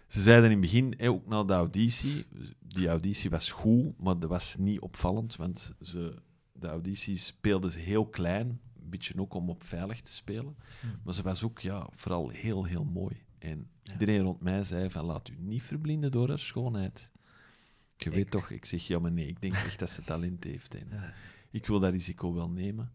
ze 0.07 0.21
zeiden 0.23 0.45
in 0.45 0.51
het 0.51 0.61
begin, 0.61 1.01
ook 1.01 1.27
na 1.27 1.45
de 1.45 1.53
auditie, 1.53 2.27
die 2.61 2.89
auditie 2.89 3.31
was 3.31 3.51
goed, 3.51 3.99
maar 3.99 4.19
dat 4.19 4.31
was 4.31 4.57
niet 4.59 4.81
opvallend, 4.81 5.37
want 5.37 5.73
ze, 5.81 6.15
de 6.53 6.69
auditie 6.69 7.17
speelden 7.17 7.73
ze 7.73 7.79
heel 7.79 8.07
klein, 8.07 8.49
een 8.83 8.91
beetje 8.91 9.19
ook 9.21 9.35
om 9.35 9.49
op 9.51 9.65
veilig 9.65 10.01
te 10.01 10.13
spelen. 10.13 10.57
Hmm. 10.81 10.91
Maar 11.05 11.15
ze 11.15 11.23
was 11.23 11.43
ook 11.43 11.59
ja, 11.59 11.89
vooral 11.95 12.29
heel, 12.29 12.65
heel 12.65 12.85
mooi. 12.85 13.23
En 13.39 13.69
Ja. 13.83 13.93
iedereen 13.93 14.21
rond 14.23 14.41
mij 14.41 14.65
zei 14.65 14.91
van, 14.91 15.05
laat 15.05 15.29
u 15.29 15.35
niet 15.39 15.63
verblinden 15.63 16.11
door 16.11 16.29
haar 16.29 16.39
schoonheid. 16.39 17.13
Je 17.97 18.11
weet 18.11 18.19
Ik- 18.19 18.31
toch, 18.31 18.51
ik 18.51 18.65
zeg, 18.65 18.87
ja, 18.87 18.99
maar 18.99 19.13
nee, 19.13 19.27
ik 19.27 19.41
denk 19.41 19.55
echt 19.55 19.79
dat 19.79 19.91
ze 19.91 20.03
talent 20.03 20.45
heeft. 20.45 20.75
En 20.75 20.87
ja. 20.91 21.13
ik 21.51 21.67
wil 21.67 21.81
dat 21.81 21.93
risico 21.93 22.35
wel 22.35 22.51
nemen. 22.51 22.93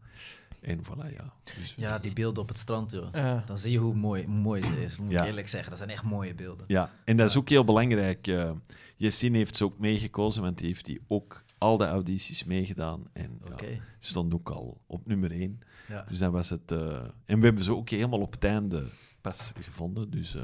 En 0.62 0.80
voilà, 0.86 1.14
ja. 1.16 1.34
Dus 1.60 1.74
ja, 1.78 2.00
die 2.00 2.14
beelden 2.14 2.42
op 2.44 2.48
het 2.50 2.58
strand, 2.58 2.92
joh. 2.92 3.08
Ja. 3.14 3.44
Dan 3.46 3.58
zie 3.58 3.72
je 3.72 3.78
hoe 3.78 3.94
mooi, 3.94 4.26
hoe 4.26 4.34
mooi 4.36 4.64
ze 4.64 4.84
is. 4.84 4.98
Moet 4.98 5.12
Ja. 5.12 5.22
ik 5.22 5.28
eerlijk 5.28 5.48
zeggen, 5.48 5.70
dat 5.70 5.78
zijn 5.78 5.90
echt 5.92 6.04
mooie 6.04 6.34
beelden. 6.36 6.66
Ja, 6.68 6.92
en 7.06 7.18
dat 7.18 7.30
is 7.30 7.38
ook 7.38 7.50
heel 7.50 7.64
belangrijk. 7.64 8.32
Yassine 8.96 9.38
heeft 9.38 9.58
ze 9.58 9.64
ook 9.64 9.78
meegekozen, 9.80 10.42
want 10.42 10.58
die 10.58 10.68
heeft 10.68 10.86
die 10.86 11.02
ook 11.08 11.44
al 11.58 11.78
de 11.78 11.86
audities 11.86 12.44
meegedaan. 12.44 13.04
En 13.14 13.42
ja, 13.50 13.68
stond 14.00 14.34
ook 14.34 14.50
al 14.50 14.82
op 14.88 15.08
nummer 15.08 15.32
één. 15.32 15.60
Ja. 15.88 16.06
Dus 16.10 16.18
dan 16.18 16.32
was 16.32 16.50
het... 16.50 16.72
eh, 16.72 16.80
en 17.26 17.40
we 17.40 17.46
hebben 17.46 17.64
ze 17.64 17.76
ook 17.76 17.90
helemaal 17.90 18.20
op 18.22 18.32
het 18.32 18.44
einde 18.44 18.84
pas 19.22 19.52
gevonden. 19.60 20.10
Dus 20.10 20.36
eh, 20.36 20.44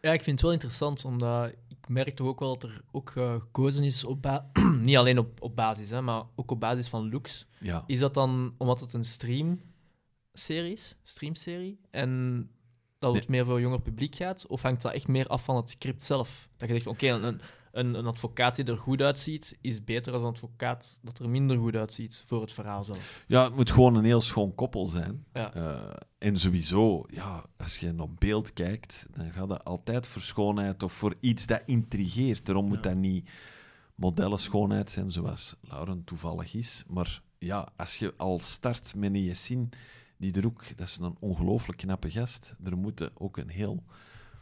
Ja, 0.00 0.12
ik 0.12 0.22
vind 0.22 0.30
het 0.36 0.40
wel 0.40 0.52
interessant, 0.52 1.04
omdat 1.04 1.48
ik 1.68 1.88
merk 1.88 2.16
toch 2.16 2.26
ook 2.26 2.40
wel 2.40 2.58
dat 2.58 2.70
er 2.70 2.80
ook 2.92 3.10
gekozen 3.10 3.84
is 3.84 4.04
op 4.04 4.22
ba- 4.22 4.50
niet 4.84 4.96
alleen 4.96 5.18
op, 5.18 5.42
op 5.42 5.56
basis, 5.56 5.90
hè, 5.90 6.02
maar 6.02 6.22
ook 6.34 6.50
op 6.50 6.60
basis 6.60 6.88
van 6.88 7.10
looks. 7.10 7.46
ja, 7.60 7.84
Is 7.86 7.98
dat 7.98 8.14
dan 8.14 8.54
omdat 8.58 8.80
het 8.80 8.92
een 8.92 9.04
streamserie 9.04 10.72
is, 10.72 10.96
streamserie, 11.02 11.78
en 11.90 12.50
dat 12.98 13.14
het 13.14 13.28
meer 13.28 13.44
voor 13.44 13.60
jonger 13.60 13.80
publiek 13.80 14.14
gaat, 14.14 14.46
of 14.46 14.62
hangt 14.62 14.82
dat 14.82 14.92
echt 14.92 15.08
meer 15.08 15.26
af 15.26 15.44
van 15.44 15.56
het 15.56 15.70
script 15.70 16.04
zelf? 16.04 16.48
Dat 16.56 16.68
je 16.68 16.74
zegt, 16.74 16.86
oké, 16.86 17.08
een, 17.08 17.40
een, 17.72 17.94
een 17.94 18.06
advocaat 18.06 18.56
die 18.56 18.64
er 18.64 18.78
goed 18.78 19.02
uitziet, 19.02 19.58
is 19.60 19.84
beter 19.84 20.12
dan 20.12 20.20
een 20.20 20.28
advocaat 20.28 20.98
dat 21.02 21.18
er 21.18 21.28
minder 21.28 21.58
goed 21.58 21.76
uitziet 21.76 22.22
voor 22.26 22.40
het 22.40 22.52
verhaal 22.52 22.84
zelf. 22.84 23.24
ja, 23.26 23.44
het 23.44 23.56
moet 23.56 23.70
gewoon 23.70 23.94
een 23.94 24.04
heel 24.04 24.20
schoon 24.20 24.54
koppel 24.54 24.86
zijn. 24.86 25.24
Ja. 25.32 25.54
Eh, 25.54 25.96
en 26.18 26.36
sowieso, 26.36 27.04
ja, 27.08 27.44
als 27.56 27.78
je 27.78 27.92
naar 27.92 28.10
beeld 28.10 28.52
kijkt, 28.52 29.08
dan 29.10 29.32
gaat 29.32 29.48
dat 29.48 29.64
altijd 29.64 30.06
voor 30.06 30.22
schoonheid 30.22 30.82
of 30.82 30.92
voor 30.92 31.14
iets 31.20 31.46
dat 31.46 31.62
intrigeert. 31.66 32.46
Daarom 32.46 32.66
moet 32.66 32.82
dat 32.82 32.94
niet 32.94 33.30
modellen 33.94 34.38
schoonheid 34.38 34.90
zijn 34.90 35.10
zoals 35.10 35.54
Lauren 35.60 36.04
toevallig 36.04 36.54
is. 36.54 36.84
Maar 36.88 37.22
ja, 37.38 37.68
als 37.76 37.96
je 37.96 38.14
al 38.16 38.40
start 38.40 38.94
met 38.94 39.14
een 39.14 39.22
Jessin, 39.24 39.70
die 40.16 40.32
er 40.34 40.46
ook, 40.46 40.76
dat 40.76 40.86
is 40.86 40.98
een 41.00 41.16
ongelooflijk 41.20 41.78
knappe 41.78 42.10
gast. 42.10 42.54
Er 42.64 42.76
moet 42.76 43.10
ook 43.20 43.36
een 43.36 43.48
heel 43.48 43.82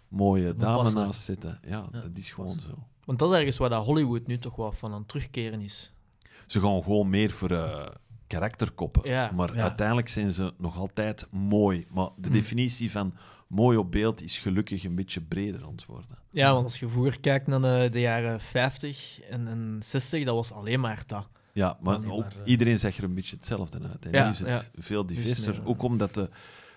mooie 0.08 0.46
moet 0.46 0.60
dame 0.60 0.76
passen. 0.76 1.00
naast 1.00 1.20
zitten. 1.24 1.58
Ja, 1.66 1.88
Ja, 1.92 2.00
dat 2.00 2.10
is 2.18 2.30
gewoon 2.30 2.60
zo. 2.60 2.86
Want 3.04 3.18
dat 3.18 3.30
is 3.32 3.36
ergens 3.36 3.56
waar 3.56 3.68
dat 3.70 3.84
Hollywood 3.84 4.26
nu 4.26 4.38
toch 4.38 4.56
wel 4.56 4.72
van 4.72 4.92
aan 4.92 4.98
het 4.98 5.08
terugkeren 5.08 5.60
is. 5.60 5.92
Ze 6.46 6.60
gaan 6.60 6.82
gewoon 6.82 7.10
meer 7.10 7.30
voor 7.30 7.50
eh, 7.50 7.86
karakterkoppen. 8.26 9.10
Ja, 9.10 9.30
maar 9.30 9.54
ja. 9.56 9.62
uiteindelijk 9.62 10.08
zijn 10.08 10.32
ze 10.32 10.52
nog 10.58 10.76
altijd 10.76 11.26
mooi. 11.30 11.86
Maar 11.90 12.08
de 12.16 12.28
Hm. 12.28 12.34
definitie 12.34 12.90
van 12.90 13.14
mooi 13.52 13.76
op 13.76 13.90
beeld 13.90 14.22
is 14.22 14.38
gelukkig 14.38 14.84
een 14.84 14.94
beetje 14.94 15.20
breder 15.20 15.60
worden. 15.86 16.18
Ja, 16.30 16.52
want 16.52 16.64
als 16.64 16.78
je 16.78 16.88
vroeger 16.88 17.20
kijkt 17.20 17.46
naar 17.46 17.60
de, 17.60 17.88
de 17.90 18.00
jaren 18.00 18.40
50 18.40 19.20
en, 19.20 19.48
en 19.48 19.80
60, 19.84 20.24
dat 20.24 20.34
was 20.34 20.52
alleen 20.52 20.80
maar 20.80 21.02
dat. 21.06 21.28
Ja, 21.52 21.78
maar, 21.80 22.10
ook, 22.10 22.24
eh, 22.24 22.40
iedereen 22.44 22.78
zegt 22.78 22.98
er 22.98 23.04
een 23.04 23.14
beetje 23.14 23.36
hetzelfde 23.36 23.80
uit. 23.88 24.06
En 24.06 24.12
Ja, 24.12 24.24
nu 24.24 24.30
is 24.30 24.38
het 24.38 24.48
ja. 24.48 24.82
veel 24.82 25.06
diverser. 25.06 25.52
meer, 25.52 25.66
ook 25.66 25.82
omdat 25.82 26.14
de, 26.14 26.28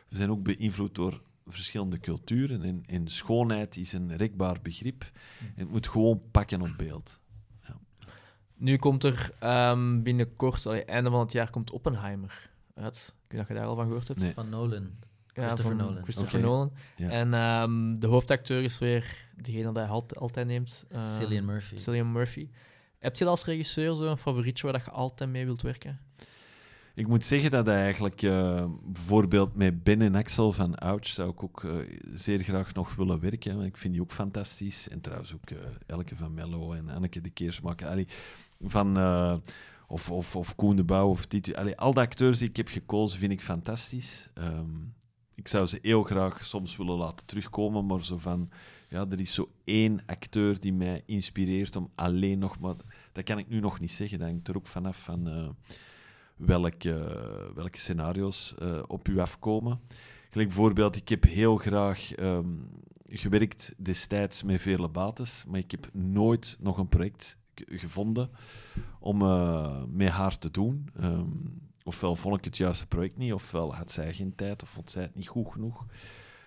we 0.09 0.15
zijn 0.15 0.31
ook 0.31 0.43
beïnvloed 0.43 0.95
door 0.95 1.21
verschillende 1.47 1.99
culturen. 1.99 2.63
En, 2.63 2.83
en 2.87 3.07
schoonheid 3.07 3.77
is 3.77 3.93
een 3.93 4.15
rekbaar 4.15 4.57
begrip. 4.61 5.03
Hm. 5.03 5.45
En 5.45 5.53
het 5.55 5.69
moet 5.69 5.87
gewoon 5.87 6.21
pakken 6.31 6.61
op 6.61 6.73
beeld. 6.77 7.19
Nu 8.57 8.77
komt 8.77 9.03
er 9.03 9.31
ehm, 9.39 10.01
binnenkort, 10.01 10.65
allee, 10.65 10.85
einde 10.85 11.09
van 11.09 11.19
het 11.19 11.31
jaar, 11.31 11.49
komt 11.49 11.71
Oppenheimer 11.71 12.49
uit. 12.73 12.95
Ik 12.95 13.13
weet 13.27 13.31
niet 13.31 13.41
of 13.41 13.47
je 13.47 13.53
daar 13.53 13.65
al 13.65 13.75
van 13.75 13.85
gehoord 13.85 14.07
hebt. 14.07 14.19
Nee. 14.19 14.33
Van 14.33 14.49
Nolan. 14.49 14.89
Ja, 15.35 15.41
Christopher 15.41 15.75
van 15.77 15.85
Nolan. 15.85 16.03
Christopher. 16.03 16.39
Nolan. 16.39 16.71
Ja. 16.95 17.09
En 17.09 17.33
ehm, 17.33 17.99
de 17.99 18.07
hoofdacteur 18.07 18.63
is 18.63 18.79
weer 18.79 19.27
degene 19.37 19.71
die 19.73 19.81
hij 19.81 19.89
alt- 19.91 20.17
altijd 20.17 20.47
neemt. 20.47 20.85
ehm, 20.89 21.11
Cillian 21.11 21.45
Murphy. 21.45 21.77
Cillian 21.77 22.11
Murphy. 22.11 22.49
Heb 22.99 23.15
je 23.15 23.25
als 23.25 23.45
regisseur 23.45 23.95
zo'n 23.95 24.17
favorietje 24.17 24.63
waar 24.63 24.73
dat 24.73 24.85
je 24.85 24.91
altijd 24.91 25.29
mee 25.29 25.45
wilt 25.45 25.61
werken? 25.61 25.99
Ik 26.95 27.07
moet 27.07 27.23
zeggen 27.23 27.51
dat 27.51 27.65
hij 27.65 27.81
eigenlijk 27.81 28.21
eh, 28.21 28.65
bijvoorbeeld 28.83 29.55
met 29.55 29.83
Ben 29.83 30.01
en 30.01 30.15
Axel 30.15 30.51
van 30.53 30.75
Ouch 30.75 31.05
zou 31.07 31.29
ik 31.29 31.43
ook 31.43 31.63
eh, 31.63 31.71
zeer 32.13 32.39
graag 32.43 32.73
nog 32.73 32.95
willen 32.95 33.19
werken. 33.19 33.55
Want 33.55 33.67
ik 33.67 33.77
vind 33.77 33.93
die 33.93 34.01
ook 34.01 34.11
fantastisch. 34.11 34.89
En 34.89 35.01
trouwens 35.01 35.33
ook 35.33 35.49
eh, 35.49 35.57
Elke 35.85 36.15
van 36.15 36.33
Mello 36.33 36.73
en 36.73 36.89
Anneke 36.89 37.21
de 37.21 37.29
Keersmaker. 37.29 37.87
Allee, 37.87 38.07
van, 38.61 38.97
eh, 38.97 39.35
of, 39.87 40.11
of, 40.11 40.35
of 40.35 40.55
Koen 40.55 40.75
de 40.75 40.83
Bouw 40.83 41.09
of 41.09 41.25
Tito. 41.25 41.53
Allee, 41.53 41.77
al 41.77 41.93
de 41.93 41.99
acteurs 41.99 42.37
die 42.37 42.49
ik 42.49 42.57
heb 42.57 42.67
gekozen 42.67 43.19
vind 43.19 43.31
ik 43.31 43.41
fantastisch. 43.41 44.29
Ehm, 44.33 44.69
ik 45.35 45.47
zou 45.47 45.67
ze 45.67 45.79
heel 45.81 46.03
graag 46.03 46.45
soms 46.45 46.77
willen 46.77 46.95
laten 46.95 47.25
terugkomen, 47.25 47.85
maar 47.85 48.03
zo 48.03 48.17
van... 48.17 48.49
Ja, 48.89 49.05
er 49.09 49.19
is 49.19 49.33
zo 49.33 49.49
één 49.63 50.01
acteur 50.05 50.59
die 50.59 50.73
mij 50.73 51.03
inspireert 51.05 51.75
om 51.75 51.89
alleen 51.95 52.39
nog 52.39 52.59
maar... 52.59 52.75
Dat 53.11 53.23
kan 53.23 53.37
ik 53.37 53.49
nu 53.49 53.59
nog 53.59 53.79
niet 53.79 53.91
zeggen. 53.91 54.19
Dat 54.19 54.27
hangt 54.27 54.47
er 54.47 54.55
ook 54.55 54.67
vanaf 54.67 55.03
van... 55.03 55.27
eh, 55.27 55.49
welke, 56.35 57.51
welke 57.55 57.77
scenario's 57.77 58.55
eh, 58.59 58.83
op 58.87 59.07
u 59.07 59.19
afkomen. 59.19 59.79
Gelijk 60.29 60.49
bijvoorbeeld, 60.49 60.95
ik 60.95 61.09
heb 61.09 61.23
heel 61.23 61.57
graag 61.57 62.13
ehm, 62.13 62.53
gewerkt 63.07 63.73
destijds 63.77 64.43
met 64.43 64.61
Veerle 64.61 64.89
Bates, 64.89 65.43
maar 65.47 65.59
ik 65.59 65.71
heb 65.71 65.89
nooit 65.93 66.57
nog 66.59 66.77
een 66.77 66.89
project 66.89 67.37
gevonden 67.55 68.29
om 68.99 69.21
eh, 69.21 69.83
met 69.87 70.09
haar 70.09 70.37
te 70.37 70.51
doen. 70.51 70.89
Ehm, 70.99 71.27
ofwel 71.85 72.15
vond 72.15 72.37
ik 72.37 72.45
het 72.45 72.57
juiste 72.57 72.87
project 72.87 73.17
niet, 73.17 73.33
ofwel 73.33 73.75
had 73.75 73.91
zij 73.91 74.13
geen 74.13 74.35
tijd, 74.35 74.63
of 74.63 74.69
vond 74.69 74.91
zij 74.91 75.01
het 75.01 75.15
niet 75.15 75.27
goed 75.27 75.51
genoeg. 75.51 75.85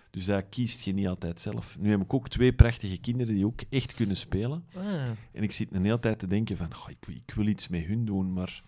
Dus 0.09 0.25
dat 0.25 0.43
kiest 0.49 0.81
je 0.81 0.93
niet 0.93 1.07
altijd 1.07 1.39
zelf. 1.39 1.77
Nu 1.79 1.89
heb 1.89 2.01
ik 2.01 2.13
ook 2.13 2.29
twee 2.29 2.53
prachtige 2.53 2.97
kinderen 2.97 3.33
die 3.33 3.45
ook 3.45 3.59
echt 3.69 3.93
kunnen 3.93 4.17
spelen. 4.17 4.65
Ah. 4.75 4.83
En 5.31 5.43
ik 5.43 5.51
zit 5.51 5.73
een 5.73 5.83
hele 5.83 5.99
tijd 5.99 6.19
te 6.19 6.27
denken 6.27 6.57
van, 6.57 6.73
goh, 6.73 6.89
ik, 6.89 7.07
ik 7.07 7.31
wil 7.35 7.47
iets 7.47 7.67
met 7.67 7.83
hun 7.85 8.05
doen, 8.05 8.33
maar 8.33 8.63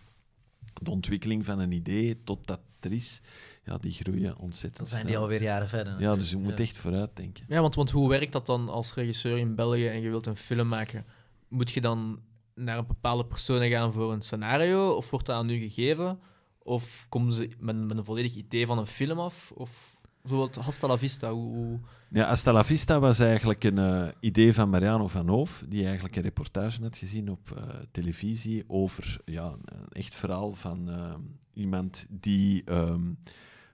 de 0.81 0.91
ontwikkeling 0.91 1.45
van 1.45 1.59
een 1.59 1.71
idee 1.71 2.23
tot 2.23 2.47
dat 2.47 2.59
er 2.79 2.91
is, 2.91 3.21
ja, 3.65 3.77
die 3.77 3.91
groeien 3.91 4.37
ontzettend 4.37 4.77
Dan 4.77 4.85
zijn 4.87 4.99
snel. 5.01 5.11
die 5.11 5.21
alweer 5.21 5.41
jaren 5.41 5.69
verder. 5.69 5.99
Ja, 6.01 6.15
dus 6.15 6.29
je 6.29 6.37
moet 6.37 6.57
Ja. 6.57 6.63
echt 6.63 6.77
vooruit 6.77 7.15
denken. 7.15 7.45
Ja, 7.47 7.61
want, 7.61 7.75
want 7.75 7.91
hoe 7.91 8.09
werkt 8.09 8.31
dat 8.31 8.45
dan 8.45 8.69
als 8.69 8.93
regisseur 8.93 9.37
in 9.37 9.55
België 9.55 9.87
en 9.87 10.01
je 10.01 10.09
wilt 10.09 10.25
een 10.25 10.35
film 10.37 10.67
maken? 10.67 11.05
Moet 11.47 11.71
je 11.71 11.81
dan 11.81 12.19
naar 12.55 12.77
een 12.77 12.87
bepaalde 12.87 13.25
persoon 13.25 13.69
gaan 13.69 13.93
voor 13.93 14.13
een 14.13 14.21
scenario? 14.21 14.89
Of 14.91 15.09
wordt 15.09 15.25
dat 15.25 15.35
aan 15.35 15.49
u 15.49 15.57
gegeven? 15.57 16.19
Of 16.63 17.05
komen 17.09 17.33
ze 17.33 17.49
met, 17.59 17.75
een 17.91 18.03
volledig 18.03 18.35
idee 18.35 18.65
van 18.65 18.77
een 18.77 18.85
film 18.85 19.19
af? 19.19 19.51
Of 19.55 19.97
bijvoorbeeld 20.21 20.55
Hasta 20.55 20.87
la 20.87 20.97
Vista? 20.97 21.31
Hoe, 21.31 21.79
Ja, 22.09 22.25
Hasta 22.25 22.51
la 22.51 22.63
Vista 22.63 22.99
was 22.99 23.19
eigenlijk 23.19 23.63
een 23.63 23.77
eh, 23.77 24.07
idee 24.19 24.53
van 24.53 24.69
Mariano 24.69 25.07
van 25.07 25.27
Hoof, 25.27 25.63
die 25.67 25.85
eigenlijk 25.85 26.15
een 26.15 26.21
reportage 26.21 26.81
had 26.81 26.97
gezien 26.97 27.29
op 27.29 27.51
eh, 27.51 27.63
televisie 27.91 28.63
over 28.67 29.21
ja, 29.25 29.55
een 29.65 29.87
echt 29.89 30.15
verhaal 30.15 30.53
van 30.53 30.89
eh, 30.89 31.15
iemand 31.53 32.07
die 32.09 32.63
ehm, 32.63 33.13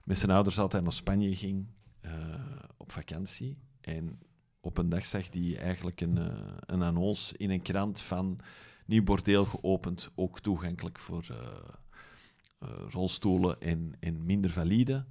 met 0.04 0.18
zijn 0.18 0.30
ouders 0.30 0.58
altijd 0.58 0.82
naar 0.82 0.92
Spanje 0.92 1.34
ging 1.34 1.66
op 2.76 2.92
vakantie. 2.92 3.56
En 3.80 4.18
op 4.60 4.78
een 4.78 4.88
dag 4.88 5.06
zag 5.06 5.26
hij 5.30 5.58
eigenlijk 5.58 6.00
een, 6.00 6.16
een 6.60 6.82
annonce 6.82 7.36
in 7.36 7.50
een 7.50 7.62
krant 7.62 8.00
van 8.00 8.38
nieuw 8.86 9.02
bordeel 9.02 9.44
geopend, 9.44 10.10
ook 10.14 10.40
toegankelijk 10.40 10.98
voor 10.98 11.26
rolstoelen 12.88 13.60
en, 13.60 13.94
en 14.00 14.24
minder 14.24 14.50
valide. 14.50 15.04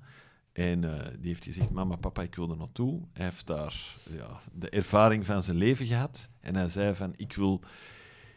En 0.51 0.83
eh, 0.83 1.07
die 1.19 1.27
heeft 1.27 1.43
gezegd, 1.43 1.71
mama, 1.71 1.95
papa, 1.95 2.21
ik 2.21 2.35
wil 2.35 2.49
er 2.49 2.57
naartoe. 2.57 3.01
Hij 3.13 3.23
heeft 3.23 3.47
daar 3.47 3.95
ja, 4.09 4.39
de 4.53 4.69
ervaring 4.69 5.25
van 5.25 5.43
zijn 5.43 5.57
leven 5.57 5.85
gehad. 5.85 6.29
En 6.39 6.55
hij 6.55 6.69
zei 6.69 6.95
van, 6.95 7.13
ik 7.15 7.33
wil, 7.33 7.61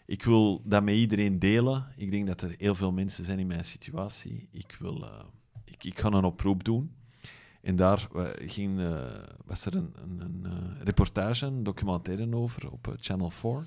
ik 0.07 0.23
wil 0.23 0.63
dat 0.65 0.83
met 0.83 0.95
iedereen 0.95 1.39
delen. 1.39 1.85
Ik 1.97 2.11
denk 2.11 2.27
dat 2.27 2.43
er 2.43 2.55
heel 2.59 2.75
veel 2.75 2.93
mensen 2.93 3.25
zijn 3.25 3.39
in 3.39 3.47
mijn 3.47 3.65
situatie. 3.65 4.49
Ik, 4.51 4.77
wil, 4.79 5.05
eh, 5.05 5.25
ik, 5.65 5.85
ik 5.85 5.99
ga 5.99 6.09
een 6.09 6.25
oproep 6.25 6.65
doen. 6.65 6.99
En 7.61 7.77
daar 7.77 8.07
eh, 8.15 8.51
ging, 8.51 8.81
eh, 8.81 9.23
was 9.45 9.67
er 9.67 9.75
een, 9.75 9.93
een, 9.95 10.21
een 10.21 10.45
eh, 10.45 10.83
reportage, 10.83 11.47
een 11.47 11.63
documentaire 11.63 12.37
over 12.37 12.71
op 12.71 12.89
eh, 12.89 12.95
Channel 13.01 13.31
4, 13.31 13.65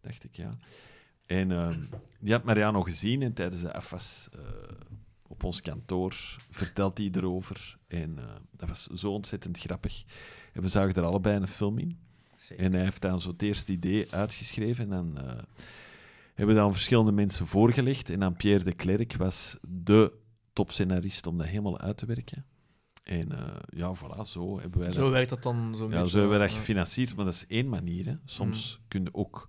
dacht 0.00 0.24
ik, 0.24 0.36
ja. 0.36 0.50
En 1.30 1.52
eh, 1.52 1.68
die 2.20 2.32
had 2.32 2.44
Mariano 2.44 2.82
gezien 2.82 3.22
en 3.22 3.32
tijdens 3.32 3.62
de 3.62 3.72
afwas 3.72 4.28
eh, 4.32 4.40
op 5.28 5.44
ons 5.44 5.60
kantoor 5.60 6.14
vertelt 6.50 6.98
hij 6.98 7.10
erover. 7.12 7.76
En 7.88 8.18
eh, 8.18 8.24
dat 8.50 8.68
was 8.68 8.86
zo 8.86 9.12
ontzettend 9.12 9.58
grappig. 9.58 10.04
En 10.52 10.62
we 10.62 10.68
zagen 10.68 10.94
er 10.94 11.04
allebei 11.04 11.36
een 11.36 11.48
film 11.48 11.78
in. 11.78 11.98
Zeker. 12.36 12.64
En 12.64 12.72
hij 12.72 12.82
heeft 12.82 13.02
dan 13.02 13.20
zo 13.20 13.30
het 13.30 13.42
eerste 13.42 13.72
idee 13.72 14.12
uitgeschreven. 14.12 14.84
En 14.84 14.90
dan 14.90 15.18
eh, 15.18 15.42
hebben 16.34 16.54
we 16.54 16.60
dan 16.60 16.72
verschillende 16.72 17.12
mensen 17.12 17.46
voorgelegd. 17.46 18.10
En 18.10 18.20
dan 18.20 18.36
Pierre 18.36 18.64
de 18.64 18.72
Klerk 18.72 19.16
was 19.16 19.56
de 19.68 20.12
topscenarist 20.52 21.26
om 21.26 21.38
dat 21.38 21.46
helemaal 21.46 21.78
uit 21.78 21.96
te 21.96 22.06
werken. 22.06 22.44
En 23.02 23.28
ja, 23.68 23.94
voilà, 23.94 24.20
zo 24.24 24.60
hebben 24.60 24.78
wij 24.78 24.88
dat 24.88 24.96
Zo 24.96 25.10
werkt 25.10 25.30
dat 25.30 25.42
dan 25.42 25.74
zo'n 25.76 25.90
ja, 25.90 25.94
beetje. 25.94 26.10
zo 26.10 26.18
hebben 26.18 26.38
we 26.38 26.46
dat 26.46 26.54
gefinancierd, 26.54 27.16
maar 27.16 27.24
dat 27.24 27.34
is 27.34 27.46
één 27.46 27.68
manier. 27.68 28.06
Hè. 28.06 28.14
Soms 28.24 28.80
kun 28.88 29.02
je 29.02 29.14
ook 29.14 29.48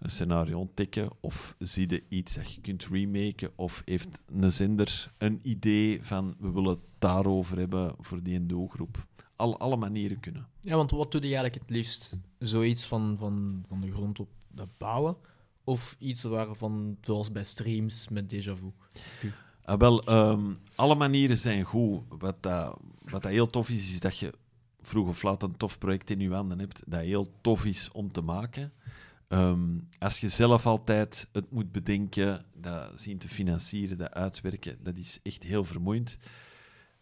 een 0.00 0.10
scenario 0.10 0.58
ontdekken, 0.58 1.10
of 1.20 1.54
zie 1.58 1.90
je 1.90 2.02
iets 2.08 2.34
dat 2.34 2.52
je 2.52 2.60
kunt 2.60 2.86
remaken, 2.86 3.50
of 3.56 3.82
heeft 3.84 4.20
een 4.26 4.52
zender 4.52 5.12
een 5.18 5.38
idee 5.42 6.04
van 6.04 6.34
we 6.38 6.50
willen 6.50 6.70
het 6.70 6.78
daarover 6.98 7.58
hebben 7.58 7.94
voor 7.98 8.22
die 8.22 8.46
doelgroep. 8.46 9.06
Al, 9.36 9.58
alle 9.58 9.76
manieren 9.76 10.20
kunnen. 10.20 10.46
Ja, 10.60 10.76
want 10.76 10.90
wat 10.90 11.12
doe 11.12 11.20
je 11.20 11.26
eigenlijk 11.26 11.54
het 11.54 11.70
liefst? 11.70 12.18
Zoiets 12.38 12.84
van, 12.86 13.16
van, 13.18 13.64
van 13.68 13.80
de 13.80 13.92
grond 13.92 14.20
op 14.20 14.28
dat 14.48 14.68
bouwen? 14.78 15.16
Of 15.64 15.96
iets 15.98 16.22
waarvan, 16.22 16.96
zoals 17.00 17.32
bij 17.32 17.44
streams 17.44 18.08
met 18.08 18.34
déjà 18.34 18.52
vu? 19.18 19.32
Ah, 19.64 19.78
wel, 19.78 20.04
ehm, 20.04 20.52
alle 20.74 20.94
manieren 20.94 21.38
zijn 21.38 21.64
goed. 21.64 22.02
Wat, 22.08 22.42
dat, 22.42 22.78
wat 23.02 23.22
dat 23.22 23.32
heel 23.32 23.46
tof 23.46 23.68
is, 23.68 23.92
is 23.92 24.00
dat 24.00 24.18
je 24.18 24.32
vroeg 24.80 25.08
of 25.08 25.22
laat 25.22 25.42
een 25.42 25.56
tof 25.56 25.78
project 25.78 26.10
in 26.10 26.20
je 26.20 26.32
handen 26.32 26.58
hebt 26.58 26.82
dat 26.86 27.00
heel 27.00 27.32
tof 27.40 27.64
is 27.64 27.88
om 27.92 28.12
te 28.12 28.20
maken. 28.20 28.72
Ehm, 29.30 29.78
als 29.98 30.18
je 30.18 30.28
zelf 30.28 30.66
altijd 30.66 31.28
het 31.32 31.50
moet 31.50 31.72
bedenken, 31.72 32.44
dat 32.54 33.00
zien 33.00 33.18
te 33.18 33.28
financieren, 33.28 33.98
dat 33.98 34.14
uitwerken, 34.14 34.78
dat 34.82 34.96
is 34.96 35.20
echt 35.22 35.42
heel 35.42 35.64
vermoeiend. 35.64 36.18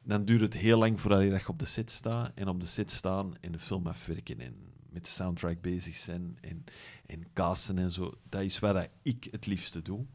Dan 0.03 0.25
duurt 0.25 0.41
het 0.41 0.57
heel 0.57 0.79
lang 0.79 1.01
voordat 1.01 1.23
je 1.23 1.49
op 1.49 1.59
de 1.59 1.64
set 1.64 1.91
staat. 1.91 2.33
En 2.35 2.49
op 2.49 2.61
de 2.61 2.67
set 2.67 2.91
staan 2.91 3.35
en 3.41 3.53
de 3.53 3.59
film 3.59 3.87
afwerken 3.87 4.41
en 4.41 4.55
met 4.91 5.05
de 5.05 5.11
soundtrack 5.11 5.61
bezig 5.61 5.97
zijn 5.97 6.38
en, 6.41 6.64
en 7.07 7.33
casten 7.33 7.79
en 7.79 7.93
zo. 7.93 8.14
Dat 8.29 8.43
is 8.43 8.59
wat 8.59 8.88
ik 9.03 9.29
het 9.31 9.47
liefste 9.47 9.83
doe. 9.83 10.07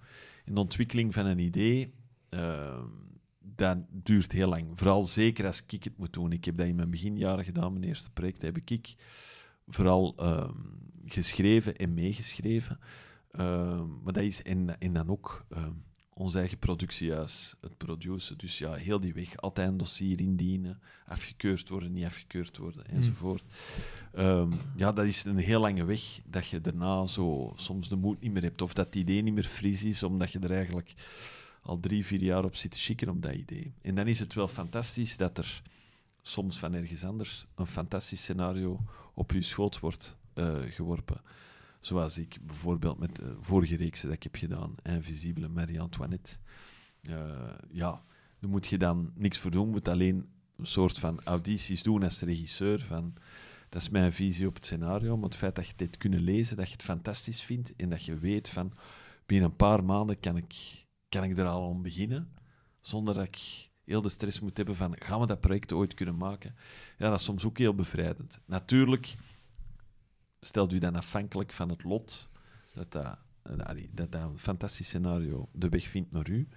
En 0.45 0.53
de 0.53 0.59
ontwikkeling 0.59 1.13
van 1.13 1.25
een 1.25 1.39
idee, 1.39 1.93
ehm, 2.29 2.87
dat 3.39 3.77
duurt 3.89 4.31
heel 4.31 4.49
lang. 4.49 4.67
Vooral 4.73 5.03
zeker 5.03 5.45
als 5.45 5.63
ik 5.67 5.83
het 5.83 5.97
moet 5.97 6.13
doen. 6.13 6.31
Ik 6.31 6.45
heb 6.45 6.57
dat 6.57 6.67
in 6.67 6.75
mijn 6.75 6.89
beginjaren 6.89 7.45
gedaan. 7.45 7.73
Mijn 7.73 7.85
eerste 7.85 8.11
project 8.11 8.41
heb 8.41 8.57
ik 8.65 8.95
vooral 9.67 10.13
ehm, 10.17 10.51
geschreven 11.05 11.75
en 11.75 11.93
meegeschreven. 11.93 12.79
Ehm, 13.31 13.87
maar 14.03 14.13
dat 14.13 14.23
is, 14.23 14.41
en, 14.41 14.79
en 14.79 14.93
dan 14.93 15.09
ook 15.09 15.45
ehm, 15.49 15.71
ons 16.13 16.35
eigen 16.35 16.57
productiehuis, 16.57 17.55
het 17.61 17.77
produceren. 17.77 18.37
Dus 18.37 18.57
ja, 18.57 18.73
heel 18.73 18.99
die 18.99 19.13
weg. 19.13 19.37
Altijd 19.37 19.67
een 19.67 19.77
dossier 19.77 20.19
indienen, 20.19 20.81
afgekeurd 21.05 21.69
worden, 21.69 21.91
niet 21.91 22.05
afgekeurd 22.05 22.57
worden, 22.57 22.85
enzovoort. 22.85 23.45
Ehm, 24.13 24.51
ja, 24.75 24.91
dat 24.91 25.05
is 25.05 25.23
een 25.23 25.37
heel 25.37 25.61
lange 25.61 25.83
weg 25.83 26.19
dat 26.25 26.47
je 26.47 26.61
daarna 26.61 27.05
zo 27.05 27.53
soms 27.55 27.89
de 27.89 27.95
moed 27.95 28.21
niet 28.21 28.31
meer 28.31 28.41
hebt. 28.43 28.61
Of 28.61 28.73
dat 28.73 28.85
het 28.85 28.95
idee 28.95 29.21
niet 29.21 29.33
meer 29.33 29.43
fris 29.43 29.83
is, 29.83 30.03
omdat 30.03 30.31
je 30.31 30.39
er 30.39 30.51
eigenlijk 30.51 30.93
al 31.61 31.79
drie, 31.79 32.05
vier 32.05 32.21
jaar 32.21 32.43
op 32.43 32.55
zit 32.55 32.71
te 32.71 32.79
schikken 32.79 33.09
op 33.09 33.21
dat 33.21 33.33
idee. 33.33 33.73
En 33.81 33.95
dan 33.95 34.07
is 34.07 34.19
het 34.19 34.33
wel 34.33 34.47
fantastisch 34.47 35.17
dat 35.17 35.37
er 35.37 35.61
soms 36.21 36.59
van 36.59 36.73
ergens 36.73 37.03
anders 37.03 37.45
een 37.55 37.67
fantastisch 37.67 38.21
scenario 38.21 38.79
op 39.13 39.31
je 39.31 39.41
schoot 39.41 39.79
wordt 39.79 40.17
eh, 40.33 40.59
geworpen. 40.61 41.21
Zoals 41.79 42.17
ik 42.17 42.37
bijvoorbeeld 42.41 42.99
met 42.99 43.15
de 43.15 43.35
vorige 43.39 43.75
reeks 43.75 44.01
dat 44.01 44.11
ik 44.11 44.23
heb 44.23 44.35
gedaan, 44.35 44.75
Invisibele 44.83 45.47
Marie-Antoinette. 45.47 46.37
Eh, 47.01 47.53
ja, 47.71 48.03
daar 48.39 48.49
moet 48.49 48.67
je 48.67 48.77
dan 48.77 49.11
niks 49.15 49.37
voor 49.37 49.51
doen, 49.51 49.69
moet 49.69 49.87
alleen 49.87 50.29
een 50.57 50.65
soort 50.65 50.99
van 50.99 51.19
audities 51.23 51.83
doen 51.83 52.03
als 52.03 52.21
regisseur. 52.21 52.81
Van, 52.81 53.13
dat 53.69 53.81
is 53.81 53.89
mijn 53.89 54.11
visie 54.11 54.47
op 54.47 54.55
het 54.55 54.65
scenario, 54.65 55.15
maar 55.15 55.29
het 55.29 55.35
feit 55.35 55.55
dat 55.55 55.67
je 55.67 55.73
dit 55.75 55.97
kunnen 55.97 56.21
lezen, 56.21 56.57
dat 56.57 56.67
je 56.67 56.73
het 56.73 56.83
fantastisch 56.83 57.41
vindt 57.41 57.75
en 57.75 57.89
dat 57.89 58.05
je 58.05 58.17
weet 58.17 58.49
van 58.49 58.73
binnen 59.25 59.49
een 59.49 59.55
paar 59.55 59.83
maanden 59.83 60.19
kan 60.19 60.37
ik, 60.37 60.85
kan 61.09 61.23
ik 61.23 61.37
er 61.37 61.45
al 61.45 61.69
aan 61.69 61.81
beginnen, 61.81 62.29
zonder 62.79 63.13
dat 63.13 63.23
ik 63.23 63.69
heel 63.83 64.01
de 64.01 64.09
stress 64.09 64.39
moet 64.39 64.57
hebben 64.57 64.75
van 64.75 64.95
gaan 64.99 65.19
we 65.19 65.27
dat 65.27 65.41
project 65.41 65.73
ooit 65.73 65.93
kunnen 65.93 66.17
maken. 66.17 66.55
Ja, 66.97 67.09
dat 67.09 67.19
is 67.19 67.25
soms 67.25 67.45
ook 67.45 67.57
heel 67.57 67.75
bevrijdend. 67.75 68.39
Natuurlijk 68.45 69.15
stelt 70.45 70.73
u 70.73 70.77
dan 70.77 70.95
afhankelijk 70.95 71.53
van 71.53 71.69
het 71.69 71.83
lot 71.83 72.29
dat 72.73 72.91
dat, 72.91 73.17
dat, 73.91 74.11
dat, 74.11 74.21
een 74.21 74.39
fantastisch 74.39 74.87
scenario 74.87 75.49
de 75.51 75.69
weg 75.69 75.87
vindt 75.87 76.11
naar 76.11 76.29
u. 76.29 76.47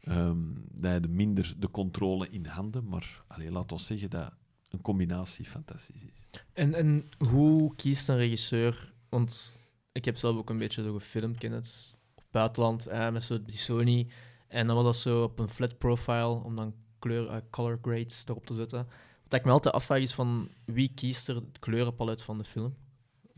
Ehm, 0.00 0.38
dat 0.72 0.92
je 0.92 1.00
de 1.00 1.08
minder 1.08 1.54
de 1.58 1.70
controle 1.70 2.28
in 2.28 2.46
handen, 2.46 2.88
maar 2.88 3.24
allee, 3.26 3.50
laat 3.50 3.72
ons 3.72 3.86
zeggen 3.86 4.10
dat 4.10 4.32
een 4.68 4.80
combinatie 4.80 5.44
fantastisch 5.44 6.02
is. 6.02 6.40
En, 6.52 6.74
en 6.74 7.08
hoe 7.18 7.74
kiest 7.74 8.08
een 8.08 8.16
regisseur? 8.16 8.92
Want 9.08 9.58
ik 9.92 10.04
heb 10.04 10.16
zelf 10.16 10.36
ook 10.36 10.50
een 10.50 10.58
beetje 10.58 10.82
zo 10.82 10.94
gefilmd, 10.94 11.38
ken 11.38 11.52
het, 11.52 11.94
op 12.10 12.22
het 12.22 12.30
buitenland, 12.30 12.86
eh, 12.86 13.10
met 13.10 13.24
zo 13.24 13.42
die 13.44 13.56
Sony. 13.56 14.08
En 14.48 14.66
dan 14.66 14.76
was 14.76 14.84
dat 14.84 14.96
zo 14.96 15.22
op 15.22 15.38
een 15.38 15.48
flat 15.48 15.78
profile, 15.78 16.44
om 16.44 16.56
dan 16.56 16.74
kleur, 16.98 17.28
eh, 17.28 17.36
color 17.50 17.78
grades 17.82 18.24
erop 18.28 18.46
te 18.46 18.54
zetten. 18.54 18.86
Wat 19.22 19.40
ik 19.40 19.44
me 19.44 19.50
altijd 19.50 19.74
afvraag 19.74 20.00
is 20.00 20.14
van, 20.14 20.48
wie 20.64 20.92
kiest 20.94 21.28
er 21.28 21.34
het 21.34 21.58
kleurenpalet 21.58 22.22
van 22.22 22.38
de 22.38 22.44
film? 22.44 22.74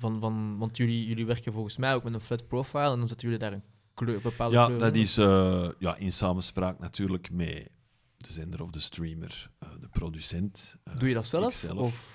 Van, 0.05 0.21
van, 0.21 0.59
want 0.59 0.77
jullie, 0.77 1.07
jullie 1.07 1.27
werken 1.27 1.53
volgens 1.53 1.77
mij 1.77 1.95
ook 1.95 2.05
met 2.05 2.15
een 2.15 2.21
flat 2.21 2.49
profile 2.49 2.91
en 2.93 2.99
dan 2.99 3.09
zetten 3.09 3.29
jullie 3.29 3.43
daar 3.43 3.53
een 3.53 3.63
kleur, 3.95 4.21
bepaalde 4.21 4.55
Ja, 4.57 4.67
kleur 4.67 4.79
dat 4.79 4.95
in. 4.95 5.01
is 5.03 5.17
eh, 5.17 5.69
ja, 5.79 5.97
in 5.97 6.13
samenspraak 6.13 6.79
natuurlijk 6.79 7.31
met 7.31 7.69
de 8.17 8.33
zender 8.33 8.63
of 8.63 8.71
de 8.71 8.81
streamer, 8.81 9.51
eh, 9.59 9.69
de 9.81 9.89
producent, 9.89 10.77
eh, 10.85 10.99
Doe 10.99 11.09
je 11.09 11.15
dat 11.15 11.27
zelf? 11.27 11.47
ikzelf. 11.47 11.79
Of 11.79 12.13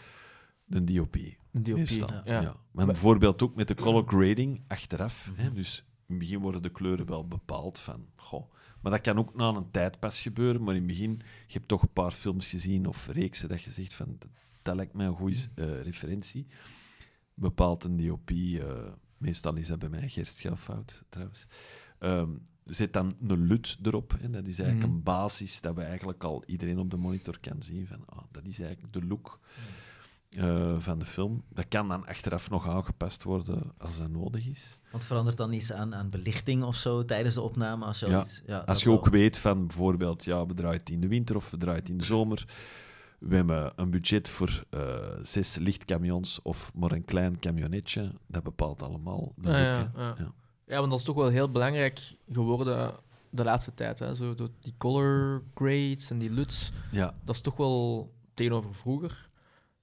de 0.66 0.84
DOP. 0.84 1.16
een 1.16 1.64
DOP? 1.64 1.88
Ja. 1.88 2.22
Ja. 2.26 2.42
Ja. 2.42 2.56
Maar 2.72 2.86
bijvoorbeeld 2.86 3.42
ook 3.42 3.56
met 3.56 3.68
de 3.68 3.76
color 3.76 4.04
grading 4.08 4.64
achteraf. 4.68 5.32
Hè, 5.36 5.54
dus 5.54 5.78
in 5.78 6.16
het 6.16 6.18
begin 6.20 6.40
worden 6.40 6.62
de 6.62 6.72
kleuren 6.72 7.06
wel 7.06 7.28
bepaald 7.28 7.80
van. 7.80 8.06
Goh. 8.16 8.52
Maar 8.82 8.92
dat 8.92 9.02
kan 9.02 9.18
ook 9.18 9.36
na 9.36 9.48
een 9.50 9.72
tijd 9.72 10.00
pas 10.00 10.22
gebeuren. 10.22 10.64
Maar 10.64 10.76
in 10.76 10.82
het 10.82 10.90
begin, 10.92 11.12
je 11.48 11.54
hebt 11.54 11.68
toch 11.68 11.82
een 11.82 11.94
paar 11.94 12.12
films 12.12 12.48
gezien 12.50 12.86
of 12.88 13.08
reeksen 13.08 13.50
dat 13.50 13.62
je 13.62 13.72
zegt 13.72 13.94
van 13.94 14.16
dat, 14.20 14.30
dat 14.62 14.76
lijkt 14.76 14.94
mij 14.94 15.06
een 15.06 15.16
goede 15.16 15.38
eh, 15.56 15.82
referentie. 15.82 16.48
Bepaalt 17.40 17.84
een 17.84 17.98
DOP, 18.08 18.30
eh, 18.30 18.64
meestal 19.18 19.56
is 19.56 19.68
dat 19.68 19.80
bij 19.80 19.90
mij 19.90 20.08
Gerst 20.10 20.36
Schelfout 20.36 21.04
trouwens. 21.10 21.46
Ehm, 22.00 22.30
zet 22.66 22.94
dan 22.94 23.14
een 23.28 23.48
LUT 23.48 23.78
erop. 23.84 24.16
Hè. 24.22 24.30
Dat 24.30 24.48
is 24.48 24.60
eigenlijk 24.60 24.90
Mhm. 24.90 24.98
een 24.98 25.04
basis 25.04 25.62
dat 25.62 25.76
we 25.76 25.82
eigenlijk 25.82 26.24
al 26.24 26.44
iedereen 26.46 26.80
op 26.80 26.90
de 26.92 26.98
monitor 26.98 27.40
kan 27.40 27.64
zien. 27.64 27.88
Van, 27.88 28.00
ah, 28.06 28.24
dat 28.32 28.46
is 28.46 28.60
eigenlijk 28.60 28.94
de 28.94 29.06
look 29.06 29.40
eh, 30.30 30.80
van 30.80 31.00
de 31.00 31.06
film. 31.06 31.44
Dat 31.50 31.68
kan 31.68 31.88
dan 31.88 32.06
achteraf 32.08 32.50
nog 32.50 32.68
aangepast 32.70 33.24
worden 33.24 33.72
als 33.78 33.98
dat 33.98 34.10
nodig 34.10 34.46
is. 34.48 34.78
Want 34.92 35.04
verandert 35.04 35.38
dan 35.38 35.54
iets 35.54 35.72
aan, 35.74 35.96
aan 35.96 36.10
belichting 36.10 36.64
of 36.64 36.76
zo 36.76 37.06
tijdens 37.06 37.34
de 37.36 37.42
opname? 37.42 37.86
Als 37.86 38.00
je, 38.00 38.08
Ja. 38.08 38.22
iets, 38.22 38.42
ja, 38.46 38.58
Als 38.60 38.84
je 38.84 38.90
ook 38.90 39.04
wel. 39.04 39.12
weet 39.14 39.38
van 39.38 39.68
bijvoorbeeld, 39.68 40.24
ja, 40.24 40.46
we 40.46 40.54
draaien 40.54 40.80
het 40.80 40.90
in 40.90 41.00
de 41.02 41.08
winter 41.08 41.36
of 41.36 41.50
we 41.50 41.58
draaien 41.58 41.84
in 41.86 41.98
de 41.98 42.04
zomer. 42.04 42.46
We 43.20 43.36
hebben 43.36 43.72
een 43.76 43.90
budget 43.90 44.30
voor 44.30 44.64
eh, 44.70 44.82
zes 45.22 45.58
lichtcamions 45.58 46.42
of 46.42 46.72
maar 46.76 46.92
een 46.92 47.06
klein 47.06 47.40
camionetje. 47.40 48.12
Dat 48.28 48.44
bepaalt 48.44 48.82
allemaal 48.84 49.34
de 49.36 49.48
Ah, 49.48 49.54
look, 49.54 49.64
ja, 49.64 49.92
ja. 49.96 50.16
Ja. 50.18 50.32
Ja, 50.66 50.78
want 50.80 50.90
dat 50.90 51.00
is 51.00 51.06
toch 51.06 51.16
wel 51.16 51.28
heel 51.30 51.52
belangrijk 51.52 52.16
geworden 52.32 52.92
de 53.30 53.44
laatste 53.44 53.74
tijd. 53.74 54.00
Hè? 54.00 54.16
Zo, 54.16 54.36
door 54.36 54.50
die 54.60 54.74
color 54.78 55.44
grades 55.56 56.10
en 56.10 56.18
die 56.18 56.32
LUTs, 56.32 56.72
Ja. 56.92 57.14
dat 57.24 57.36
is 57.36 57.42
toch 57.42 57.58
wel 57.58 58.12
tegenover 58.34 58.76
vroeger. 58.76 59.28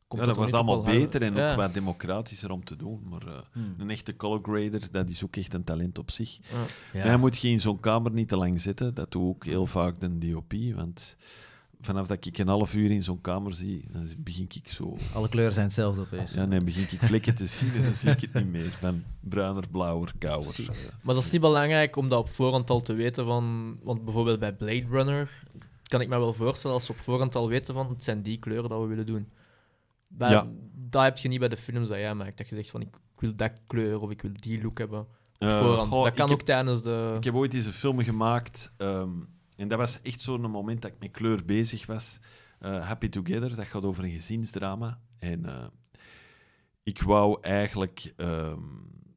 Komt 0.09 0.21
ja, 0.23 0.27
dat 0.29 0.37
wordt 0.37 0.55
allemaal 0.55 0.83
beter 0.83 1.23
en 1.23 1.37
ook 1.39 1.57
wat 1.57 1.75
democratischer 1.75 2.51
om 2.51 2.65
te 2.65 2.77
doen. 2.77 3.01
Maar 3.09 3.27
eh, 3.27 3.39
Hmm. 3.53 3.75
een 3.79 3.91
echte 3.91 4.17
color 4.17 4.39
grader, 4.43 4.89
dat 4.91 5.09
is 5.09 5.25
ook 5.25 5.37
echt 5.37 5.55
een 5.55 5.65
talent 5.65 5.99
op 5.99 6.11
zich. 6.11 6.39
Ja. 6.53 6.65
Ja. 7.01 7.05
Mij 7.07 7.17
moet 7.17 7.39
je 7.39 7.49
in 7.49 7.61
zo'n 7.61 7.81
kamer 7.81 8.13
niet 8.13 8.29
te 8.29 8.37
lang 8.37 8.61
zitten. 8.61 8.95
Dat 8.95 9.11
doe 9.11 9.35
ik 9.37 9.43
heel 9.43 9.67
vaak 9.67 10.01
de 10.01 10.19
DOP. 10.19 10.53
Want 10.75 11.17
vanaf 11.81 12.07
dat 12.07 12.27
ik 12.27 12.39
een 12.39 12.49
half 12.49 12.75
uur 12.75 12.91
in 12.91 13.03
zo'n 13.03 13.21
kamer 13.21 13.55
zie, 13.55 13.85
dan 13.91 14.09
begin 14.19 14.47
ik 14.55 14.69
zo... 14.69 14.97
Alle 15.15 15.29
kleuren 15.29 15.53
zijn 15.55 15.67
hetzelfde 15.67 16.01
opeens. 16.01 16.33
Ja, 16.33 16.45
nee, 16.45 16.61
begin 16.65 16.83
ik 16.83 17.01
vlekken 17.03 17.35
te 17.35 17.47
zien 17.47 17.73
en 17.75 17.83
dan 17.83 17.95
zie 17.95 18.11
ik 18.11 18.21
het 18.21 18.35
niet 18.35 18.47
meer. 18.53 18.71
Van 18.71 19.03
bruiner, 19.21 19.65
blauwer, 19.71 20.13
kouder. 20.19 20.55
Maar 21.03 21.15
dat 21.15 21.25
is 21.25 21.31
niet 21.31 21.41
belangrijk 21.41 21.97
om 21.97 22.09
dat 22.09 22.19
op 22.19 22.29
voorhand 22.31 22.71
al 22.71 22.81
te 22.83 22.93
weten 22.93 23.25
van... 23.27 23.77
Want 23.83 24.05
bijvoorbeeld 24.05 24.39
bij 24.39 24.55
Blade 24.55 24.87
Runner 24.91 25.43
kan 25.83 26.01
ik 26.01 26.09
me 26.09 26.19
wel 26.19 26.35
voorstellen 26.35 26.77
als 26.77 26.85
ze 26.87 26.93
op 26.93 26.99
voorhand 26.99 27.35
al 27.35 27.49
weten 27.49 27.75
van 27.75 27.89
het 27.89 28.03
zijn 28.03 28.23
die 28.23 28.39
kleuren 28.39 28.69
dat 28.71 28.81
we 28.81 28.87
willen 28.87 29.07
doen. 29.07 29.29
Bij, 30.09 30.31
Ja. 30.31 30.47
Dat 30.75 31.03
heb 31.03 31.19
je 31.19 31.29
niet 31.29 31.39
bij 31.39 31.49
de 31.49 31.57
films 31.57 31.89
dat 31.89 31.99
jij 31.99 32.15
maakt. 32.15 32.39
Dat 32.39 32.49
je 32.49 32.55
zegt 32.57 32.71
van 32.71 32.81
ik 32.81 32.97
wil 33.17 33.35
dat 33.37 33.53
kleur 33.67 34.01
of 34.01 34.11
ik 34.11 34.23
wil 34.23 34.31
die 34.35 34.63
look 34.63 34.79
hebben 34.79 35.01
op 35.01 35.09
eh, 35.39 35.59
voorhand. 35.59 35.93
goh, 35.93 36.05
dat 36.05 36.15
kan 36.15 36.25
ook 36.31 36.31
heb- 36.37 36.47
tijdens 36.47 36.83
de... 36.83 37.15
Ik 37.17 37.25
heb 37.25 37.35
ooit 37.35 37.55
eens 37.55 37.67
een 37.67 37.73
film 37.73 37.99
gemaakt. 38.03 38.73
ehm, 38.77 39.11
en 39.57 39.69
dat 39.69 39.79
was 39.79 40.03
echt 40.03 40.21
zo'n 40.21 40.51
moment 40.51 40.83
dat 40.83 40.91
ik 40.91 40.99
met 40.99 41.11
kleur 41.11 41.45
bezig 41.45 41.87
was. 41.87 42.19
Eh, 42.59 42.87
Happy 42.87 43.09
Together, 43.09 43.57
dat 43.57 43.67
gaat 43.67 43.85
over 43.85 44.05
een 44.05 44.11
gezinsdrama. 44.11 45.01
En 45.19 45.47
eh, 45.47 45.67
ik 46.83 47.03
wou 47.03 47.39
eigenlijk 47.41 48.13
ehm, 48.17 48.61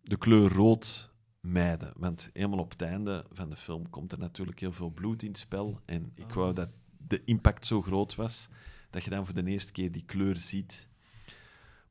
de 0.03 0.17
kleur 0.17 0.53
rood 0.53 1.13
mijden. 1.39 1.93
Want 1.97 2.29
helemaal 2.33 2.59
op 2.59 2.71
het 2.71 2.81
einde 2.81 3.25
van 3.31 3.49
de 3.49 3.55
film 3.55 3.89
komt 3.89 4.11
er 4.11 4.19
natuurlijk 4.19 4.59
heel 4.59 4.71
veel 4.71 4.89
bloed 4.89 5.23
in 5.23 5.29
het 5.29 5.37
spel. 5.37 5.81
En 5.85 6.11
ik 6.15 6.33
wou 6.33 6.53
dat 6.53 6.69
de 7.07 7.21
impact 7.25 7.65
zo 7.65 7.81
groot 7.81 8.15
was 8.15 8.49
dat 8.89 9.03
je 9.03 9.09
dan 9.09 9.25
voor 9.25 9.35
de 9.35 9.51
eerste 9.51 9.71
keer 9.71 9.91
die 9.91 10.03
kleur 10.05 10.37
ziet. 10.37 10.87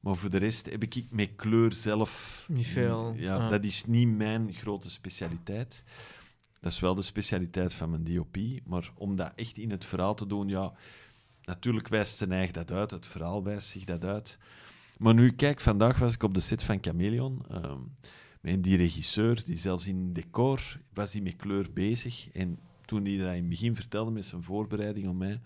Maar 0.00 0.16
voor 0.16 0.30
de 0.30 0.36
rest 0.36 0.70
heb 0.70 0.82
ik 0.82 1.06
met 1.10 1.30
kleur 1.36 1.72
zelf... 1.72 2.44
Niet 2.48 2.66
veel, 2.66 3.12
Ja, 3.16 3.36
ja. 3.36 3.48
dat 3.48 3.64
is 3.64 3.84
niet 3.84 4.08
mijn 4.08 4.54
grote 4.54 4.90
specialiteit. 4.90 5.84
Dat 6.60 6.72
is 6.72 6.80
wel 6.80 6.94
de 6.94 7.02
specialiteit 7.02 7.74
van 7.74 7.90
mijn 7.90 8.04
DOP. 8.04 8.36
Maar 8.64 8.92
om 8.94 9.16
dat 9.16 9.32
echt 9.34 9.58
in 9.58 9.70
het 9.70 9.84
verhaal 9.84 10.14
te 10.14 10.26
doen, 10.26 10.48
ja... 10.48 10.74
Natuurlijk 11.48 11.88
wijst 11.88 12.16
zijn 12.16 12.32
eigen 12.32 12.54
dat 12.54 12.70
uit. 12.70 12.90
Het 12.90 13.06
verhaal 13.06 13.44
wijst 13.44 13.68
zich 13.68 13.84
dat 13.84 14.04
uit. 14.04 14.38
Maar 14.98 15.14
nu, 15.14 15.32
kijk, 15.32 15.60
vandaag 15.60 15.98
was 15.98 16.14
ik 16.14 16.22
op 16.22 16.34
de 16.34 16.40
set 16.40 16.62
van 16.62 16.78
Chameleon. 16.80 17.44
ehm, 17.50 17.78
met 18.40 18.62
die 18.62 18.76
regisseur, 18.76 19.44
die 19.44 19.56
zelfs 19.56 19.86
in 19.86 20.12
decor 20.12 20.60
was 20.92 21.10
die 21.10 21.22
met 21.22 21.36
kleur 21.36 21.72
bezig. 21.72 22.28
En 22.32 22.58
toen 22.84 23.04
hij 23.04 23.16
dat 23.16 23.28
in 23.28 23.34
het 23.34 23.48
begin 23.48 23.74
vertelde 23.74 24.10
met 24.10 24.24
zijn 24.24 24.42
voorbereiding 24.42 25.08
om 25.08 25.16
mij, 25.16 25.40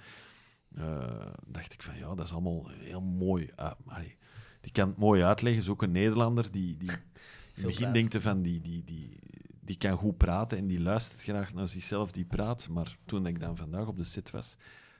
eh, 0.74 1.26
dacht 1.46 1.72
ik 1.72 1.82
van 1.82 1.98
ja, 1.98 2.14
dat 2.14 2.26
is 2.26 2.32
allemaal 2.32 2.68
heel 2.68 3.00
mooi. 3.00 3.50
Allee, 3.86 4.16
die 4.60 4.72
kan 4.72 4.88
het 4.88 4.98
mooi 4.98 5.22
uitleggen. 5.22 5.62
Is 5.62 5.68
ook 5.68 5.82
een 5.82 5.92
Nederlander 5.92 6.52
die, 6.52 6.76
die 6.76 6.90
in 7.54 7.62
het 7.62 7.66
begin 7.66 7.92
denkt 7.92 8.16
van 8.16 8.42
die, 8.42 8.60
die, 8.60 8.84
die, 8.84 9.18
die 9.64 9.76
kan 9.76 9.96
goed 9.96 10.16
praten 10.16 10.58
en 10.58 10.66
die 10.66 10.80
luistert 10.80 11.22
graag 11.22 11.54
naar 11.54 11.68
zichzelf 11.68 12.10
die 12.10 12.24
praat. 12.24 12.68
Maar 12.68 12.96
toen 13.06 13.26
ik 13.26 13.40
dan 13.40 13.56
vandaag 13.56 13.86
op 13.86 13.98
de 13.98 14.04
set 14.04 14.30
was, 14.30 14.56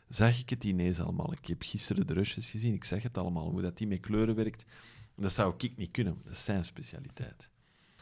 zag 0.09 0.39
ik 0.39 0.51
het 0.51 0.65
ineens 0.65 1.01
allemaal. 1.01 1.33
Ik 1.33 1.47
heb 1.47 1.63
gisteren 1.63 2.07
de 2.07 2.13
rushes 2.13 2.51
gezien, 2.51 2.75
ik 2.75 2.85
zag 2.85 3.03
het 3.03 3.19
allemaal. 3.19 3.51
Hoe 3.51 3.63
dat 3.63 3.77
die 3.77 3.87
met 3.87 4.01
kleuren 4.01 4.35
werkt, 4.35 4.65
dat 5.17 5.33
zou 5.33 5.55
ik 5.59 5.77
niet 5.77 5.91
kunnen. 5.91 6.19
Dat 6.25 6.33
is 6.33 6.45
zijn 6.45 6.65
specialiteit. 6.65 7.51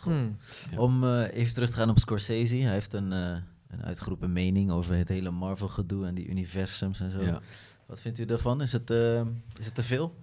Hmm. 0.02 0.36
Ja. 0.70 0.78
Om 0.78 1.04
eh, 1.04 1.34
even 1.34 1.54
terug 1.54 1.70
te 1.70 1.76
gaan 1.76 1.90
op 1.90 1.98
Scorsese. 1.98 2.56
Hij 2.56 2.72
heeft 2.72 2.92
een, 2.92 3.12
eh, 3.12 3.36
een 3.68 3.82
uitgeroepen 3.82 4.32
mening 4.32 4.70
over 4.70 4.94
het 4.94 5.08
hele 5.08 5.30
Marvel-gedoe 5.30 6.06
en 6.06 6.14
die 6.14 6.26
universums 6.26 7.00
en 7.00 7.10
zo. 7.10 7.22
Ja. 7.22 7.40
Wat 7.86 8.00
vindt 8.00 8.18
u 8.18 8.24
daarvan? 8.24 8.62
Is 8.62 8.72
het, 8.72 8.90
eh, 8.90 9.20
is 9.58 9.64
het 9.64 9.74
te 9.74 9.82
veel? 9.82 10.14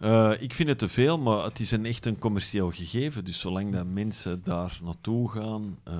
Eh, 0.00 0.32
ik 0.38 0.54
vind 0.54 0.68
het 0.68 0.78
te 0.78 0.88
veel, 0.88 1.18
maar 1.18 1.44
het 1.44 1.60
is 1.60 1.70
een 1.70 1.86
echt 1.86 2.06
een 2.06 2.18
commercieel 2.18 2.70
gegeven. 2.70 3.24
Dus 3.24 3.40
zolang 3.40 3.72
dat 3.72 3.86
mensen 3.86 4.40
daar 4.44 4.78
naartoe 4.84 5.30
gaan, 5.30 5.78
ehm, 5.84 5.98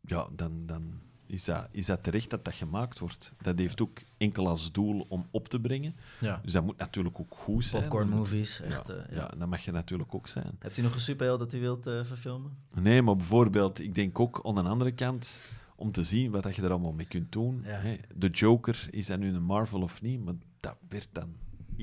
ja, 0.00 0.26
dan, 0.36 0.52
dan 0.66 1.00
is, 1.26 1.44
dat, 1.44 1.68
is 1.70 1.86
dat 1.86 2.02
terecht 2.02 2.30
dat 2.30 2.44
dat 2.44 2.54
gemaakt 2.54 2.98
wordt. 2.98 3.32
Dat 3.42 3.58
heeft 3.58 3.80
ook 3.82 3.98
enkel 4.16 4.48
als 4.48 4.72
doel 4.72 5.06
om 5.08 5.26
op 5.30 5.48
te 5.48 5.60
brengen. 5.60 5.94
Ja. 6.20 6.40
Dus 6.42 6.52
dat 6.52 6.64
moet 6.64 6.76
natuurlijk 6.78 7.20
ook 7.20 7.34
goed 7.34 7.64
zijn. 7.64 7.82
Popcorn 7.82 8.08
movies, 8.08 8.58
Ja, 8.58 8.64
echt. 8.64 8.88
eh, 8.88 8.96
ja. 9.10 9.16
ja, 9.16 9.30
dat 9.38 9.48
mag 9.48 9.60
je 9.64 9.72
natuurlijk 9.72 10.14
ook 10.14 10.28
zijn. 10.28 10.56
Hebt 10.58 10.76
u 10.78 10.82
nog 10.82 10.94
een 10.94 11.00
superheld 11.00 11.38
dat 11.38 11.52
u 11.52 11.60
wilt 11.60 11.86
eh, 11.86 12.04
verfilmen? 12.04 12.56
Nee, 12.74 13.02
maar 13.02 13.16
bijvoorbeeld, 13.16 13.80
ik 13.80 13.94
denk 13.94 14.20
ook 14.20 14.40
aan 14.44 14.54
de 14.54 14.62
andere 14.62 14.92
kant 14.92 15.40
om 15.76 15.92
te 15.92 16.02
zien 16.02 16.30
wat 16.30 16.42
dat 16.42 16.56
je 16.56 16.62
er 16.62 16.70
allemaal 16.70 16.92
mee 16.92 17.06
kunt 17.06 17.32
doen. 17.32 17.62
Ja. 17.64 17.70
Hè. 17.78 17.96
De 18.16 18.28
Joker, 18.28 18.86
is 18.90 19.06
dat 19.06 19.18
nu 19.18 19.34
een 19.34 19.42
Marvel 19.42 19.80
of 19.82 20.02
niet? 20.02 20.24
Maar 20.24 20.34
dat 20.60 20.76
werd 20.88 21.08
dan 21.12 21.34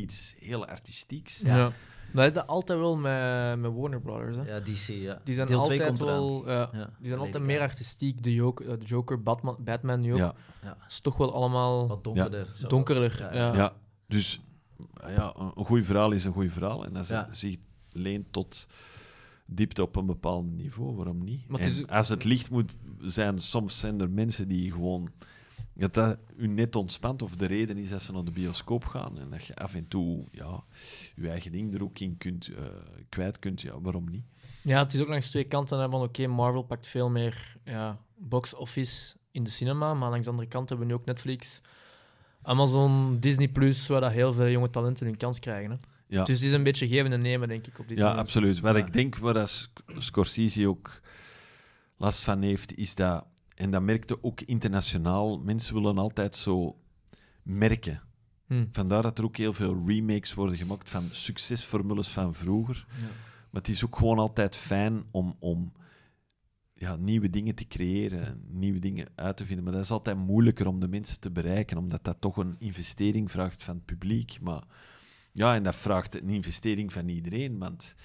iets 0.01 0.35
heel 0.39 0.65
artistieks. 0.65 1.39
Ja. 1.39 1.71
Dat 2.13 2.25
is 2.25 2.33
dat 2.33 2.47
altijd 2.47 2.79
wel 2.79 2.95
met, 2.97 3.59
met 3.59 3.73
Warner 3.73 4.01
Brothers. 4.01 4.35
Hè. 4.35 4.41
Ja, 4.43 4.59
DC, 4.59 4.87
ja. 4.87 5.21
Die 5.23 5.35
zijn 5.35 5.47
Deel 5.47 5.59
altijd 5.59 5.99
wel... 5.99 6.49
ja, 6.49 6.51
Ja, 6.59 6.69
die 6.71 6.79
zijn 6.81 6.89
Lady 7.01 7.13
altijd 7.17 7.33
Gaga. 7.33 7.45
meer 7.45 7.59
artistiek. 7.59 8.23
De 8.23 8.33
Joker, 8.33 8.79
de 8.79 8.85
Joker 8.85 9.23
Batman, 9.23 9.55
Batman 9.59 9.99
nu 10.01 10.11
ook. 10.13 10.17
Ja. 10.19 10.33
Ja. 10.63 10.77
is 10.87 10.99
toch 10.99 11.17
wel 11.17 11.33
allemaal 11.33 11.87
Wat 11.87 12.03
donkerder. 12.03 12.47
donkerder. 12.67 13.17
Ja, 13.21 13.33
Ja, 13.33 13.55
Ja, 13.55 13.73
dus 14.07 14.41
ja, 15.07 15.33
een 15.55 15.65
goed 15.65 15.85
verhaal 15.85 16.11
is 16.11 16.23
een 16.23 16.33
goed 16.33 16.51
verhaal. 16.51 16.85
En 16.85 16.95
het 16.95 17.27
zich 17.31 17.55
leent 17.91 18.25
tot 18.31 18.67
diepte 19.45 19.81
op 19.81 19.95
een 19.95 20.05
bepaald 20.05 20.45
niveau, 20.51 20.95
waarom 20.95 21.23
niet? 21.23 21.47
Maar 21.47 21.59
het 21.59 21.69
En 21.69 21.75
is- 21.83 21.87
als 21.87 22.09
het 22.09 22.23
licht 22.23 22.49
moet 22.49 22.71
zijn, 23.01 23.39
soms 23.39 23.79
zijn 23.79 24.01
er 24.01 24.09
mensen 24.09 24.47
die 24.47 24.71
gewoon... 24.71 25.09
Dat 25.79 25.93
dat 25.93 26.17
u 26.37 26.47
net 26.47 26.75
ontspant, 26.75 27.21
of 27.21 27.35
de 27.35 27.45
reden 27.45 27.77
is 27.77 27.89
dat 27.89 28.01
ze 28.01 28.11
naar 28.11 28.23
de 28.23 28.31
bioscoop 28.31 28.85
gaan 28.85 29.19
en 29.19 29.29
dat 29.29 29.45
je 29.45 29.55
af 29.55 29.75
en 29.75 29.87
toe 29.87 30.25
ja, 30.31 30.63
je 31.15 31.29
eigen 31.29 31.51
ding 31.51 31.73
er 31.73 31.83
ook 31.83 31.99
in 31.99 32.17
kunt, 32.17 32.47
eh, 32.47 32.63
kwijt 33.09 33.39
kunt, 33.39 33.61
ja, 33.61 33.81
waarom 33.81 34.09
niet? 34.09 34.23
Ja, 34.63 34.79
het 34.83 34.93
is 34.93 35.01
ook 35.01 35.07
langs 35.07 35.29
twee 35.29 35.43
kanten 35.43 35.79
hè, 35.79 35.89
van 35.89 36.01
oké, 36.01 36.27
Marvel 36.27 36.63
pakt 36.63 36.87
veel 36.87 37.09
meer 37.09 37.55
ja, 37.63 37.99
box 38.17 38.53
office 38.53 39.15
in 39.31 39.43
de 39.43 39.49
cinema, 39.49 39.93
maar 39.93 40.09
langs 40.09 40.23
de 40.25 40.29
andere 40.31 40.47
kant 40.49 40.69
hebben 40.69 40.87
we 40.87 40.93
nu 40.93 40.99
ook 40.99 41.05
Netflix, 41.05 41.61
Amazon, 42.41 43.17
Disney 43.19 43.47
Plus, 43.47 43.87
waar 43.87 44.01
dat 44.01 44.11
heel 44.11 44.33
veel 44.33 44.49
jonge 44.49 44.69
talenten 44.69 45.05
hun 45.05 45.17
kans 45.17 45.39
krijgen. 45.39 45.71
Hè. 45.71 45.77
Ja. 46.07 46.23
Dus 46.23 46.35
het 46.39 46.47
is 46.47 46.53
een 46.53 46.63
beetje 46.63 46.87
geven 46.87 47.11
en 47.11 47.21
nemen, 47.21 47.47
denk 47.47 47.67
ik, 47.67 47.79
op 47.79 47.87
dit 47.87 47.97
Ja, 47.97 48.03
moment. 48.03 48.21
absoluut. 48.21 48.59
Waar 48.59 48.77
Ja. 48.77 48.85
ik 48.85 48.93
denk 48.93 49.17
waar 49.17 49.67
Scorsese 49.97 50.67
ook 50.67 51.01
last 51.97 52.21
van 52.23 52.41
heeft, 52.41 52.77
is 52.77 52.95
dat, 52.95 53.25
en 53.59 53.71
dat 53.71 53.81
merkte 53.81 54.23
ook 54.23 54.41
internationaal, 54.41 55.39
mensen 55.39 55.73
willen 55.73 55.97
altijd 55.97 56.35
zo 56.35 56.79
merken. 57.43 58.01
Hm. 58.47 58.65
Vandaar 58.71 59.01
dat 59.01 59.17
er 59.17 59.23
ook 59.23 59.37
heel 59.37 59.53
veel 59.53 59.83
remakes 59.85 60.33
worden 60.33 60.57
gemaakt 60.57 60.89
van 60.89 61.07
succesformules 61.11 62.07
van 62.07 62.33
vroeger. 62.33 62.85
Ja. 62.99 63.05
Maar 63.49 63.61
het 63.61 63.67
is 63.67 63.85
ook 63.85 63.95
gewoon 63.95 64.19
altijd 64.19 64.55
fijn 64.55 65.03
om, 65.11 65.35
om 65.39 65.71
ja, 66.73 66.95
nieuwe 66.95 67.29
dingen 67.29 67.55
te 67.55 67.67
creëren, 67.67 68.43
nieuwe 68.47 68.79
dingen 68.79 69.07
uit 69.15 69.37
te 69.37 69.45
vinden. 69.45 69.63
Maar 69.63 69.73
dat 69.73 69.83
is 69.83 69.91
altijd 69.91 70.17
moeilijker 70.17 70.67
om 70.67 70.79
de 70.79 70.87
mensen 70.87 71.19
te 71.19 71.31
bereiken, 71.31 71.77
omdat 71.77 72.03
dat 72.03 72.21
toch 72.21 72.37
een 72.37 72.55
investering 72.59 73.31
vraagt 73.31 73.63
van 73.63 73.75
het 73.75 73.85
publiek. 73.85 74.37
Maar 74.41 74.63
ja, 75.31 75.55
en 75.55 75.63
dat 75.63 75.75
vraagt 75.75 76.21
een 76.21 76.29
investering 76.29 76.93
van 76.93 77.09
iedereen, 77.09 77.57
want 77.57 77.95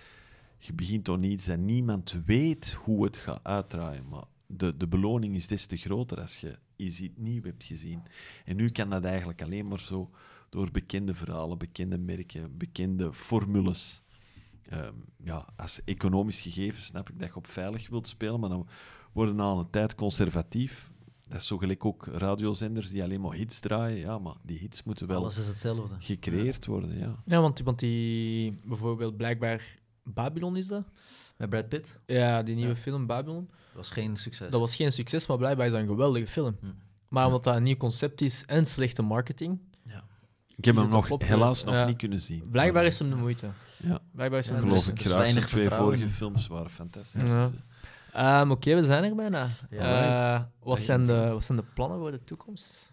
je 0.59 0.73
begint 0.73 1.05
toch 1.05 1.23
iets 1.23 1.45
dat 1.45 1.59
niemand 1.59 2.21
weet 2.25 2.73
hoe 2.73 3.05
het 3.05 3.17
gaat 3.17 3.41
uitdraaien. 3.43 4.09
Maar 4.09 4.25
de, 4.47 4.77
de 4.77 4.89
beloning 4.89 5.37
is 5.37 5.47
des 5.47 5.67
te 5.67 5.77
groter 5.77 6.21
als 6.21 6.37
je 6.37 6.59
iets 6.77 7.03
nieuw 7.17 7.43
hebt 7.43 7.65
gezien. 7.65 8.03
En 8.45 8.57
nu 8.57 8.69
kan 8.69 8.91
dat 8.91 9.05
eigenlijk 9.05 9.43
alleen 9.43 9.69
maar 9.69 9.81
zo 9.81 10.11
door 10.49 10.71
bekende 10.71 11.15
verhalen, 11.15 11.59
bekende 11.59 11.99
merken, 11.99 12.57
bekende 12.59 13.13
formules. 13.13 14.03
Ehm, 14.69 14.95
ja, 15.23 15.49
als 15.57 15.85
economisch 15.85 16.41
gegeven 16.41 16.83
snap 16.83 17.11
ik 17.11 17.19
dat 17.19 17.29
je 17.29 17.35
op 17.37 17.47
veilig 17.47 17.89
wilt 17.89 18.07
spelen, 18.07 18.41
maar 18.41 18.49
dan 18.49 18.69
worden 19.13 19.41
al 19.41 19.59
een 19.59 19.71
tijd 19.71 19.95
conservatief. 19.95 20.93
Dat 21.29 21.41
is 21.41 21.47
zo 21.47 21.59
gelijk 21.59 21.85
ook 21.85 22.07
radiozenders 22.07 22.91
die 22.91 23.03
alleen 23.03 23.21
maar 23.21 23.35
hits 23.35 23.61
draaien. 23.61 23.99
Ja, 23.99 24.19
maar 24.19 24.35
die 24.43 24.59
hits 24.59 24.83
moeten 24.83 25.07
wel 25.07 25.17
Alles 25.21 25.39
is 25.39 25.47
hetzelfde. 25.47 25.95
gecreëerd 25.99 26.67
worden. 26.67 26.99
Ja. 26.99 27.23
Ja, 27.27 27.41
want, 27.41 27.61
want 27.61 27.79
die 27.79 28.53
bijvoorbeeld 28.65 29.17
blijkbaar 29.17 29.79
Babylon 30.03 30.57
is 30.57 30.67
dat? 30.67 30.85
Met 31.37 31.51
Brad 31.51 31.69
Pitt 31.69 31.99
Ja, 32.07 32.43
die 32.43 32.55
nieuwe 32.55 32.71
Ja. 32.75 32.77
film 32.77 33.07
Babylon. 33.07 33.51
was 33.73 33.91
geen 33.91 34.17
succes. 34.17 34.51
Dat 34.51 34.61
was 34.61 34.77
geen 34.77 34.93
succes, 34.93 35.27
maar 35.27 35.37
blijkbaar 35.37 35.67
is 35.67 35.73
dat 35.73 35.81
een 35.81 35.87
geweldige 35.87 36.27
film. 36.27 36.57
Hm. 36.61 36.67
Maar 37.09 37.27
omdat 37.27 37.45
dat 37.45 37.57
een 37.57 37.63
nieuw 37.63 37.77
concept 37.77 38.21
is 38.21 38.45
en 38.47 38.67
slechte 38.67 39.03
marketing, 39.03 39.59
ja. 39.85 40.05
Ik 40.57 40.65
heb 40.65 40.75
Is 40.75 40.81
hem 40.81 40.91
nog 40.91 41.11
op- 41.11 41.23
helaas 41.23 41.65
nog 41.65 41.75
ja. 41.75 41.87
niet 41.87 41.97
kunnen 41.97 42.21
zien. 42.21 42.49
blijkbaar 42.51 42.85
is 42.85 42.99
hem 42.99 43.11
de 43.11 43.17
moeite. 43.17 43.47
Ja. 43.77 43.99
Blijkbaar 44.13 44.39
is 44.39 44.47
hem 44.47 44.55
Ja, 44.57 44.61
de 44.63 44.67
er 44.69 44.73
moeite. 44.75 44.91
ik 44.91 45.01
graag. 45.01 45.31
Zijn 45.31 45.45
twee 45.47 45.71
vorige 45.71 46.09
films 46.09 46.47
waren 46.47 46.71
fantastisch. 46.71 47.23
Ja. 47.29 47.49
Dus, 47.49 47.59
Ehm, 48.13 48.51
Oké, 48.51 48.75
we 48.75 48.85
zijn 48.85 49.05
er 49.05 49.15
bijna. 49.15 49.47
Ja, 49.71 50.35
Eh, 50.37 50.43
wat, 50.63 50.81
zijn 50.81 51.07
de, 51.07 51.27
wat 51.33 51.45
zijn 51.45 51.59
de 51.59 51.65
plannen 51.75 51.99
voor 51.99 52.11
de 52.11 52.25
toekomst? 52.25 52.93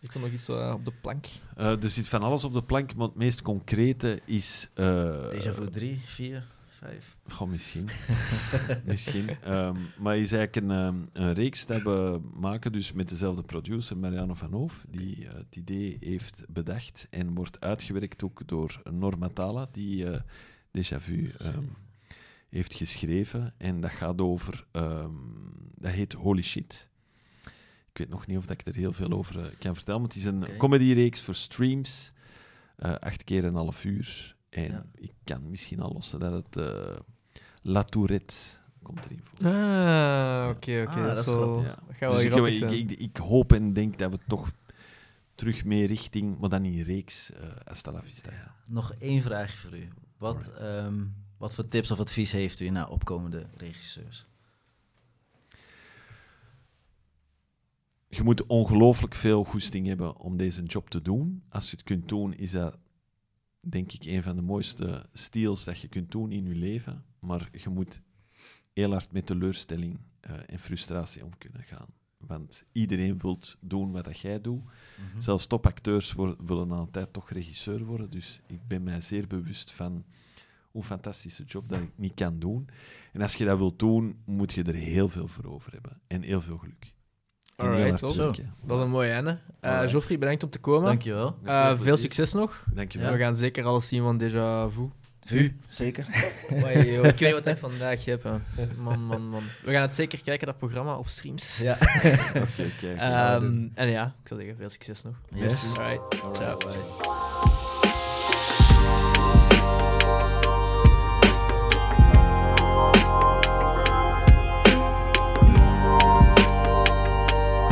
Zit 0.00 0.14
er 0.14 0.20
nog 0.20 0.30
iets 0.30 0.48
eh, 0.48 0.72
op 0.74 0.84
de 0.84 0.92
plank? 1.00 1.26
eh, 1.56 1.82
er 1.82 1.90
zit 1.90 2.08
van 2.08 2.22
alles 2.22 2.44
op 2.44 2.52
de 2.52 2.62
plank, 2.62 2.94
maar 2.94 3.06
het 3.06 3.16
meest 3.16 3.42
concrete 3.42 4.20
is... 4.24 4.70
eh 4.74 4.84
Deja 5.30 5.52
vu 5.52 5.70
3, 5.70 6.00
4, 6.06 6.46
5. 6.84 7.16
Goh, 7.28 7.48
misschien. 7.48 7.88
misschien. 8.84 9.28
Ehm, 9.42 9.76
maar 9.98 10.18
is 10.18 10.32
eigenlijk 10.32 10.56
een, 10.56 10.70
ehm, 10.70 10.96
een 11.12 11.32
reeks 11.32 11.66
dat 11.66 11.82
we 11.82 12.20
maken 12.34 12.72
dus 12.72 12.92
met 12.92 13.08
dezelfde 13.08 13.42
producer, 13.42 13.96
Marianne 13.96 14.34
van 14.34 14.52
Hoof, 14.52 14.84
die 14.88 15.28
eh, 15.28 15.34
het 15.34 15.56
idee 15.56 15.96
heeft 16.00 16.44
bedacht 16.48 17.06
en 17.10 17.34
wordt 17.34 17.60
uitgewerkt 17.60 18.24
ook 18.24 18.42
door 18.46 18.82
Norma 18.90 19.28
Tala, 19.28 19.68
die 19.72 20.10
eh 20.10 20.20
Déjà 20.78 20.96
Vu 20.96 21.32
ehm, 21.38 21.62
heeft 22.48 22.74
geschreven. 22.74 23.54
En 23.56 23.80
dat 23.80 23.90
gaat 23.90 24.20
over... 24.20 24.66
dat 25.74 25.92
heet 25.92 26.12
Holy 26.12 26.42
Shit. 26.42 26.88
Ik 27.90 27.98
weet 27.98 28.08
nog 28.08 28.26
niet 28.26 28.38
of 28.38 28.50
ik 28.50 28.66
er 28.66 28.74
heel 28.74 28.92
veel 28.92 29.10
over 29.10 29.40
eh, 29.40 29.46
kan 29.58 29.74
vertellen, 29.74 30.00
maar 30.00 30.10
het 30.10 30.18
is 30.18 30.24
een 30.24 30.42
Oké. 30.42 30.56
comedyreeks 30.56 31.20
voor 31.20 31.34
streams. 31.34 32.12
acht 32.78 33.24
keer 33.24 33.44
een 33.44 33.54
half 33.54 33.84
uur. 33.84 34.33
En 34.54 34.70
Ja. 34.70 34.84
ik 34.94 35.12
kan 35.24 35.50
misschien 35.50 35.80
al 35.80 35.92
lossen 35.92 36.20
dat 36.20 36.32
het 36.32 36.56
eh, 36.56 36.96
La 37.62 37.82
Tourette 37.82 38.34
komt 38.82 39.04
erin 39.04 39.20
voor. 39.22 39.46
Ah, 39.48 40.48
oké, 40.50 40.80
oké. 40.88 41.00
Ah, 41.00 41.14
dat, 41.14 41.26
wel... 41.26 41.62
Ja. 41.62 41.66
Dat 41.68 41.76
gaat 41.96 41.98
wel 42.00 42.10
Dus 42.12 42.22
ik, 42.24 42.30
grappig 42.30 42.52
ik, 42.52 42.58
zijn. 42.58 42.72
ik, 42.72 42.90
ik 42.90 43.16
hoop 43.16 43.52
en 43.52 43.72
denk 43.72 43.98
dat 43.98 44.10
we 44.10 44.18
toch 44.28 44.50
terug 45.34 45.64
meer 45.64 45.86
richting, 45.86 46.38
maar 46.38 46.48
dan 46.48 46.64
in 46.64 46.82
reeks, 46.82 47.32
eh 47.32 47.40
Hasta 47.64 47.92
la 47.92 48.02
Vista 48.02 48.30
gaan. 48.30 48.54
Nog 48.66 48.94
één 48.98 49.22
vraagje 49.22 49.56
voor 49.56 49.78
u. 49.78 49.88
Wat, 50.18 50.48
ehm, 50.48 51.04
wat 51.38 51.54
voor 51.54 51.68
tips 51.68 51.90
of 51.90 52.00
advies 52.00 52.32
heeft 52.32 52.60
u 52.60 52.68
naar 52.68 52.88
opkomende 52.88 53.46
regisseurs? 53.56 54.26
Je 58.08 58.22
moet 58.22 58.46
ongelooflijk 58.46 59.14
veel 59.14 59.44
goesting 59.44 59.86
hebben 59.86 60.16
om 60.16 60.36
deze 60.36 60.62
job 60.62 60.90
te 60.90 61.02
doen. 61.02 61.42
Als 61.48 61.70
je 61.70 61.76
het 61.76 61.84
kunt 61.84 62.08
doen, 62.08 62.34
is 62.34 62.50
dat 62.50 62.76
denk 63.64 63.92
ik 63.92 64.04
een 64.04 64.22
van 64.22 64.36
de 64.36 64.42
mooiste 64.42 65.06
steals 65.12 65.64
dat 65.64 65.78
je 65.78 65.88
kunt 65.88 66.10
doen 66.10 66.32
in 66.32 66.46
je 66.46 66.54
leven. 66.54 67.04
Maar 67.18 67.48
je 67.52 67.68
moet 67.68 68.00
heel 68.72 68.90
hard 68.90 69.12
met 69.12 69.26
teleurstelling 69.26 69.98
eh, 70.20 70.34
en 70.46 70.58
frustratie 70.58 71.24
om 71.24 71.38
kunnen 71.38 71.62
gaan. 71.62 71.88
Want 72.18 72.64
iedereen 72.72 73.18
wil 73.18 73.38
doen 73.60 73.92
wat 73.92 74.04
dat 74.04 74.18
jij 74.18 74.40
doet. 74.40 74.62
Mhm. 74.62 75.20
Zelfs 75.20 75.46
topacteurs 75.46 76.14
willen 76.44 76.70
altijd 76.70 77.12
toch 77.12 77.30
regisseur 77.30 77.84
worden. 77.84 78.10
Dus 78.10 78.40
ik 78.46 78.66
ben 78.68 78.82
mij 78.82 79.00
zeer 79.00 79.26
bewust 79.26 79.72
van 79.72 80.04
hoe 80.70 80.82
fantastische 80.82 81.44
job 81.44 81.68
dat 81.68 81.80
ik 81.80 81.92
niet 81.94 82.14
kan 82.14 82.38
doen. 82.38 82.68
En 83.12 83.20
als 83.20 83.34
je 83.34 83.44
dat 83.44 83.58
wilt 83.58 83.78
doen, 83.78 84.18
moet 84.24 84.52
je 84.52 84.62
er 84.62 84.74
heel 84.74 85.08
veel 85.08 85.28
voor 85.28 85.44
over 85.44 85.72
hebben. 85.72 86.00
En 86.06 86.22
heel 86.22 86.42
veel 86.42 86.58
geluk. 86.58 86.93
Alright, 87.56 87.98
top. 87.98 88.16
Dat 88.64 88.78
is 88.78 88.84
een 88.84 88.90
mooie 88.90 89.10
einde. 89.10 89.38
Eh 89.60 89.70
Alright. 89.70 89.90
Geoffrey, 89.90 90.18
bedankt 90.18 90.42
om 90.42 90.50
te 90.50 90.58
komen. 90.58 90.84
Dankjewel. 90.84 91.36
Eh, 91.44 91.66
veel 91.66 91.76
plezier. 91.76 91.98
succes 91.98 92.32
nog. 92.32 92.64
Dankjewel. 92.74 93.12
We 93.12 93.18
gaan 93.18 93.36
zeker 93.36 93.64
alles 93.64 93.88
zien 93.88 94.02
van 94.02 94.20
Déjà 94.22 94.72
Vu. 94.74 94.88
Vu, 95.26 95.56
zeker. 95.68 96.06
Oei, 96.64 96.92
joh, 96.92 97.04
ik 97.04 97.18
weet 97.18 97.20
niet 97.20 97.32
wat 97.32 97.46
ik 97.46 97.58
vandaag 97.58 98.04
heb. 98.04 98.22
hè. 98.22 98.30
Man, 98.78 99.00
man, 99.00 99.28
man. 99.28 99.42
We 99.64 99.72
gaan 99.72 99.82
het 99.82 99.94
zeker 99.94 100.22
kijken, 100.22 100.46
dat 100.46 100.58
programma, 100.58 100.96
op 100.96 101.08
streams. 101.08 101.58
Ja. 101.58 101.76
Oké, 102.44 102.70
kijk. 102.80 102.98
Ehm, 102.98 103.66
en 103.74 103.88
ja, 103.88 104.04
ik 104.22 104.28
zou 104.28 104.40
zeggen, 104.40 104.58
veel 104.58 104.70
succes 104.70 105.02
nog. 105.02 105.14
Yes. 105.34 105.66
Alright, 105.76 106.36
ciao. 106.36 106.56
Bye. 106.56 107.23